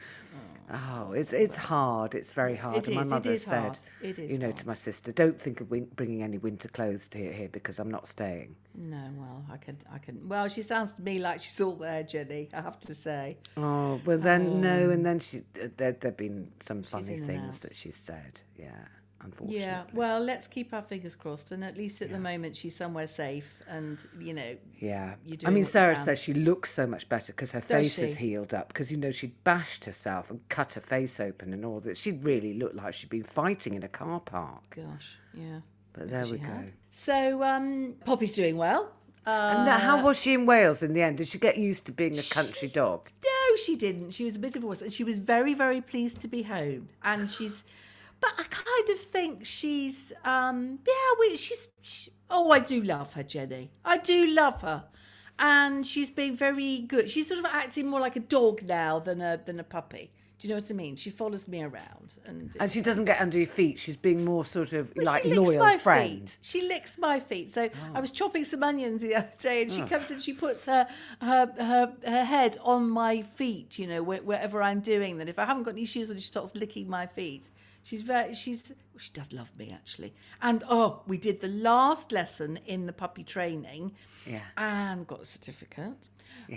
oh, 0.71 1.11
it's 1.13 1.33
it's 1.33 1.55
hard. 1.55 2.15
It's 2.15 2.31
very 2.31 2.55
hard. 2.55 2.77
It 2.77 2.87
and 2.87 2.95
my 2.95 3.01
is, 3.03 3.07
mother 3.09 3.37
said, 3.37 3.59
hard. 3.59 3.77
It 4.01 4.19
is 4.19 4.31
you 4.31 4.37
know, 4.37 4.47
hard. 4.47 4.57
to 4.57 4.67
my 4.67 4.73
sister, 4.73 5.11
don't 5.11 5.39
think 5.39 5.61
of 5.61 5.69
win- 5.71 5.89
bringing 5.95 6.23
any 6.23 6.37
winter 6.37 6.67
clothes 6.67 7.07
to 7.09 7.17
here, 7.17 7.33
here 7.33 7.49
because 7.49 7.79
I'm 7.79 7.91
not 7.91 8.07
staying. 8.07 8.55
No, 8.73 9.09
well, 9.17 9.45
I 9.51 9.57
can, 9.57 9.77
I 9.91 9.97
can. 9.97 10.27
Well, 10.27 10.47
she 10.47 10.61
sounds 10.61 10.93
to 10.93 11.01
me 11.01 11.19
like 11.19 11.41
she's 11.41 11.59
all 11.61 11.75
there, 11.75 12.03
Jenny. 12.03 12.49
I 12.53 12.61
have 12.61 12.79
to 12.81 12.95
say. 12.95 13.37
Oh, 13.57 14.01
well 14.05 14.17
then, 14.17 14.61
no. 14.61 14.89
And 14.89 14.93
um, 14.93 15.03
then 15.03 15.19
she, 15.19 15.41
there 15.77 15.95
have 16.01 16.17
been 16.17 16.51
some 16.59 16.83
funny 16.83 17.19
things 17.19 17.59
that 17.59 17.75
she's 17.75 17.97
said. 17.97 18.41
Yeah, 18.57 18.71
unfortunately. 19.21 19.65
Yeah. 19.65 19.83
Well, 19.93 20.19
let's 20.19 20.47
keep 20.47 20.73
our 20.73 20.81
fingers 20.81 21.15
crossed, 21.15 21.51
and 21.51 21.63
at 21.63 21.77
least 21.77 22.01
at 22.01 22.11
the 22.11 22.19
moment 22.19 22.55
she's 22.55 22.75
somewhere 22.75 23.07
safe, 23.07 23.61
and 23.67 24.05
you 24.19 24.33
know. 24.33 24.55
Yeah. 24.79 25.15
You're 25.25 25.39
I 25.45 25.49
mean, 25.49 25.63
Sarah 25.63 25.95
says 25.95 26.19
she 26.19 26.33
looks 26.33 26.71
so 26.71 26.85
much 26.85 27.07
better 27.09 27.33
because 27.33 27.51
her 27.51 27.61
face 27.61 27.97
is 27.97 28.15
healed 28.15 28.53
up. 28.53 28.69
Because, 28.69 28.91
you 28.91 28.97
know, 28.97 29.11
she'd 29.11 29.43
bashed 29.43 29.85
herself 29.85 30.29
and 30.29 30.39
cut 30.49 30.73
her 30.73 30.81
face 30.81 31.19
open 31.19 31.53
and 31.53 31.65
all 31.65 31.79
that. 31.81 31.97
She 31.97 32.11
really 32.11 32.53
looked 32.53 32.75
like 32.75 32.93
she'd 32.93 33.09
been 33.09 33.23
fighting 33.23 33.73
in 33.73 33.83
a 33.83 33.87
car 33.87 34.19
park. 34.19 34.75
Gosh, 34.75 35.17
yeah. 35.33 35.59
But 35.93 36.09
there 36.09 36.25
we 36.25 36.37
go. 36.37 36.45
had. 36.45 36.73
So, 36.89 37.41
um, 37.41 37.95
Poppy's 38.05 38.33
doing 38.33 38.57
well. 38.57 38.91
Uh, 39.25 39.55
and 39.57 39.67
that, 39.67 39.81
how 39.81 40.03
was 40.03 40.19
she 40.19 40.33
in 40.33 40.45
Wales 40.45 40.83
in 40.83 40.93
the 40.93 41.01
end? 41.01 41.17
Did 41.17 41.27
she 41.27 41.39
get 41.39 41.57
used 41.57 41.85
to 41.85 41.91
being 41.91 42.17
a 42.17 42.21
country 42.21 42.67
dog? 42.67 43.09
No, 43.23 43.55
she 43.55 43.75
didn't. 43.75 44.11
She 44.11 44.23
was 44.23 44.35
a 44.35 44.39
bit 44.39 44.55
of 44.55 44.63
a 44.63 44.67
wuss, 44.67 44.81
and 44.81 44.93
she 44.93 45.03
was 45.03 45.17
very, 45.17 45.55
very 45.55 45.81
pleased 45.81 46.19
to 46.19 46.27
be 46.27 46.43
home. 46.43 46.89
And 47.03 47.31
she's, 47.31 47.63
but 48.21 48.31
I 48.37 48.43
kind 48.43 48.89
of 48.89 48.97
think 48.97 49.45
she's, 49.45 50.13
um, 50.23 50.79
yeah, 50.87 50.93
we, 51.19 51.35
she's. 51.37 51.67
She, 51.81 52.11
oh, 52.29 52.51
I 52.51 52.59
do 52.59 52.81
love 52.81 53.13
her, 53.13 53.23
Jenny. 53.23 53.71
I 53.83 53.97
do 53.97 54.27
love 54.27 54.61
her, 54.61 54.85
and 55.37 55.85
she's 55.85 56.09
being 56.09 56.35
very 56.35 56.79
good. 56.79 57.09
She's 57.09 57.27
sort 57.27 57.39
of 57.39 57.45
acting 57.45 57.87
more 57.87 57.99
like 57.99 58.15
a 58.15 58.21
dog 58.21 58.63
now 58.63 58.99
than 58.99 59.21
a 59.21 59.39
than 59.43 59.59
a 59.59 59.63
puppy. 59.63 60.11
Do 60.37 60.49
you 60.49 60.53
know 60.53 60.59
what 60.59 60.69
I 60.69 60.73
mean? 60.73 60.95
She 60.97 61.11
follows 61.11 61.47
me 61.47 61.63
around, 61.63 62.15
and 62.25 62.53
And 62.59 62.69
she 62.69 62.81
doesn't 62.81 63.05
get 63.05 63.21
under 63.21 63.37
your 63.37 63.47
feet. 63.47 63.79
She's 63.79 63.95
being 63.95 64.25
more 64.25 64.43
sort 64.43 64.73
of 64.73 64.91
Well, 64.95 65.05
like 65.05 65.23
she 65.23 65.29
licks 65.29 65.39
loyal 65.39 65.59
my 65.59 65.77
friend. 65.77 66.19
feet. 66.29 66.37
She 66.41 66.67
licks 66.67 66.97
my 66.97 67.21
feet. 67.21 67.51
So 67.51 67.69
I 67.93 68.01
was 68.01 68.11
chopping 68.11 68.43
some 68.43 68.61
onions 68.61 69.01
the 69.01 69.15
other 69.15 69.31
day, 69.39 69.61
and 69.61 69.71
she 69.71 69.81
Ah. 69.83 69.87
comes 69.87 70.11
and 70.11 70.21
she 70.21 70.33
puts 70.33 70.65
her 70.65 70.87
her 71.21 71.53
her, 71.57 71.93
her 72.05 72.25
head 72.25 72.57
on 72.63 72.89
my 72.89 73.21
feet. 73.21 73.79
You 73.79 73.87
know, 73.87 74.03
where, 74.03 74.21
wherever 74.23 74.61
I'm 74.61 74.81
doing 74.81 75.17
that. 75.19 75.29
If 75.29 75.39
I 75.39 75.45
haven't 75.45 75.63
got 75.63 75.71
any 75.75 75.85
shoes 75.85 76.09
on, 76.11 76.17
she 76.17 76.21
starts 76.23 76.53
licking 76.55 76.89
my 76.89 77.05
feet. 77.07 77.49
She's 77.85 78.01
very 78.01 78.33
she's 78.33 78.73
she 78.97 79.11
does 79.13 79.31
love 79.31 79.55
me 79.59 79.71
actually. 79.71 80.15
And 80.41 80.63
oh, 80.67 81.03
we 81.05 81.19
did 81.19 81.39
the 81.39 81.47
last 81.47 82.11
lesson 82.11 82.57
in 82.65 82.87
the 82.87 82.93
puppy 82.93 83.23
training. 83.23 83.91
Yeah. 84.25 84.41
And 84.57 85.05
got 85.05 85.21
a 85.21 85.25
certificate. 85.25 86.09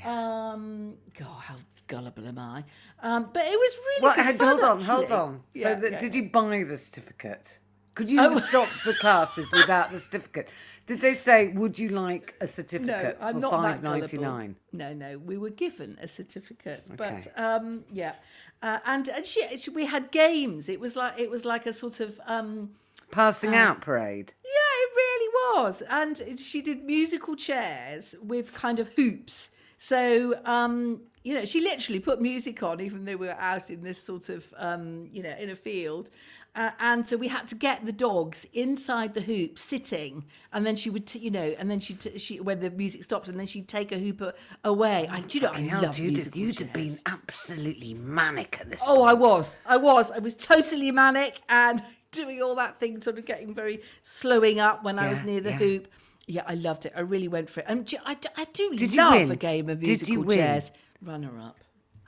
Um, 0.06 0.94
God, 1.18 1.42
how 1.48 1.56
gullible 1.86 2.26
am 2.26 2.38
I? 2.38 2.64
Um, 3.02 3.28
but 3.30 3.42
it 3.44 3.58
was 3.58 3.76
really 3.76 4.02
Well, 4.04 4.14
good 4.16 4.40
hold 4.40 4.60
fun, 4.60 4.70
on, 4.70 4.80
hold 4.80 5.12
on. 5.12 5.42
Yeah, 5.52 5.74
so, 5.74 5.80
that, 5.82 5.92
yeah. 5.92 6.00
did 6.00 6.14
you 6.14 6.30
buy 6.30 6.62
the 6.62 6.78
certificate? 6.78 7.58
Could 7.98 8.10
you 8.10 8.20
Oh. 8.20 8.38
stopped 8.38 8.84
the 8.84 8.94
classes 8.94 9.50
without 9.52 9.90
the 9.90 9.98
certificate? 9.98 10.48
Did 10.86 11.00
they 11.00 11.14
say, 11.14 11.48
"Would 11.48 11.78
you 11.78 11.88
like 11.90 12.34
a 12.40 12.44
No, 12.44 12.50
certificate 12.58 13.18
I'm 13.20 13.34
for 13.34 13.40
not 13.40 13.50
five 13.50 13.82
ninety 13.82 14.18
nine? 14.18 14.56
No, 14.72 14.94
no, 14.94 15.18
we 15.18 15.36
were 15.36 15.50
given 15.50 15.98
a 16.00 16.06
certificate, 16.08 16.88
but 16.96 17.26
um, 17.36 17.84
yeah, 17.92 18.14
uh, 18.62 18.78
and 18.86 19.08
and 19.08 19.26
she, 19.26 19.40
she, 19.56 19.70
we 19.70 19.84
had 19.86 20.10
games. 20.12 20.68
It 20.68 20.80
was 20.80 20.94
like 20.96 21.18
it 21.18 21.28
was 21.28 21.44
like 21.44 21.66
a 21.66 21.72
sort 21.72 22.00
of 22.00 22.18
um, 22.26 22.70
Passing 23.10 23.54
out 23.54 23.80
parade. 23.80 24.32
yeah, 24.44 24.84
it 24.84 24.90
really 24.96 25.30
was. 25.56 25.82
And 25.90 26.38
she 26.38 26.62
did 26.62 26.84
musical 26.84 27.34
chairs 27.36 28.14
with 28.22 28.54
kind 28.54 28.78
of 28.78 28.88
hoops. 28.94 29.50
So, 29.80 30.34
um, 30.44 31.02
you 31.22 31.34
know, 31.34 31.44
she 31.44 31.60
literally 31.60 32.00
put 32.00 32.20
music 32.20 32.62
on, 32.62 32.80
even 32.80 33.04
though 33.04 33.16
we 33.16 33.26
were 33.28 33.36
out 33.38 33.70
in 33.70 33.82
this 33.82 34.02
sort 34.02 34.28
of, 34.28 34.52
um, 34.56 35.08
you 35.12 35.22
know, 35.22 35.34
in 35.38 35.50
a 35.50 35.54
field. 35.54 36.10
Uh, 36.58 36.70
and 36.80 37.06
so 37.06 37.16
we 37.16 37.28
had 37.28 37.46
to 37.46 37.54
get 37.54 37.86
the 37.86 37.92
dogs 37.92 38.44
inside 38.52 39.14
the 39.14 39.20
hoop, 39.20 39.58
sitting, 39.58 40.24
and 40.52 40.66
then 40.66 40.74
she 40.74 40.90
would, 40.90 41.06
t- 41.06 41.20
you 41.20 41.30
know, 41.30 41.54
and 41.58 41.70
then 41.70 41.78
she, 41.78 41.94
t- 41.94 42.18
she 42.18 42.40
when 42.40 42.58
the 42.58 42.68
music 42.70 43.04
stopped, 43.04 43.28
and 43.28 43.38
then 43.38 43.46
she'd 43.46 43.68
take 43.68 43.92
a 43.92 43.98
hoop 43.98 44.20
away. 44.64 45.06
I, 45.08 45.20
do 45.20 45.38
you 45.38 45.44
know, 45.44 45.52
I 45.52 45.60
hell, 45.60 45.82
love 45.82 45.98
you'd, 46.00 46.14
musical 46.14 46.40
you'd 46.40 46.58
have 46.58 46.72
been 46.72 46.96
absolutely 47.06 47.94
manic 47.94 48.58
at 48.60 48.70
this 48.70 48.82
Oh, 48.84 48.96
point. 48.96 49.10
I 49.10 49.14
was. 49.14 49.58
I 49.66 49.76
was. 49.76 50.10
I 50.10 50.18
was 50.18 50.34
totally 50.34 50.90
manic 50.90 51.40
and 51.48 51.80
doing 52.10 52.42
all 52.42 52.56
that 52.56 52.80
thing, 52.80 53.00
sort 53.02 53.18
of 53.18 53.24
getting 53.24 53.54
very 53.54 53.80
slowing 54.02 54.58
up 54.58 54.82
when 54.82 54.98
I 54.98 55.10
was 55.10 55.22
near 55.22 55.40
the 55.40 55.50
yeah. 55.50 55.56
hoop. 55.58 55.88
Yeah, 56.26 56.42
I 56.46 56.54
loved 56.54 56.86
it. 56.86 56.92
I 56.96 57.00
really 57.00 57.28
went 57.28 57.48
for 57.50 57.60
it. 57.60 57.66
And 57.68 57.88
I, 58.04 58.14
do- 58.14 58.28
I 58.36 58.44
do 58.52 58.74
Did 58.74 58.94
love 58.96 59.30
a 59.30 59.36
game 59.36 59.68
of 59.70 59.78
Did 59.80 59.86
musical 59.86 60.12
you 60.12 60.20
win? 60.22 60.36
chairs. 60.38 60.72
Runner 61.02 61.38
up. 61.40 61.56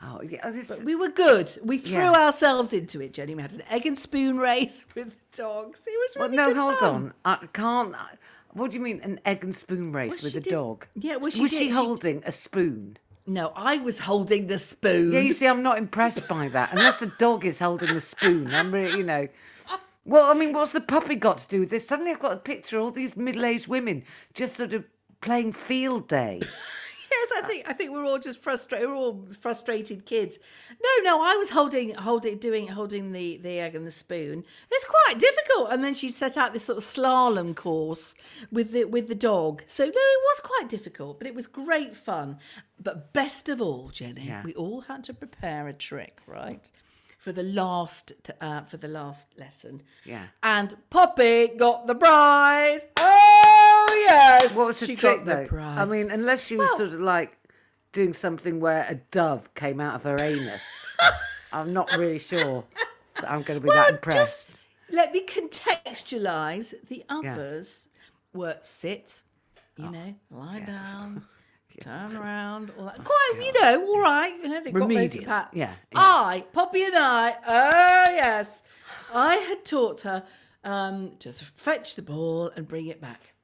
Oh, 0.02 0.22
yeah, 0.22 0.40
oh, 0.44 0.52
this, 0.52 0.70
We 0.82 0.94
were 0.94 1.10
good. 1.10 1.50
We 1.62 1.76
threw 1.78 1.98
Yeah. 1.98 2.12
ourselves 2.26 2.72
into 2.72 3.00
it, 3.02 3.12
Jenny. 3.12 3.34
We 3.34 3.42
had 3.42 3.52
an 3.52 3.62
egg 3.70 3.84
and 3.86 3.98
spoon 3.98 4.38
race 4.38 4.86
with 4.94 5.10
the 5.10 5.42
dogs. 5.42 5.82
It 5.86 5.90
was 5.90 6.10
well, 6.16 6.24
really 6.26 6.36
no, 6.38 6.46
good 6.48 6.56
hold 6.56 6.74
fun. 6.78 6.94
on. 6.94 7.14
I 7.42 7.46
can't. 7.52 7.94
I, 7.94 8.06
what 8.52 8.70
do 8.70 8.78
you 8.78 8.82
mean, 8.82 9.00
an 9.02 9.20
egg 9.26 9.44
and 9.44 9.54
spoon 9.54 9.92
race 9.92 10.10
Well, 10.10 10.20
with 10.22 10.34
a 10.36 10.40
did- 10.40 10.50
dog? 10.50 10.86
Yeah, 10.94 11.16
well, 11.16 11.30
she 11.30 11.42
was 11.42 11.50
did. 11.50 11.58
she 11.58 11.64
She- 11.66 11.70
holding 11.70 12.22
a 12.24 12.32
spoon? 12.32 12.96
No, 13.26 13.52
I 13.54 13.76
was 13.76 14.00
holding 14.00 14.46
the 14.48 14.58
spoon. 14.58 15.12
Yeah, 15.12 15.20
you 15.20 15.32
see, 15.34 15.46
I'm 15.46 15.62
not 15.62 15.76
impressed 15.78 16.26
by 16.26 16.48
that. 16.48 16.72
Unless 16.72 16.98
the 16.98 17.12
dog 17.18 17.44
is 17.44 17.58
holding 17.60 17.94
the 17.94 18.00
spoon, 18.00 18.52
I'm 18.52 18.72
really, 18.72 18.96
you 18.98 19.04
know. 19.04 19.28
Well, 20.06 20.28
I 20.28 20.34
mean, 20.34 20.54
what's 20.54 20.72
the 20.72 20.80
puppy 20.80 21.14
got 21.14 21.38
to 21.38 21.46
do 21.46 21.60
with 21.60 21.70
this? 21.70 21.86
Suddenly, 21.86 22.10
I've 22.12 22.18
got 22.18 22.32
a 22.32 22.36
picture 22.38 22.78
of 22.78 22.84
all 22.84 22.90
these 22.90 23.16
middle-aged 23.16 23.68
women 23.68 24.02
just 24.34 24.56
sort 24.56 24.72
of 24.72 24.84
playing 25.20 25.52
field 25.52 26.08
day. 26.08 26.40
I 27.36 27.42
think 27.42 27.68
I 27.68 27.72
think 27.72 27.90
we're 27.92 28.04
all 28.04 28.18
just 28.18 28.38
frustrated. 28.42 28.88
We're 28.88 28.94
all 28.94 29.26
frustrated 29.40 30.06
kids. 30.06 30.38
No, 30.70 31.02
no, 31.04 31.22
I 31.22 31.36
was 31.36 31.50
holding, 31.50 31.94
holding, 31.94 32.38
doing, 32.38 32.68
holding 32.68 33.12
the 33.12 33.36
the 33.38 33.58
egg 33.58 33.74
and 33.74 33.86
the 33.86 33.90
spoon. 33.90 34.44
It's 34.70 34.84
quite 34.86 35.18
difficult. 35.18 35.70
And 35.72 35.82
then 35.84 35.94
she 35.94 36.10
set 36.10 36.36
out 36.36 36.52
this 36.52 36.64
sort 36.64 36.78
of 36.78 36.84
slalom 36.84 37.54
course 37.54 38.14
with 38.50 38.72
the 38.72 38.84
with 38.84 39.08
the 39.08 39.14
dog. 39.14 39.62
So 39.66 39.84
no, 39.84 39.88
it 39.90 39.94
was 39.94 40.40
quite 40.42 40.68
difficult, 40.68 41.18
but 41.18 41.26
it 41.26 41.34
was 41.34 41.46
great 41.46 41.94
fun. 41.96 42.38
But 42.82 43.12
best 43.12 43.48
of 43.48 43.60
all, 43.60 43.90
Jenny, 43.90 44.26
Yeah. 44.26 44.42
we 44.42 44.54
all 44.54 44.82
had 44.82 45.04
to 45.04 45.14
prepare 45.14 45.68
a 45.68 45.72
trick, 45.72 46.20
right? 46.26 46.70
For 47.20 47.32
the 47.32 47.42
last 47.42 48.12
uh, 48.40 48.62
for 48.62 48.78
the 48.78 48.88
last 48.88 49.28
lesson. 49.38 49.82
Yeah. 50.06 50.28
And 50.42 50.74
Poppy 50.88 51.48
got 51.48 51.86
the 51.86 51.94
prize. 51.94 52.86
Oh 52.96 54.06
yes. 54.08 54.54
What 54.56 54.68
was 54.68 54.80
the 54.80 54.86
she 54.86 54.96
trick, 54.96 55.26
got 55.26 55.42
the 55.42 55.46
prize. 55.46 55.78
I 55.78 55.84
mean, 55.84 56.10
unless 56.10 56.42
she 56.46 56.56
was 56.56 56.68
Well- 56.70 56.78
sort 56.78 56.94
of 56.94 57.00
like 57.00 57.36
doing 57.92 58.14
something 58.14 58.58
where 58.58 58.86
a 58.88 58.94
dove 59.10 59.52
came 59.54 59.80
out 59.80 59.96
of 59.96 60.04
her 60.04 60.16
anus, 60.18 60.62
I'm 61.52 61.74
not 61.74 61.94
really 61.98 62.18
sure 62.18 62.64
that 63.16 63.30
I'm 63.30 63.42
going 63.42 63.60
to 63.60 63.66
be 63.66 63.70
that 63.70 63.90
impressed. 63.90 64.48
Just 64.48 64.48
let 64.90 65.12
me 65.12 65.26
contextualize. 65.26 66.74
The 66.88 67.04
others 67.10 67.88
were 68.32 68.56
sit, 68.62 69.20
you 69.76 69.90
know, 69.90 70.14
lie 70.30 70.60
down, 70.60 71.26
turn 71.80 72.16
around, 72.16 72.70
all 72.78 72.84
that. 72.86 73.02
Quite, 73.04 73.32
you 73.44 73.52
know, 73.60 73.86
all 73.86 74.00
right. 74.00 74.32
You 74.42 74.48
know, 74.48 74.62
they've 74.62 74.72
got 74.72 74.80
to 74.80 74.86
Remedial, 74.86 75.24
pat. 75.24 75.50
yeah, 75.52 75.70
yeah. 75.92 75.98
I, 75.98 76.44
Poppy 76.52 76.84
and 76.84 76.94
I, 76.96 77.34
oh 77.46 78.12
yes, 78.14 78.62
I 79.14 79.36
had 79.36 79.64
taught 79.64 80.02
her 80.02 80.24
um, 80.64 81.12
to 81.20 81.32
fetch 81.32 81.96
the 81.96 82.02
ball 82.02 82.50
and 82.54 82.68
bring 82.68 82.86
it 82.86 83.00
back. 83.00 83.34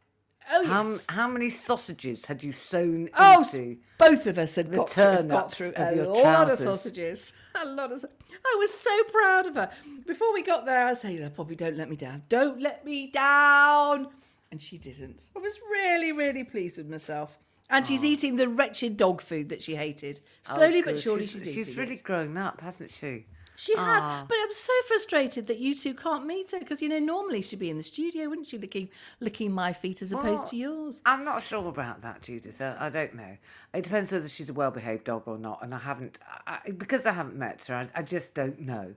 Oh 0.53 0.61
yes. 0.62 0.70
How, 0.70 0.99
how 1.22 1.28
many 1.28 1.51
sausages 1.51 2.24
had 2.24 2.43
you 2.45 2.53
sewn 2.53 3.09
Oh, 3.18 3.39
into? 3.43 3.78
both 3.99 4.26
of 4.28 4.39
us 4.39 4.55
had 4.55 4.70
got 4.72 4.91
through, 4.91 5.24
got 5.24 5.53
through 5.53 5.72
a 5.76 5.97
lot 6.05 6.49
of 6.51 6.59
sausages. 6.59 7.32
A 7.61 7.66
lot 7.70 7.91
of. 7.91 8.05
I 8.05 8.57
was 8.61 8.72
so 8.72 9.03
proud 9.05 9.47
of 9.49 9.55
her. 9.57 9.70
Before 10.07 10.32
we 10.32 10.43
got 10.43 10.64
there, 10.66 10.82
I 10.87 10.91
was 10.91 11.01
saying, 11.01 11.28
Poppy, 11.30 11.57
don't 11.57 11.76
let 11.76 11.91
me 11.91 11.97
down. 11.97 12.22
Don't 12.28 12.61
let 12.61 12.84
me 12.84 13.11
down." 13.11 14.09
And 14.53 14.61
she 14.62 14.78
didn't. 14.78 15.26
I 15.34 15.41
was 15.41 15.59
really, 15.68 16.12
really 16.12 16.45
pleased 16.45 16.76
with 16.78 16.89
myself. 16.89 17.37
And 17.71 17.87
she's 17.87 18.03
oh. 18.03 18.07
eating 18.07 18.37
the 18.37 18.49
wretched 18.49 18.97
dog 18.97 19.21
food 19.21 19.49
that 19.49 19.62
she 19.62 19.75
hated. 19.75 20.21
Oh, 20.51 20.57
Slowly 20.57 20.81
Oh, 20.81 20.85
but 20.85 20.99
surely 20.99 21.23
she's, 21.23 21.33
she's, 21.33 21.43
eating 21.43 21.55
she's 21.55 21.77
really 21.77 21.95
it. 21.95 22.03
grown 22.03 22.37
up, 22.37 22.61
hasn't 22.61 22.93
she? 22.93 23.27
She 23.57 23.75
has, 23.75 24.03
ah. 24.03 24.25
but 24.29 24.37
I'm 24.39 24.53
so 24.53 24.73
frustrated 24.87 25.47
that 25.47 25.59
you 25.59 25.75
two 25.75 25.95
can't 25.95 26.27
meet 26.27 26.51
her 26.51 26.59
because 26.59 26.83
you 26.83 26.91
know 26.91 26.99
normally 26.99 27.41
she'd 27.41 27.59
be 27.59 27.71
in 27.71 27.79
the 27.79 27.83
studio, 27.83 28.29
wouldn't 28.29 28.47
she, 28.47 28.59
licking 28.59 28.91
licking 29.21 29.51
my 29.51 29.73
feet 29.73 30.03
as 30.03 30.12
opposed 30.12 30.43
Well, 30.43 30.51
to 30.51 30.57
yours. 30.57 31.03
I'm 31.07 31.25
not 31.25 31.43
sure 31.43 31.67
about 31.67 32.03
that, 32.03 32.21
Judith. 32.21 32.61
I, 32.61 32.77
I 32.79 32.91
don't 32.91 33.14
know. 33.14 33.37
It 33.73 33.85
depends 33.85 34.12
whether 34.12 34.29
she's 34.29 34.51
a 34.51 34.53
well-behaved 34.53 35.05
dog 35.05 35.23
or 35.25 35.39
not, 35.39 35.61
and 35.62 35.75
I 35.75 35.79
haven't 35.79 36.19
I- 36.47 36.71
because 36.77 37.07
I 37.07 37.12
haven't 37.12 37.37
met 37.37 37.64
her. 37.64 37.75
I, 37.75 37.89
I 37.95 38.03
just 38.03 38.35
don't 38.35 38.61
know. 38.61 38.95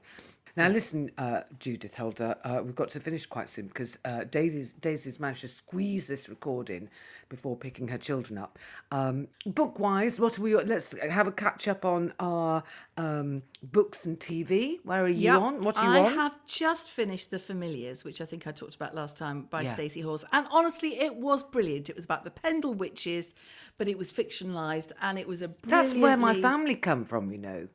Now, 0.59 0.67
listen, 0.67 1.09
uh, 1.17 1.41
Judith 1.57 1.93
Holder, 1.95 2.35
uh, 2.43 2.61
we've 2.63 2.75
got 2.75 2.89
to 2.89 2.99
finish 2.99 3.25
quite 3.25 3.47
soon 3.47 3.67
because 3.67 3.97
uh, 4.03 4.25
Daisy's, 4.25 4.73
Daisy's 4.73 5.19
managed 5.19 5.41
to 5.41 5.47
squeeze 5.47 6.05
this 6.05 6.27
recording 6.27 6.89
before 7.29 7.55
picking 7.55 7.87
her 7.87 7.97
children 7.97 8.37
up. 8.37 8.59
Um, 8.91 9.27
book-wise, 9.45 10.19
what 10.19 10.37
are 10.37 10.41
we? 10.41 10.55
Let's 10.55 10.93
have 10.99 11.27
a 11.27 11.31
catch 11.31 11.69
up 11.69 11.85
on 11.85 12.13
our 12.19 12.63
um, 12.97 13.41
books 13.63 14.05
and 14.05 14.19
TV. 14.19 14.79
Where 14.83 15.05
are 15.05 15.07
you 15.07 15.31
Yep. 15.31 15.41
on? 15.41 15.61
What 15.61 15.77
are 15.77 15.85
you 15.95 16.01
I 16.01 16.09
on? 16.09 16.13
have 16.15 16.45
just 16.45 16.91
finished 16.91 17.31
The 17.31 17.39
Familiars, 17.39 18.03
which 18.03 18.19
I 18.19 18.25
think 18.25 18.45
I 18.45 18.51
talked 18.51 18.75
about 18.75 18.93
last 18.93 19.15
time 19.17 19.43
by 19.43 19.61
Yeah. 19.61 19.75
Stacey 19.75 20.01
Halls. 20.01 20.25
And 20.33 20.45
honestly, 20.51 20.89
it 20.99 21.15
was 21.15 21.41
brilliant. 21.41 21.89
It 21.89 21.95
was 21.95 22.03
about 22.03 22.25
the 22.25 22.31
Pendle 22.31 22.73
Witches, 22.73 23.33
but 23.77 23.87
it 23.87 23.97
was 23.97 24.11
fictionalised 24.11 24.91
and 25.01 25.17
it 25.17 25.27
was 25.27 25.41
a 25.41 25.47
brilliant 25.47 25.89
That's 25.91 26.01
where 26.01 26.17
my 26.17 26.33
family 26.41 26.75
come 26.75 27.05
from, 27.05 27.31
you 27.31 27.37
know. 27.37 27.67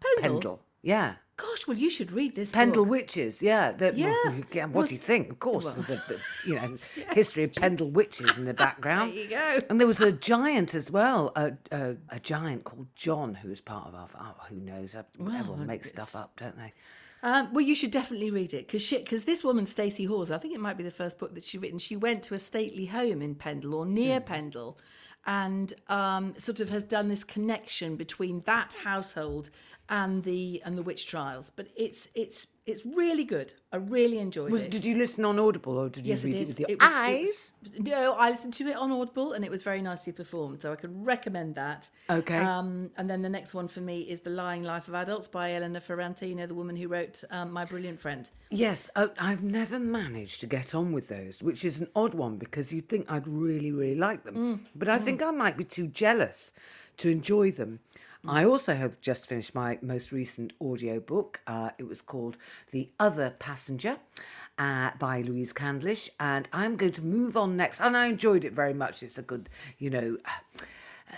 Pendle? 0.00 0.32
Pendle. 0.40 0.62
Yeah. 0.82 1.16
Gosh, 1.38 1.66
well, 1.66 1.76
you 1.76 1.90
should 1.90 2.12
read 2.12 2.34
this 2.34 2.50
Pendle 2.50 2.84
book. 2.84 2.90
witches, 2.92 3.42
yeah. 3.42 3.72
well, 3.78 3.94
Yeah. 3.94 4.06
you 4.30 4.44
what 4.50 4.70
Well, 4.72 4.86
do 4.86 4.94
you 4.94 4.98
think? 4.98 5.30
Of 5.30 5.38
course, 5.38 5.66
there's 5.74 5.90
a 5.90 6.02
you 6.46 6.54
know 6.54 6.76
history 7.12 7.44
of 7.44 7.52
Pendle 7.54 7.90
witches 7.90 8.38
in 8.38 8.46
the 8.46 8.54
background. 8.66 9.12
There 9.12 9.22
you 9.24 9.28
go. 9.30 9.58
And 9.68 9.78
there 9.78 9.86
was 9.86 10.00
a 10.00 10.12
giant 10.12 10.74
as 10.74 10.90
well, 10.90 11.32
a, 11.36 11.52
a, 11.70 11.96
a 12.08 12.20
giant 12.20 12.64
called 12.64 12.86
John, 12.96 13.34
who 13.34 13.50
was 13.50 13.60
part 13.60 13.88
of 13.88 13.94
our. 13.94 14.08
Oh, 14.18 14.34
who 14.48 14.56
knows? 14.56 14.94
Uh, 14.94 15.02
Everyone 15.20 15.66
makes 15.66 15.90
stuff 15.90 16.16
up, 16.16 16.32
don't 16.38 16.56
they? 16.56 16.72
Um, 17.22 17.52
well, 17.52 17.64
you 17.64 17.74
should 17.74 17.90
definitely 17.90 18.30
read 18.30 18.54
it 18.54 18.66
because 18.66 18.88
because 18.90 19.24
this 19.24 19.44
woman, 19.44 19.66
Stacey 19.66 20.04
Halls, 20.04 20.30
I 20.30 20.38
think 20.38 20.54
it 20.54 20.60
might 20.60 20.76
be 20.78 20.84
the 20.84 20.90
first 20.90 21.18
book 21.18 21.34
that 21.34 21.44
she 21.44 21.58
written. 21.58 21.78
She 21.78 21.96
went 21.96 22.22
to 22.24 22.34
a 22.34 22.38
stately 22.38 22.86
home 22.86 23.20
in 23.20 23.34
Pendle 23.34 23.74
or 23.74 23.84
near 23.84 24.20
Pendle, 24.20 24.78
and 25.26 25.72
um, 25.88 26.34
sort 26.38 26.60
of 26.60 26.68
has 26.70 26.84
done 26.84 27.08
this 27.08 27.24
connection 27.24 27.96
between 27.96 28.40
that 28.42 28.74
household 28.84 29.50
and 29.88 30.22
the 30.24 30.60
and 30.64 30.76
the 30.76 30.82
witch 30.82 31.06
trials. 31.06 31.50
But 31.54 31.68
it's 31.76 32.08
it's 32.14 32.46
it's 32.66 32.84
really 32.84 33.24
good. 33.24 33.52
I 33.72 33.76
really 33.76 34.18
enjoyed 34.18 34.50
Was, 34.50 34.64
it. 34.64 34.72
did 34.72 34.84
you 34.84 34.96
listen 34.96 35.24
on 35.24 35.38
Audible 35.38 35.78
or 35.78 35.88
did 35.88 36.04
you 36.04 36.10
Yes, 36.10 36.24
read 36.24 36.32
did. 36.32 36.40
it 36.42 36.48
with 36.48 36.60
your 36.60 36.70
It 36.70 36.80
was- 36.80 36.90
it 36.90 36.94
eyes? 36.94 37.52
was- 37.62 37.72
no, 37.78 38.14
I 38.18 38.30
listened 38.30 38.54
to 38.54 38.66
it 38.66 38.76
on 38.76 38.90
Audible, 38.90 39.34
and 39.34 39.44
it 39.44 39.50
was 39.52 39.62
very 39.62 39.80
nicely 39.80 40.12
performed. 40.12 40.62
So 40.62 40.72
I 40.72 40.76
could 40.76 41.06
recommend 41.06 41.54
that. 41.54 41.88
Okay. 42.10 42.38
Um, 42.38 42.90
and 42.96 43.08
then 43.08 43.22
the 43.22 43.28
next 43.28 43.54
one 43.54 43.68
for 43.68 43.80
me 43.80 44.00
is 44.00 44.20
"The 44.20 44.30
Lying 44.30 44.64
Life 44.64 44.88
of 44.88 44.94
Adults" 44.94 45.28
by. 45.28 45.52
You 45.52 45.60
know, 45.60 46.46
the 46.46 46.54
woman 46.54 46.76
who 46.76 46.88
wrote 46.88 47.22
um, 47.30 47.52
"My 47.52 47.64
Brilliant 47.64 48.00
Friend." 48.00 48.28
Yes, 48.50 48.90
uh, 48.96 49.08
I've 49.18 49.42
never 49.44 49.78
managed 49.78 50.40
to 50.40 50.46
get 50.46 50.74
on 50.74 50.92
with 50.92 51.06
those, 51.08 51.42
which 51.42 51.64
is 51.64 51.80
an 51.80 51.88
odd 51.94 52.14
one 52.14 52.36
because 52.36 52.72
you'd 52.72 52.88
think 52.88 53.10
I'd 53.10 53.26
really, 53.28 53.70
really 53.72 53.94
like 53.96 54.24
them. 54.24 54.34
Mm, 54.34 54.60
But 54.74 54.88
I 54.88 54.98
think 54.98 55.22
I 55.22 55.30
might 55.30 55.56
be 55.56 55.64
too 55.64 55.86
jealous 55.86 56.52
to 56.98 57.08
enjoy 57.10 57.50
them. 57.52 57.78
I 58.28 58.44
also 58.44 58.74
have 58.74 59.00
just 59.00 59.26
finished 59.26 59.54
my 59.54 59.78
most 59.82 60.12
recent 60.12 60.52
audio 60.60 61.00
book. 61.00 61.40
Uh, 61.46 61.70
it 61.78 61.86
was 61.86 62.02
called 62.02 62.36
The 62.72 62.90
Other 62.98 63.30
Passenger 63.38 63.98
uh, 64.58 64.90
by 64.98 65.22
Louise 65.22 65.52
Candlish. 65.52 66.08
And 66.20 66.48
I'm 66.52 66.76
going 66.76 66.92
to 66.92 67.02
move 67.02 67.36
on 67.36 67.56
next. 67.56 67.80
And 67.80 67.96
I 67.96 68.06
enjoyed 68.06 68.44
it 68.44 68.52
very 68.54 68.74
much. 68.74 69.02
It's 69.02 69.18
a 69.18 69.22
good, 69.22 69.48
you 69.78 69.90
know. 69.90 70.16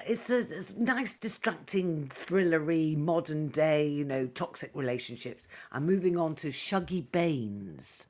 It's 0.07 0.29
a, 0.31 0.39
it's 0.39 0.73
a 0.75 0.83
nice, 0.83 1.15
distracting, 1.15 2.09
thrillery, 2.09 2.97
modern 2.97 3.49
day, 3.49 3.89
you 3.89 4.05
know, 4.05 4.27
toxic 4.27 4.71
relationships. 4.75 5.49
I'm 5.73 5.87
moving 5.87 6.17
on 6.19 6.35
to 6.37 6.49
Shuggie 6.49 7.11
Baines. 7.11 8.07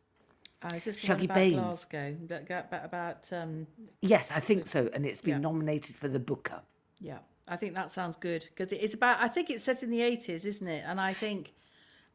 Uh, 0.61 0.75
is 0.75 0.85
this 0.87 0.99
Shuggie 0.99 1.33
Baines. 1.33 1.55
Glasgow? 1.55 2.17
About, 2.25 2.43
about, 2.67 2.85
about 2.85 3.33
um, 3.33 3.69
Yes, 4.01 4.33
I 4.35 4.41
think 4.41 4.67
so. 4.67 4.91
And 4.93 5.07
it's 5.07 5.21
been 5.21 5.35
Yeah. 5.35 5.39
nominated 5.39 5.95
for 5.95 6.09
the 6.09 6.19
Booker. 6.19 6.63
yeah, 6.99 7.19
I 7.49 7.57
think 7.57 7.75
that 7.75 7.91
sounds 7.91 8.17
good 8.17 8.47
because 8.55 8.73
it's 8.73 8.95
about. 8.95 9.21
I 9.21 9.29
think 9.29 9.51
it's 9.51 9.65
set 9.65 9.83
in 9.83 9.91
the 9.91 10.03
eighties, 10.03 10.45
isn't 10.45 10.69
it? 10.69 10.85
And 10.87 11.01
I 11.01 11.13
think 11.13 11.53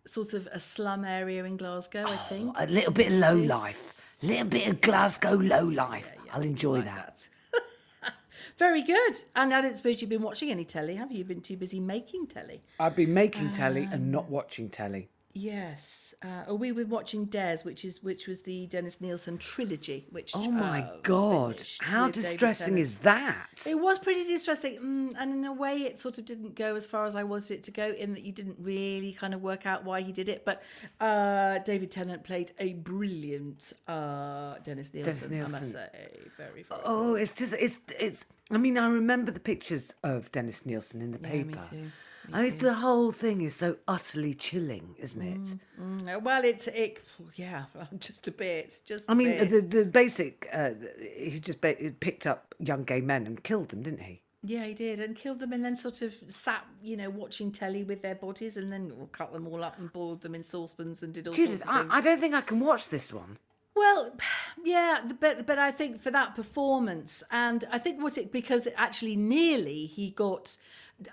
sort 0.05 0.33
of 0.33 0.47
a 0.51 0.59
slum 0.59 1.05
area 1.05 1.43
in 1.45 1.57
Glasgow. 1.57 2.03
I 2.05 2.15
think 2.15 2.55
A 2.57 2.65
little 2.67 2.91
bit 2.91 3.07
of 3.07 3.13
low 3.13 3.35
life, 3.35 4.17
a 4.21 4.25
little 4.25 4.47
bit 4.47 4.67
of 4.67 4.81
Glasgow 4.81 5.33
low 5.35 5.63
life. 5.65 6.11
I'll 6.31 6.41
enjoy 6.41 6.77
like 6.77 6.85
that. 6.85 7.27
that. 7.53 8.13
Very 8.57 8.81
good. 8.83 9.13
And 9.35 9.53
I 9.53 9.61
don't 9.61 9.75
suppose 9.77 10.01
you've 10.01 10.09
been 10.09 10.21
watching 10.21 10.49
any 10.49 10.65
telly, 10.65 10.95
have 10.95 11.11
you? 11.11 11.19
You've 11.19 11.27
been 11.27 11.41
too 11.41 11.57
busy 11.57 11.79
making 11.79 12.27
telly. 12.27 12.61
I've 12.79 12.95
been 12.95 13.13
making 13.13 13.51
telly 13.51 13.83
and 13.83 13.93
Um, 13.93 14.11
not 14.11 14.29
watching 14.29 14.69
telly. 14.69 15.09
Yes. 15.33 16.13
Uh, 16.21 16.43
oh, 16.47 16.55
we 16.55 16.71
were 16.71 16.85
watching 16.85 17.25
Des, 17.25 17.59
which 17.63 17.83
is 17.83 18.03
which 18.03 18.27
was 18.27 18.43
the 18.43 18.67
Dennis 18.67 19.01
Nilsen 19.01 19.39
trilogy. 19.39 20.05
Which 20.11 20.31
Oh 20.35 20.51
my 20.51 20.81
uh, 20.81 20.97
God, 21.01 21.61
how 21.81 22.09
distressing 22.09 22.77
is 22.77 22.97
that? 22.99 23.63
It 23.65 23.79
was 23.79 23.97
pretty 23.97 24.25
distressing, 24.25 24.77
mm, 24.79 25.15
and 25.17 25.33
in 25.33 25.45
a 25.45 25.51
way, 25.51 25.77
it 25.79 25.97
sort 25.97 26.19
of 26.19 26.25
didn't 26.25 26.53
go 26.55 26.75
as 26.75 26.85
far 26.85 27.05
as 27.05 27.15
I 27.15 27.23
wanted 27.23 27.51
it 27.51 27.63
to 27.63 27.71
go. 27.71 27.89
In 27.89 28.13
that 28.13 28.23
you 28.23 28.31
didn't 28.31 28.57
really 28.59 29.13
kind 29.13 29.33
of 29.33 29.41
work 29.41 29.65
out 29.65 29.83
why 29.83 30.01
he 30.01 30.11
did 30.11 30.29
it, 30.29 30.45
but 30.45 30.61
uh, 30.99 31.59
David 31.59 31.89
Tennant 31.89 32.23
played 32.23 32.51
a 32.59 32.73
brilliant 32.73 33.73
uh, 33.87 34.55
Dennis 34.63 34.93
Nilsen. 34.93 35.33
I 35.35 35.47
must 35.47 35.71
say, 35.71 35.89
very, 36.37 36.63
very. 36.63 36.81
Oh, 36.85 37.15
it's 37.15 37.33
just 37.33 37.55
it's 37.59 37.79
it's. 37.99 38.25
I 38.51 38.57
mean, 38.57 38.77
I 38.77 38.87
remember 38.87 39.31
the 39.31 39.39
pictures 39.39 39.95
of 40.03 40.31
Dennis 40.31 40.63
Nilsen 40.63 41.01
in 41.01 41.11
the 41.11 41.19
Yeah, 41.23 41.29
paper. 41.29 41.47
me 41.47 41.57
too. 41.69 41.91
I 42.31 42.43
mean, 42.43 42.57
the 42.57 42.73
whole 42.73 43.11
thing 43.11 43.41
is 43.41 43.55
so 43.55 43.77
utterly 43.87 44.33
chilling, 44.33 44.95
isn't 44.97 45.21
it? 45.21 45.57
Mm, 45.81 46.21
Well, 46.23 46.43
it's 46.45 46.67
it. 46.67 47.03
Yeah, 47.35 47.65
just 47.99 48.27
a 48.27 48.31
bit. 48.31 48.81
Just. 48.85 49.09
I 49.09 49.13
mean, 49.13 49.37
the 49.49 49.59
the 49.61 49.85
basic. 49.85 50.47
Uh, 50.53 50.71
he 50.99 51.39
just 51.39 51.59
ba- 51.59 51.75
he 51.79 51.89
picked 51.89 52.25
up 52.25 52.55
young 52.59 52.83
gay 52.83 53.01
men 53.01 53.27
and 53.27 53.43
killed 53.43 53.69
them, 53.69 53.81
didn't 53.81 54.01
he? 54.01 54.21
Yeah, 54.45 54.65
he 54.65 54.73
did, 54.73 54.99
and 54.99 55.15
killed 55.15 55.39
them, 55.39 55.53
and 55.53 55.63
then 55.63 55.73
sort 55.75 56.01
of 56.01 56.13
sat, 56.27 56.65
you 56.81 56.97
know, 56.97 57.09
watching 57.09 57.49
telly 57.49 57.83
with 57.85 58.01
their 58.01 58.15
bodies, 58.15 58.57
and 58.57 58.71
then 58.73 58.91
cut 59.13 59.31
them 59.31 59.47
all 59.47 59.63
up 59.63 59.79
and 59.79 59.91
boiled 59.93 60.21
them 60.21 60.35
in 60.35 60.43
saucepans 60.43 61.01
and 61.01 61.13
did 61.13 61.27
all 61.27 61.33
Judith, 61.33 61.61
sorts 61.61 61.65
of 61.65 61.81
things. 61.81 61.93
I 61.93 62.01
don't 62.01 62.19
think 62.19 62.33
I 62.35 62.41
can 62.41 62.59
watch 62.59 62.89
this 62.89 63.13
one. 63.13 63.37
Well, 63.75 64.15
yeah, 64.63 64.99
but 65.19 65.45
but 65.45 65.57
I 65.59 65.71
think 65.71 66.01
for 66.01 66.11
that 66.11 66.35
performance, 66.35 67.23
and 67.31 67.63
I 67.71 67.77
think 67.79 68.01
was 68.01 68.17
it 68.17 68.31
because 68.31 68.67
actually 68.75 69.15
nearly 69.15 69.85
he 69.85 70.09
got, 70.09 70.57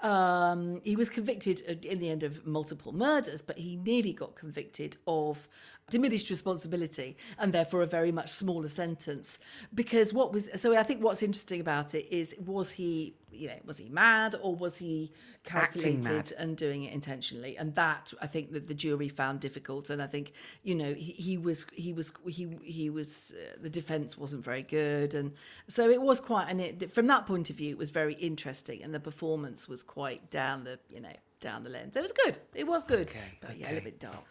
um, 0.03 0.81
he 0.85 0.97
was 0.97 1.11
convicted 1.11 1.61
in 1.85 1.99
the 1.99 2.11
end 2.11 2.23
of 2.23 2.47
multiple 2.47 2.93
murders, 2.93 3.43
but 3.43 3.59
he 3.59 3.77
nearly 3.77 4.13
got 4.13 4.37
convicted 4.37 4.97
of 5.07 5.49
diminished 5.91 6.31
responsibility 6.31 7.17
and 7.39 7.53
therefore 7.53 7.83
a 7.83 7.87
very 7.87 8.13
much 8.13 8.31
smaller 8.31 8.69
sentence. 8.69 9.39
Because 9.75 10.15
what 10.15 10.33
was 10.33 10.49
so 10.55 10.77
i 10.77 10.83
think 10.83 11.03
what's 11.03 11.23
interesting 11.23 11.61
about 11.61 11.95
it 11.95 12.07
is 12.11 12.35
was 12.39 12.73
he 12.73 13.15
you 13.33 13.49
know 13.49 13.55
was 13.65 13.79
he 13.79 13.89
mad 13.89 14.35
or 14.43 14.55
was 14.55 14.77
he 14.79 15.13
calculated 15.45 16.33
and 16.39 16.57
doing 16.57 16.85
it 16.85 16.93
intentionally? 16.93 17.57
And 17.57 17.75
that 17.75 18.13
i 18.23 18.27
think 18.27 18.53
that 18.53 18.69
the 18.69 18.75
jury 18.75 19.09
found 19.09 19.41
difficult. 19.41 19.91
And 19.91 20.01
i 20.01 20.07
think 20.07 20.33
you 20.63 20.75
know 20.75 20.95
he, 20.95 21.13
he 21.13 21.37
was 21.37 21.67
he 21.73 21.93
was 21.93 22.13
he 22.27 22.57
he 22.63 22.89
was 22.89 23.35
uh, 23.37 23.57
the 23.61 23.71
defense 23.71 24.17
wasn't 24.17 24.45
very 24.45 24.63
good. 24.63 25.15
And 25.15 25.33
so 25.69 25.91
it 25.91 26.01
was 26.01 26.21
quite 26.21 26.47
and 26.49 26.61
it 26.61 26.93
from 26.93 27.09
that 27.09 27.27
point 27.27 27.51
of 27.51 27.57
view 27.57 27.71
it 27.71 27.79
was 27.79 27.91
very 27.91 28.15
interesting. 28.15 28.83
And 28.83 28.95
the 28.95 29.01
performance 29.01 29.69
was 29.71 29.83
quite 29.83 30.31
down 30.31 30.65
the 30.65 30.79
you 30.91 31.01
know 31.01 31.13
down 31.41 31.65
the 31.65 31.71
lens 31.71 31.97
it 31.97 32.03
was 32.03 32.13
good 32.13 32.39
it 32.55 32.67
was 32.67 32.85
good 32.85 33.11
but 33.41 33.57
yeah 33.57 33.67
a 33.67 33.73
little 33.73 33.85
bit 33.85 33.99
dark 34.01 34.25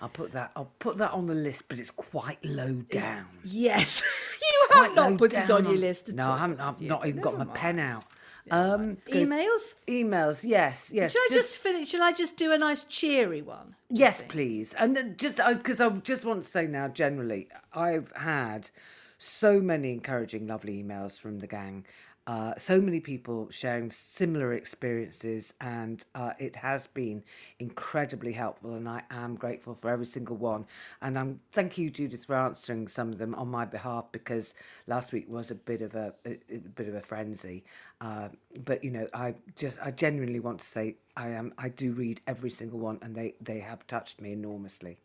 I'll 0.00 0.08
put 0.08 0.30
that. 0.30 0.52
I'll 0.54 0.70
put 0.78 0.98
that 0.98 1.10
on 1.10 1.26
the 1.26 1.34
list, 1.34 1.64
but 1.68 1.80
it's 1.80 1.90
quite 1.90 2.38
low 2.44 2.72
down. 2.88 3.26
yes 3.42 4.00
you 4.40 4.76
have 4.76 4.94
not 4.94 5.18
put 5.18 5.32
it 5.32 5.48
down 5.48 5.66
on 5.66 5.72
your 5.72 5.74
list 5.74 6.08
at 6.10 6.14
No, 6.14 6.26
all, 6.26 6.32
I 6.34 6.38
haven't. 6.38 6.60
I've 6.60 6.80
you? 6.80 6.88
not 6.88 7.04
even 7.04 7.20
got 7.20 7.32
my 7.36 7.44
Never 7.44 7.58
pen 7.58 7.76
mind. 7.78 7.96
out. 7.96 8.04
Um, 8.50 8.96
emails 9.08 9.74
emails. 9.88 10.44
Yes, 10.44 10.90
yes. 10.94 11.12
should 11.12 11.20
i 11.20 11.28
just 11.34 11.58
finish 11.58 11.88
should 11.88 12.00
i 12.00 12.12
just 12.12 12.36
do 12.36 12.52
a 12.52 12.58
nice 12.58 12.84
cheery 12.84 13.42
one 13.42 13.74
Yes, 13.90 14.22
please. 14.28 14.72
And 14.74 14.94
then 14.96 15.16
just 15.18 15.38
because 15.38 15.80
I 15.80 15.88
just 15.90 16.24
want 16.24 16.44
to 16.44 16.48
say 16.48 16.66
now, 16.68 16.86
generally, 16.88 17.48
I've 17.72 18.12
had 18.16 18.70
so 19.18 19.60
many 19.60 19.90
encouraging, 19.92 20.46
lovely 20.46 20.80
emails 20.82 21.18
from 21.18 21.40
the 21.40 21.46
gang. 21.48 21.84
Uh, 22.28 22.54
so 22.58 22.80
many 22.80 23.00
people 23.00 23.48
sharing 23.50 23.90
similar 23.90 24.52
experiences, 24.52 25.54
and 25.62 26.04
uh, 26.14 26.32
it 26.38 26.54
has 26.56 26.86
been 26.88 27.24
incredibly 27.58 28.32
helpful. 28.32 28.74
And 28.74 28.86
I 28.88 29.02
am 29.10 29.34
grateful 29.34 29.74
for 29.74 29.90
every 29.90 30.06
single 30.06 30.36
one. 30.36 30.66
And 31.02 31.18
I'm 31.18 31.40
thank 31.52 31.78
you, 31.78 31.90
Judith, 31.90 32.26
for 32.26 32.36
answering 32.36 32.86
some 32.88 33.10
of 33.12 33.18
them 33.18 33.34
on 33.36 33.48
my 33.48 33.64
behalf 33.64 34.12
because 34.12 34.54
last 34.86 35.12
week 35.12 35.26
was 35.28 35.50
a 35.50 35.56
bit 35.56 35.82
of 35.82 35.94
a, 35.96 36.14
a, 36.26 36.38
a 36.54 36.58
bit 36.58 36.88
of 36.88 36.96
a 36.96 37.02
frenzy. 37.02 37.64
Uh, 38.02 38.28
but 38.66 38.84
you 38.84 38.90
know, 38.90 39.08
I 39.14 39.34
just 39.56 39.78
I 39.82 39.90
genuinely 39.90 40.40
want 40.40 40.60
to 40.60 40.66
say 40.66 40.96
I 41.16 41.30
am 41.30 41.54
I 41.58 41.70
do 41.70 41.92
read 41.92 42.20
every 42.26 42.50
single 42.50 42.78
one, 42.78 42.98
and 43.02 43.14
they 43.16 43.36
they 43.40 43.60
have 43.60 43.86
touched 43.86 44.20
me 44.20 44.32
enormously. 44.32 45.00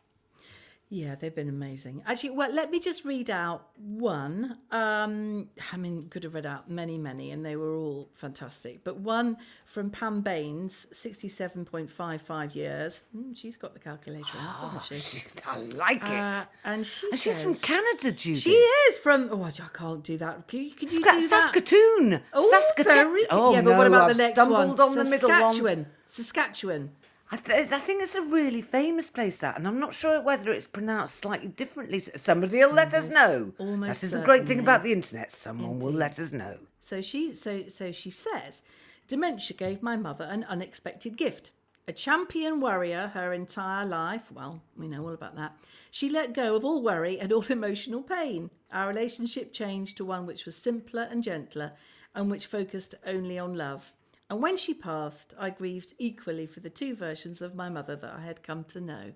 Yeah, 0.94 1.16
they've 1.16 1.34
been 1.34 1.48
amazing. 1.48 2.02
Actually, 2.06 2.30
well, 2.30 2.52
let 2.52 2.70
me 2.70 2.78
just 2.78 3.04
read 3.04 3.28
out 3.28 3.66
one. 3.76 4.58
Um, 4.70 5.48
I 5.72 5.76
mean, 5.76 6.06
could 6.08 6.22
have 6.22 6.36
read 6.36 6.46
out 6.46 6.70
many, 6.70 6.98
many, 6.98 7.32
and 7.32 7.44
they 7.44 7.56
were 7.56 7.74
all 7.74 8.10
fantastic. 8.14 8.84
But 8.84 8.98
one 8.98 9.36
from 9.66 9.90
Pam 9.90 10.20
Baines, 10.20 10.86
67.55 10.92 12.54
years. 12.54 13.02
Mm, 13.14 13.36
she's 13.36 13.56
got 13.56 13.74
the 13.74 13.80
calculator 13.80 14.38
out, 14.38 14.60
hasn't 14.60 14.82
she? 14.84 15.24
I 15.48 15.58
like 15.76 15.96
it. 16.00 16.04
Uh, 16.04 16.44
and 16.64 16.86
she 16.86 17.08
and 17.10 17.18
she's 17.18 17.42
from 17.42 17.56
Canada, 17.56 18.12
Judith. 18.12 18.44
She 18.44 18.52
is 18.52 18.98
from. 18.98 19.30
Oh, 19.32 19.42
I 19.42 19.50
can't 19.50 20.04
do 20.04 20.16
that. 20.18 20.46
Can 20.46 20.60
you, 20.60 20.70
can 20.70 20.88
you 20.88 21.00
Ska- 21.00 21.10
do 21.10 21.28
that? 21.28 21.42
Saskatoon. 21.54 22.20
Oh, 22.32 22.50
Saskatoon. 22.52 22.94
very. 22.94 23.26
Oh, 23.30 23.52
yeah, 23.52 23.62
but 23.62 23.70
no, 23.72 23.78
what 23.78 23.88
about 23.88 24.10
I've 24.10 24.16
the 24.16 24.22
next 24.22 24.38
one? 24.38 24.46
stumbled 24.48 24.80
on 24.80 24.94
the 24.94 25.04
middle 25.04 25.28
one. 25.28 25.38
Saskatchewan. 25.40 25.86
Saskatchewan. 26.06 26.92
I, 27.30 27.36
th- 27.36 27.72
I 27.72 27.78
think 27.78 28.02
it's 28.02 28.14
a 28.14 28.22
really 28.22 28.62
famous 28.62 29.10
place, 29.10 29.38
that, 29.38 29.56
and 29.56 29.66
I'm 29.66 29.80
not 29.80 29.94
sure 29.94 30.20
whether 30.20 30.52
it's 30.52 30.66
pronounced 30.66 31.16
slightly 31.16 31.48
differently. 31.48 32.00
Somebody 32.16 32.58
will 32.58 32.72
let 32.72 32.92
us 32.94 33.08
know. 33.08 33.52
almost 33.58 34.02
That 34.02 34.06
is 34.06 34.12
the 34.12 34.20
great 34.20 34.46
thing 34.46 34.60
about 34.60 34.82
the 34.82 34.92
internet. 34.92 35.32
Someone 35.32 35.78
will 35.78 35.92
let 35.92 36.18
us 36.18 36.32
know. 36.32 36.58
So 36.78 37.00
she 37.00 37.32
so 37.32 37.68
so 37.68 37.92
she 37.92 38.10
says, 38.10 38.62
dementia 39.08 39.56
gave 39.56 39.82
my 39.82 39.96
mother 39.96 40.24
an 40.24 40.44
unexpected 40.44 41.16
gift. 41.16 41.50
A 41.86 41.92
champion 41.92 42.60
warrior 42.60 43.10
her 43.14 43.32
entire 43.32 43.84
life. 43.84 44.30
Well, 44.32 44.62
we 44.76 44.88
know 44.88 45.02
all 45.02 45.12
about 45.12 45.36
that. 45.36 45.56
She 45.90 46.08
let 46.08 46.32
go 46.32 46.56
of 46.56 46.64
all 46.64 46.82
worry 46.82 47.18
and 47.20 47.32
all 47.32 47.44
emotional 47.48 48.02
pain. 48.02 48.50
Our 48.72 48.88
relationship 48.88 49.52
changed 49.52 49.96
to 49.98 50.04
one 50.04 50.24
which 50.26 50.44
was 50.46 50.56
simpler 50.56 51.08
and 51.10 51.22
gentler 51.22 51.72
and 52.14 52.30
which 52.30 52.46
focused 52.46 52.94
only 53.06 53.38
on 53.38 53.54
love. 53.54 53.92
And 54.30 54.42
when 54.42 54.56
she 54.56 54.74
passed, 54.74 55.34
I 55.38 55.50
grieved 55.50 55.94
equally 55.98 56.46
for 56.46 56.60
the 56.60 56.70
two 56.70 56.96
versions 56.96 57.42
of 57.42 57.54
my 57.54 57.68
mother 57.68 57.94
that 57.96 58.14
I 58.16 58.24
had 58.24 58.42
come 58.42 58.64
to 58.64 58.80
know. 58.80 59.12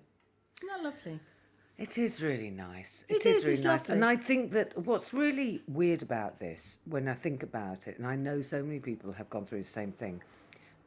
Isn't 0.61 0.69
that 0.69 0.83
lovely? 0.83 1.19
It 1.77 1.97
is 1.97 2.21
really 2.21 2.49
nice. 2.49 3.05
It 3.07 3.17
it 3.17 3.25
is, 3.25 3.37
is, 3.37 3.45
really 3.45 3.55
nice. 3.57 3.65
lovely. 3.65 3.95
And 3.95 4.05
I 4.05 4.17
think 4.17 4.51
that 4.51 4.77
what's 4.77 5.13
really 5.13 5.61
weird 5.67 6.01
about 6.01 6.39
this, 6.39 6.77
when 6.85 7.07
I 7.07 7.13
think 7.13 7.41
about 7.41 7.87
it, 7.87 7.97
and 7.97 8.05
I 8.05 8.15
know 8.15 8.41
so 8.41 8.61
many 8.61 8.79
people 8.79 9.13
have 9.13 9.29
gone 9.29 9.45
through 9.45 9.63
the 9.63 9.69
same 9.69 9.93
thing, 9.93 10.21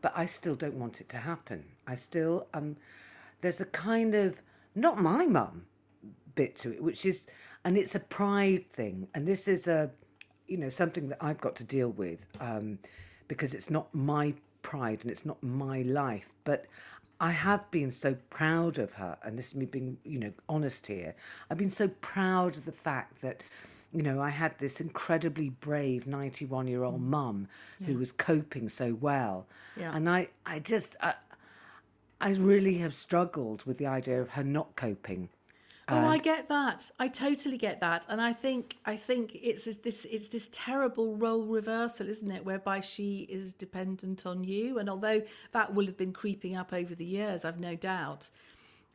but 0.03 0.13
I 0.15 0.27
still 0.27 0.55
don't 0.55 0.75
want 0.75 1.01
it 1.01 1.09
to 1.11 1.17
happen. 1.17 1.65
I 1.87 1.95
still 1.95 2.47
um 2.53 2.77
there's 3.41 3.61
a 3.61 3.67
kind 3.67 4.15
of 4.15 4.43
not 4.75 5.01
my 5.01 5.27
mum 5.27 5.65
bit 6.35 6.57
to 6.57 6.73
it, 6.73 6.83
which 6.83 7.07
is 7.07 7.27
and 7.65 7.79
it's 7.79 7.95
a 7.95 8.01
pride 8.01 8.71
thing. 8.71 9.09
And 9.15 9.27
this 9.27 9.49
is 9.49 9.67
a 9.67 9.91
you 10.53 10.59
know, 10.59 10.69
something 10.69 11.09
that 11.09 11.19
I've 11.23 11.41
got 11.41 11.57
to 11.57 11.65
deal 11.65 11.89
with, 11.89 12.27
um, 12.39 12.79
because 13.33 13.55
it's 13.55 13.71
not 13.71 13.87
my 13.95 14.35
pride 14.61 14.99
and 15.01 15.11
it's 15.11 15.25
not 15.25 15.43
my 15.43 15.81
life. 15.81 16.35
But 16.45 16.67
I 17.19 17.31
have 17.31 17.71
been 17.71 17.91
so 17.91 18.15
proud 18.29 18.77
of 18.79 18.93
her, 18.93 19.17
and 19.23 19.39
this 19.39 19.49
is 19.49 19.55
me 19.55 19.65
being, 19.65 19.97
you 20.05 20.19
know, 20.19 20.33
honest 20.51 20.87
here. 20.87 21.15
I've 21.49 21.57
been 21.57 21.71
so 21.71 21.89
proud 21.89 22.59
of 22.59 22.67
the 22.67 22.73
fact 22.73 23.23
that, 23.23 23.43
you 23.91 24.03
know, 24.03 24.21
I 24.21 24.29
had 24.29 24.59
this 24.59 24.83
incredibly 24.83 25.49
brave 25.49 26.07
91 26.07 26.69
year 26.69 26.85
old 26.85 27.01
mm. 27.01 27.07
mum 27.07 27.49
who 27.87 27.97
was 27.97 28.13
coping 28.13 28.69
so 28.69 28.93
well. 29.01 29.47
Yeah. 29.79 29.97
And 29.97 30.11
I, 30.11 30.29
I 30.45 30.59
just, 30.59 30.97
I, 31.01 31.15
I 32.21 32.33
really 32.33 32.79
have 32.79 32.95
struggled 32.95 33.65
with 33.65 33.79
the 33.79 33.87
idea 33.87 34.21
of 34.21 34.29
her 34.31 34.45
not 34.45 34.77
coping. 34.77 35.31
Oh, 35.93 36.07
I 36.07 36.19
get 36.19 36.49
that. 36.49 36.91
I 36.99 37.09
totally 37.09 37.57
get 37.59 37.81
that, 37.81 38.07
and 38.09 38.21
I 38.21 38.33
think 38.33 38.79
I 38.85 38.97
think 38.97 39.35
it's 39.35 39.65
this- 39.65 39.77
this 39.77 40.05
it's 40.07 40.29
this 40.29 40.49
terrible 40.53 41.17
role 41.17 41.45
reversal, 41.47 42.09
isn't 42.09 42.31
it? 42.31 42.45
Whereby 42.45 42.81
she 42.81 43.21
is 43.31 43.55
dependent 43.55 44.27
on 44.27 44.45
you, 44.45 44.79
and 44.79 44.89
although 44.89 45.23
that 45.53 45.75
will 45.75 45.87
have 45.87 45.97
been 45.97 46.13
creeping 46.13 46.57
up 46.57 46.73
over 46.73 46.95
the 46.95 47.05
years, 47.05 47.45
I've 47.45 47.61
no 47.61 47.77
doubt, 47.77 48.31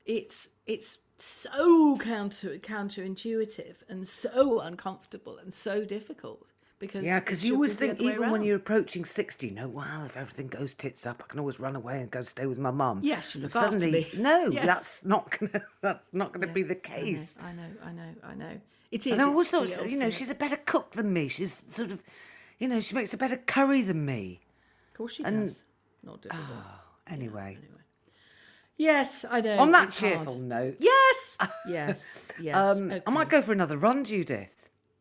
it's 0.05 0.49
it's 0.65 0.99
so 1.17 1.97
counter 1.97 2.57
counterintuitive 2.59 3.77
and 3.89 4.07
so 4.07 4.59
uncomfortable 4.59 5.37
and 5.37 5.53
so 5.53 5.83
difficult 5.85 6.51
because 6.79 7.05
Yeah, 7.05 7.19
because 7.19 7.43
you 7.43 7.55
always 7.55 7.75
think, 7.75 7.99
even 7.99 8.29
when 8.29 8.43
you're 8.43 8.57
approaching 8.57 9.03
60, 9.05 9.47
you 9.47 9.53
know, 9.53 9.67
well, 9.67 10.05
if 10.05 10.15
everything 10.15 10.47
goes 10.47 10.75
tits 10.75 11.05
up, 11.05 11.23
I 11.25 11.27
can 11.29 11.39
always 11.39 11.59
run 11.59 11.75
away 11.75 12.01
and 12.01 12.11
go 12.11 12.23
stay 12.23 12.45
with 12.45 12.57
my 12.59 12.71
mum. 12.71 12.99
Yes, 13.03 13.33
But 13.33 13.41
look 13.43 13.55
after 13.55 13.79
me. 13.89 14.07
No, 14.17 14.47
Yes. 14.51 14.65
that's 14.65 15.05
not 15.05 15.29
gonna. 15.39 15.61
That's 15.81 16.05
not 16.13 16.33
gonna 16.33 16.47
be 16.53 16.63
the 16.63 16.75
I 16.87 16.89
know, 16.89 16.95
case. 17.03 17.37
I 17.41 17.51
know, 17.53 17.69
I 17.83 17.91
know, 17.91 18.13
I 18.23 18.35
know. 18.35 18.61
It 18.91 19.05
is. 19.07 19.13
And 19.13 19.21
also, 19.21 19.63
you 19.85 19.97
know, 19.97 20.09
she's 20.09 20.29
a 20.29 20.35
better 20.35 20.57
cook 20.57 20.91
than 20.91 21.11
me. 21.11 21.27
She's 21.27 21.61
sort 21.69 21.91
of, 21.91 22.01
you 22.59 22.67
know, 22.67 22.79
she 22.79 22.95
makes 22.95 23.13
a 23.13 23.17
better 23.17 23.37
curry 23.37 23.81
than 23.81 24.05
me. 24.05 24.41
of 24.91 24.97
course 24.97 25.13
she 25.13 25.23
and- 25.23 25.45
does. 25.45 25.65
Not 26.03 26.21
difficult. 26.21 26.47
Anyway, 27.07 27.57
Yes, 28.77 29.25
I 29.29 29.41
know. 29.41 29.57
on 29.59 29.71
that 29.71 29.85
it's 29.89 29.99
hard. 29.99 30.13
cheerful 30.13 30.35
note, 30.37 30.75
Yes, 30.79 31.37
yes, 31.67 32.31
yes. 32.39 32.55
um, 32.55 32.91
okay. 32.91 33.01
I 33.07 33.09
might 33.09 33.27
go 33.29 33.41
for 33.41 33.51
another 33.51 33.75
run, 33.77 34.03
Judith. 34.03 34.56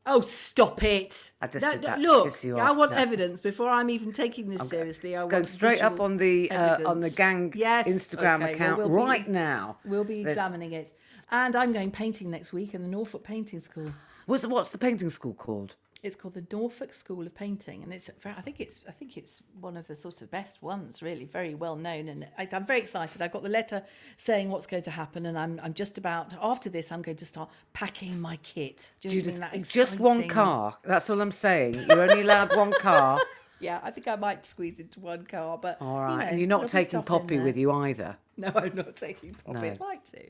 Oh, 0.09 0.21
stop 0.21 0.83
it! 0.85 1.33
I 1.41 1.49
just 1.49 1.63
No, 1.63 1.73
did 1.73 1.83
that 1.83 1.99
look, 2.01 2.33
I 2.59 2.71
want 2.71 2.93
No. 2.93 2.97
evidence 2.97 3.41
before 3.41 3.69
I'm 3.71 3.91
even 3.91 4.13
taking 4.13 4.49
this 4.49 4.69
seriously. 4.69 5.17
I 5.17 5.19
It's 5.19 5.23
want 5.25 5.31
going 5.33 5.47
straight 5.47 5.83
up 5.83 5.99
on 6.01 6.17
the 6.17 6.49
uh, 6.51 6.89
on 6.89 7.01
the 7.01 7.11
gang 7.11 7.53
yes, 7.57 7.89
Instagram 7.89 8.37
okay, 8.37 8.45
well, 8.45 8.55
account 8.55 8.79
we'll 8.79 8.89
be- 8.89 8.95
right 8.95 9.29
now. 9.29 9.79
We'll 9.85 10.05
be 10.05 10.23
There's- 10.23 10.37
examining 10.37 10.73
it, 10.73 10.93
and 11.33 11.57
I'm 11.57 11.73
going 11.73 11.91
painting 11.91 12.31
next 12.31 12.53
week 12.53 12.73
in 12.75 12.83
the 12.83 12.89
Norfolk 12.89 13.25
Painting 13.25 13.59
School. 13.61 13.93
What's 14.27 14.47
what's 14.47 14.71
the 14.71 14.79
painting 14.79 15.11
school 15.11 15.35
called? 15.35 15.75
It's 16.07 16.17
called 16.17 16.35
the 16.35 16.47
Norfolk 16.53 16.93
School 16.93 17.27
of 17.27 17.35
Painting, 17.35 17.83
and 17.83 17.93
it's 17.93 18.09
I 18.25 18.41
think 18.41 18.61
it's 18.61 18.83
I 18.89 18.93
think 18.93 19.17
it's 19.17 19.43
one 19.61 19.77
of 19.77 19.87
the 19.89 19.95
sort 19.95 20.23
of 20.23 20.31
best 20.31 20.63
ones, 20.63 21.03
really, 21.03 21.25
very 21.25 21.55
well 21.55 21.77
known. 21.77 22.09
And 22.09 22.27
I, 22.39 22.49
I'm 22.53 22.65
very 22.65 22.81
excited. 22.81 23.21
I 23.21 23.29
got 23.29 23.43
the 23.43 23.49
letter 23.49 23.83
saying 24.17 24.51
what's 24.51 24.67
going 24.67 24.85
to 24.85 24.91
happen, 24.91 25.27
and 25.27 25.39
I'm 25.39 25.61
I'm 25.63 25.75
just 25.75 25.99
about 25.99 26.33
after 26.41 26.71
this. 26.71 26.93
I'm 26.93 27.03
going 27.03 27.17
to 27.19 27.27
start 27.27 27.51
packing 27.73 28.21
my 28.21 28.37
kit. 28.39 28.93
Do 29.01 29.09
you 29.09 29.23
know 29.23 29.33
what 29.33 29.43
I 29.43 29.53
mean? 29.53 29.65
Judith, 29.65 29.73
That 29.73 29.81
just 29.81 29.99
one 29.99 30.29
car. 30.29 30.79
That's 30.85 31.11
all 31.11 31.21
I'm 31.21 31.33
saying. 31.33 31.75
You're 31.89 32.03
only 32.03 32.23
allowed 32.23 32.55
one 32.57 32.73
car. 32.73 33.19
Yeah, 33.59 33.81
I 33.83 33.91
think 33.91 34.07
I 34.07 34.17
might 34.17 34.45
squeeze 34.45 34.79
into 34.79 35.01
one 35.01 35.25
car, 35.25 35.57
but 35.57 35.79
All 35.81 36.01
right, 36.01 36.13
you 36.13 36.19
know, 36.19 36.27
and 36.29 36.39
you're 36.41 36.49
not 36.49 36.69
taking 36.69 37.03
Poppy 37.03 37.39
with 37.39 37.57
you 37.57 37.73
either. 37.73 38.17
No, 38.39 38.53
I'm 38.55 38.75
not 38.75 38.97
taking 38.97 39.33
Poppy. 39.33 39.61
No. 39.61 39.67
I'd 39.67 39.81
like 39.81 40.05
to. 40.11 40.21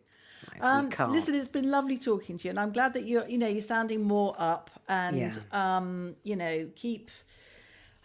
Um, 0.60 0.90
listen, 1.12 1.34
it's 1.34 1.48
been 1.48 1.70
lovely 1.70 1.98
talking 1.98 2.36
to 2.38 2.44
you, 2.48 2.50
and 2.50 2.58
I'm 2.58 2.72
glad 2.72 2.92
that 2.94 3.04
you're, 3.06 3.26
you 3.28 3.38
know, 3.38 3.48
you're 3.48 3.60
sounding 3.62 4.02
more 4.02 4.34
up, 4.38 4.70
and 4.88 5.16
um, 5.52 6.16
you 6.24 6.36
know, 6.36 6.68
keep, 6.76 7.10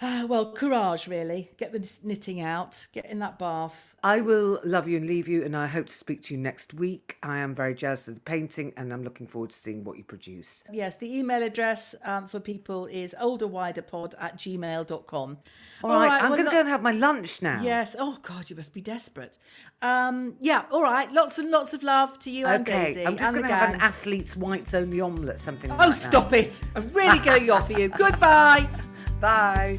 uh, 0.01 0.25
well, 0.29 0.51
courage, 0.51 1.07
really. 1.07 1.51
Get 1.57 1.71
the 1.71 1.99
knitting 2.03 2.41
out, 2.41 2.87
get 2.91 3.05
in 3.05 3.19
that 3.19 3.37
bath. 3.39 3.95
I 4.03 4.21
will 4.21 4.59
love 4.63 4.87
you 4.87 4.97
and 4.97 5.07
leave 5.07 5.27
you, 5.27 5.43
and 5.43 5.55
I 5.55 5.67
hope 5.67 5.87
to 5.87 5.93
speak 5.93 6.21
to 6.23 6.33
you 6.33 6.39
next 6.39 6.73
week. 6.73 7.17
I 7.23 7.39
am 7.39 7.53
very 7.53 7.75
jealous 7.75 8.07
of 8.07 8.15
the 8.15 8.21
painting, 8.21 8.73
and 8.77 8.91
I'm 8.91 9.03
looking 9.03 9.27
forward 9.27 9.51
to 9.51 9.57
seeing 9.57 9.83
what 9.83 9.97
you 9.97 10.03
produce. 10.03 10.63
Yes, 10.71 10.95
the 10.95 11.17
email 11.17 11.43
address 11.43 11.95
um, 12.03 12.27
for 12.27 12.39
people 12.39 12.87
is 12.87 13.15
olderwiderpod 13.21 14.13
at 14.19 14.37
gmail.com. 14.37 15.37
All 15.83 15.89
right, 15.89 16.21
I'm 16.21 16.29
well, 16.29 16.37
going 16.37 16.45
to 16.45 16.51
go 16.51 16.59
and 16.59 16.69
have 16.69 16.81
my 16.81 16.91
lunch 16.91 17.41
now. 17.41 17.61
Yes. 17.61 17.95
Oh 17.97 18.17
God, 18.21 18.49
you 18.49 18.55
must 18.55 18.73
be 18.73 18.81
desperate. 18.81 19.37
Um, 19.81 20.35
yeah. 20.39 20.65
All 20.71 20.83
right. 20.83 21.11
Lots 21.11 21.39
and 21.39 21.49
lots 21.49 21.73
of 21.73 21.83
love 21.83 22.19
to 22.19 22.31
you 22.31 22.45
and 22.45 22.67
Okay, 22.67 22.93
Daisy 22.93 23.05
I'm 23.05 23.17
just 23.17 23.25
and 23.25 23.35
going 23.37 23.47
to 23.47 23.55
have 23.55 23.73
an 23.75 23.81
athlete's 23.81 24.35
whites 24.35 24.73
only 24.73 25.01
omelette, 25.01 25.39
something 25.39 25.69
like 25.69 25.79
oh, 25.79 25.91
that. 25.91 25.95
stop 25.95 26.33
it! 26.33 26.63
I'm 26.75 26.89
really 26.89 27.19
going 27.19 27.49
off 27.49 27.67
for 27.67 27.79
you. 27.79 27.89
Goodbye. 27.97 28.67
Bye. 29.21 29.77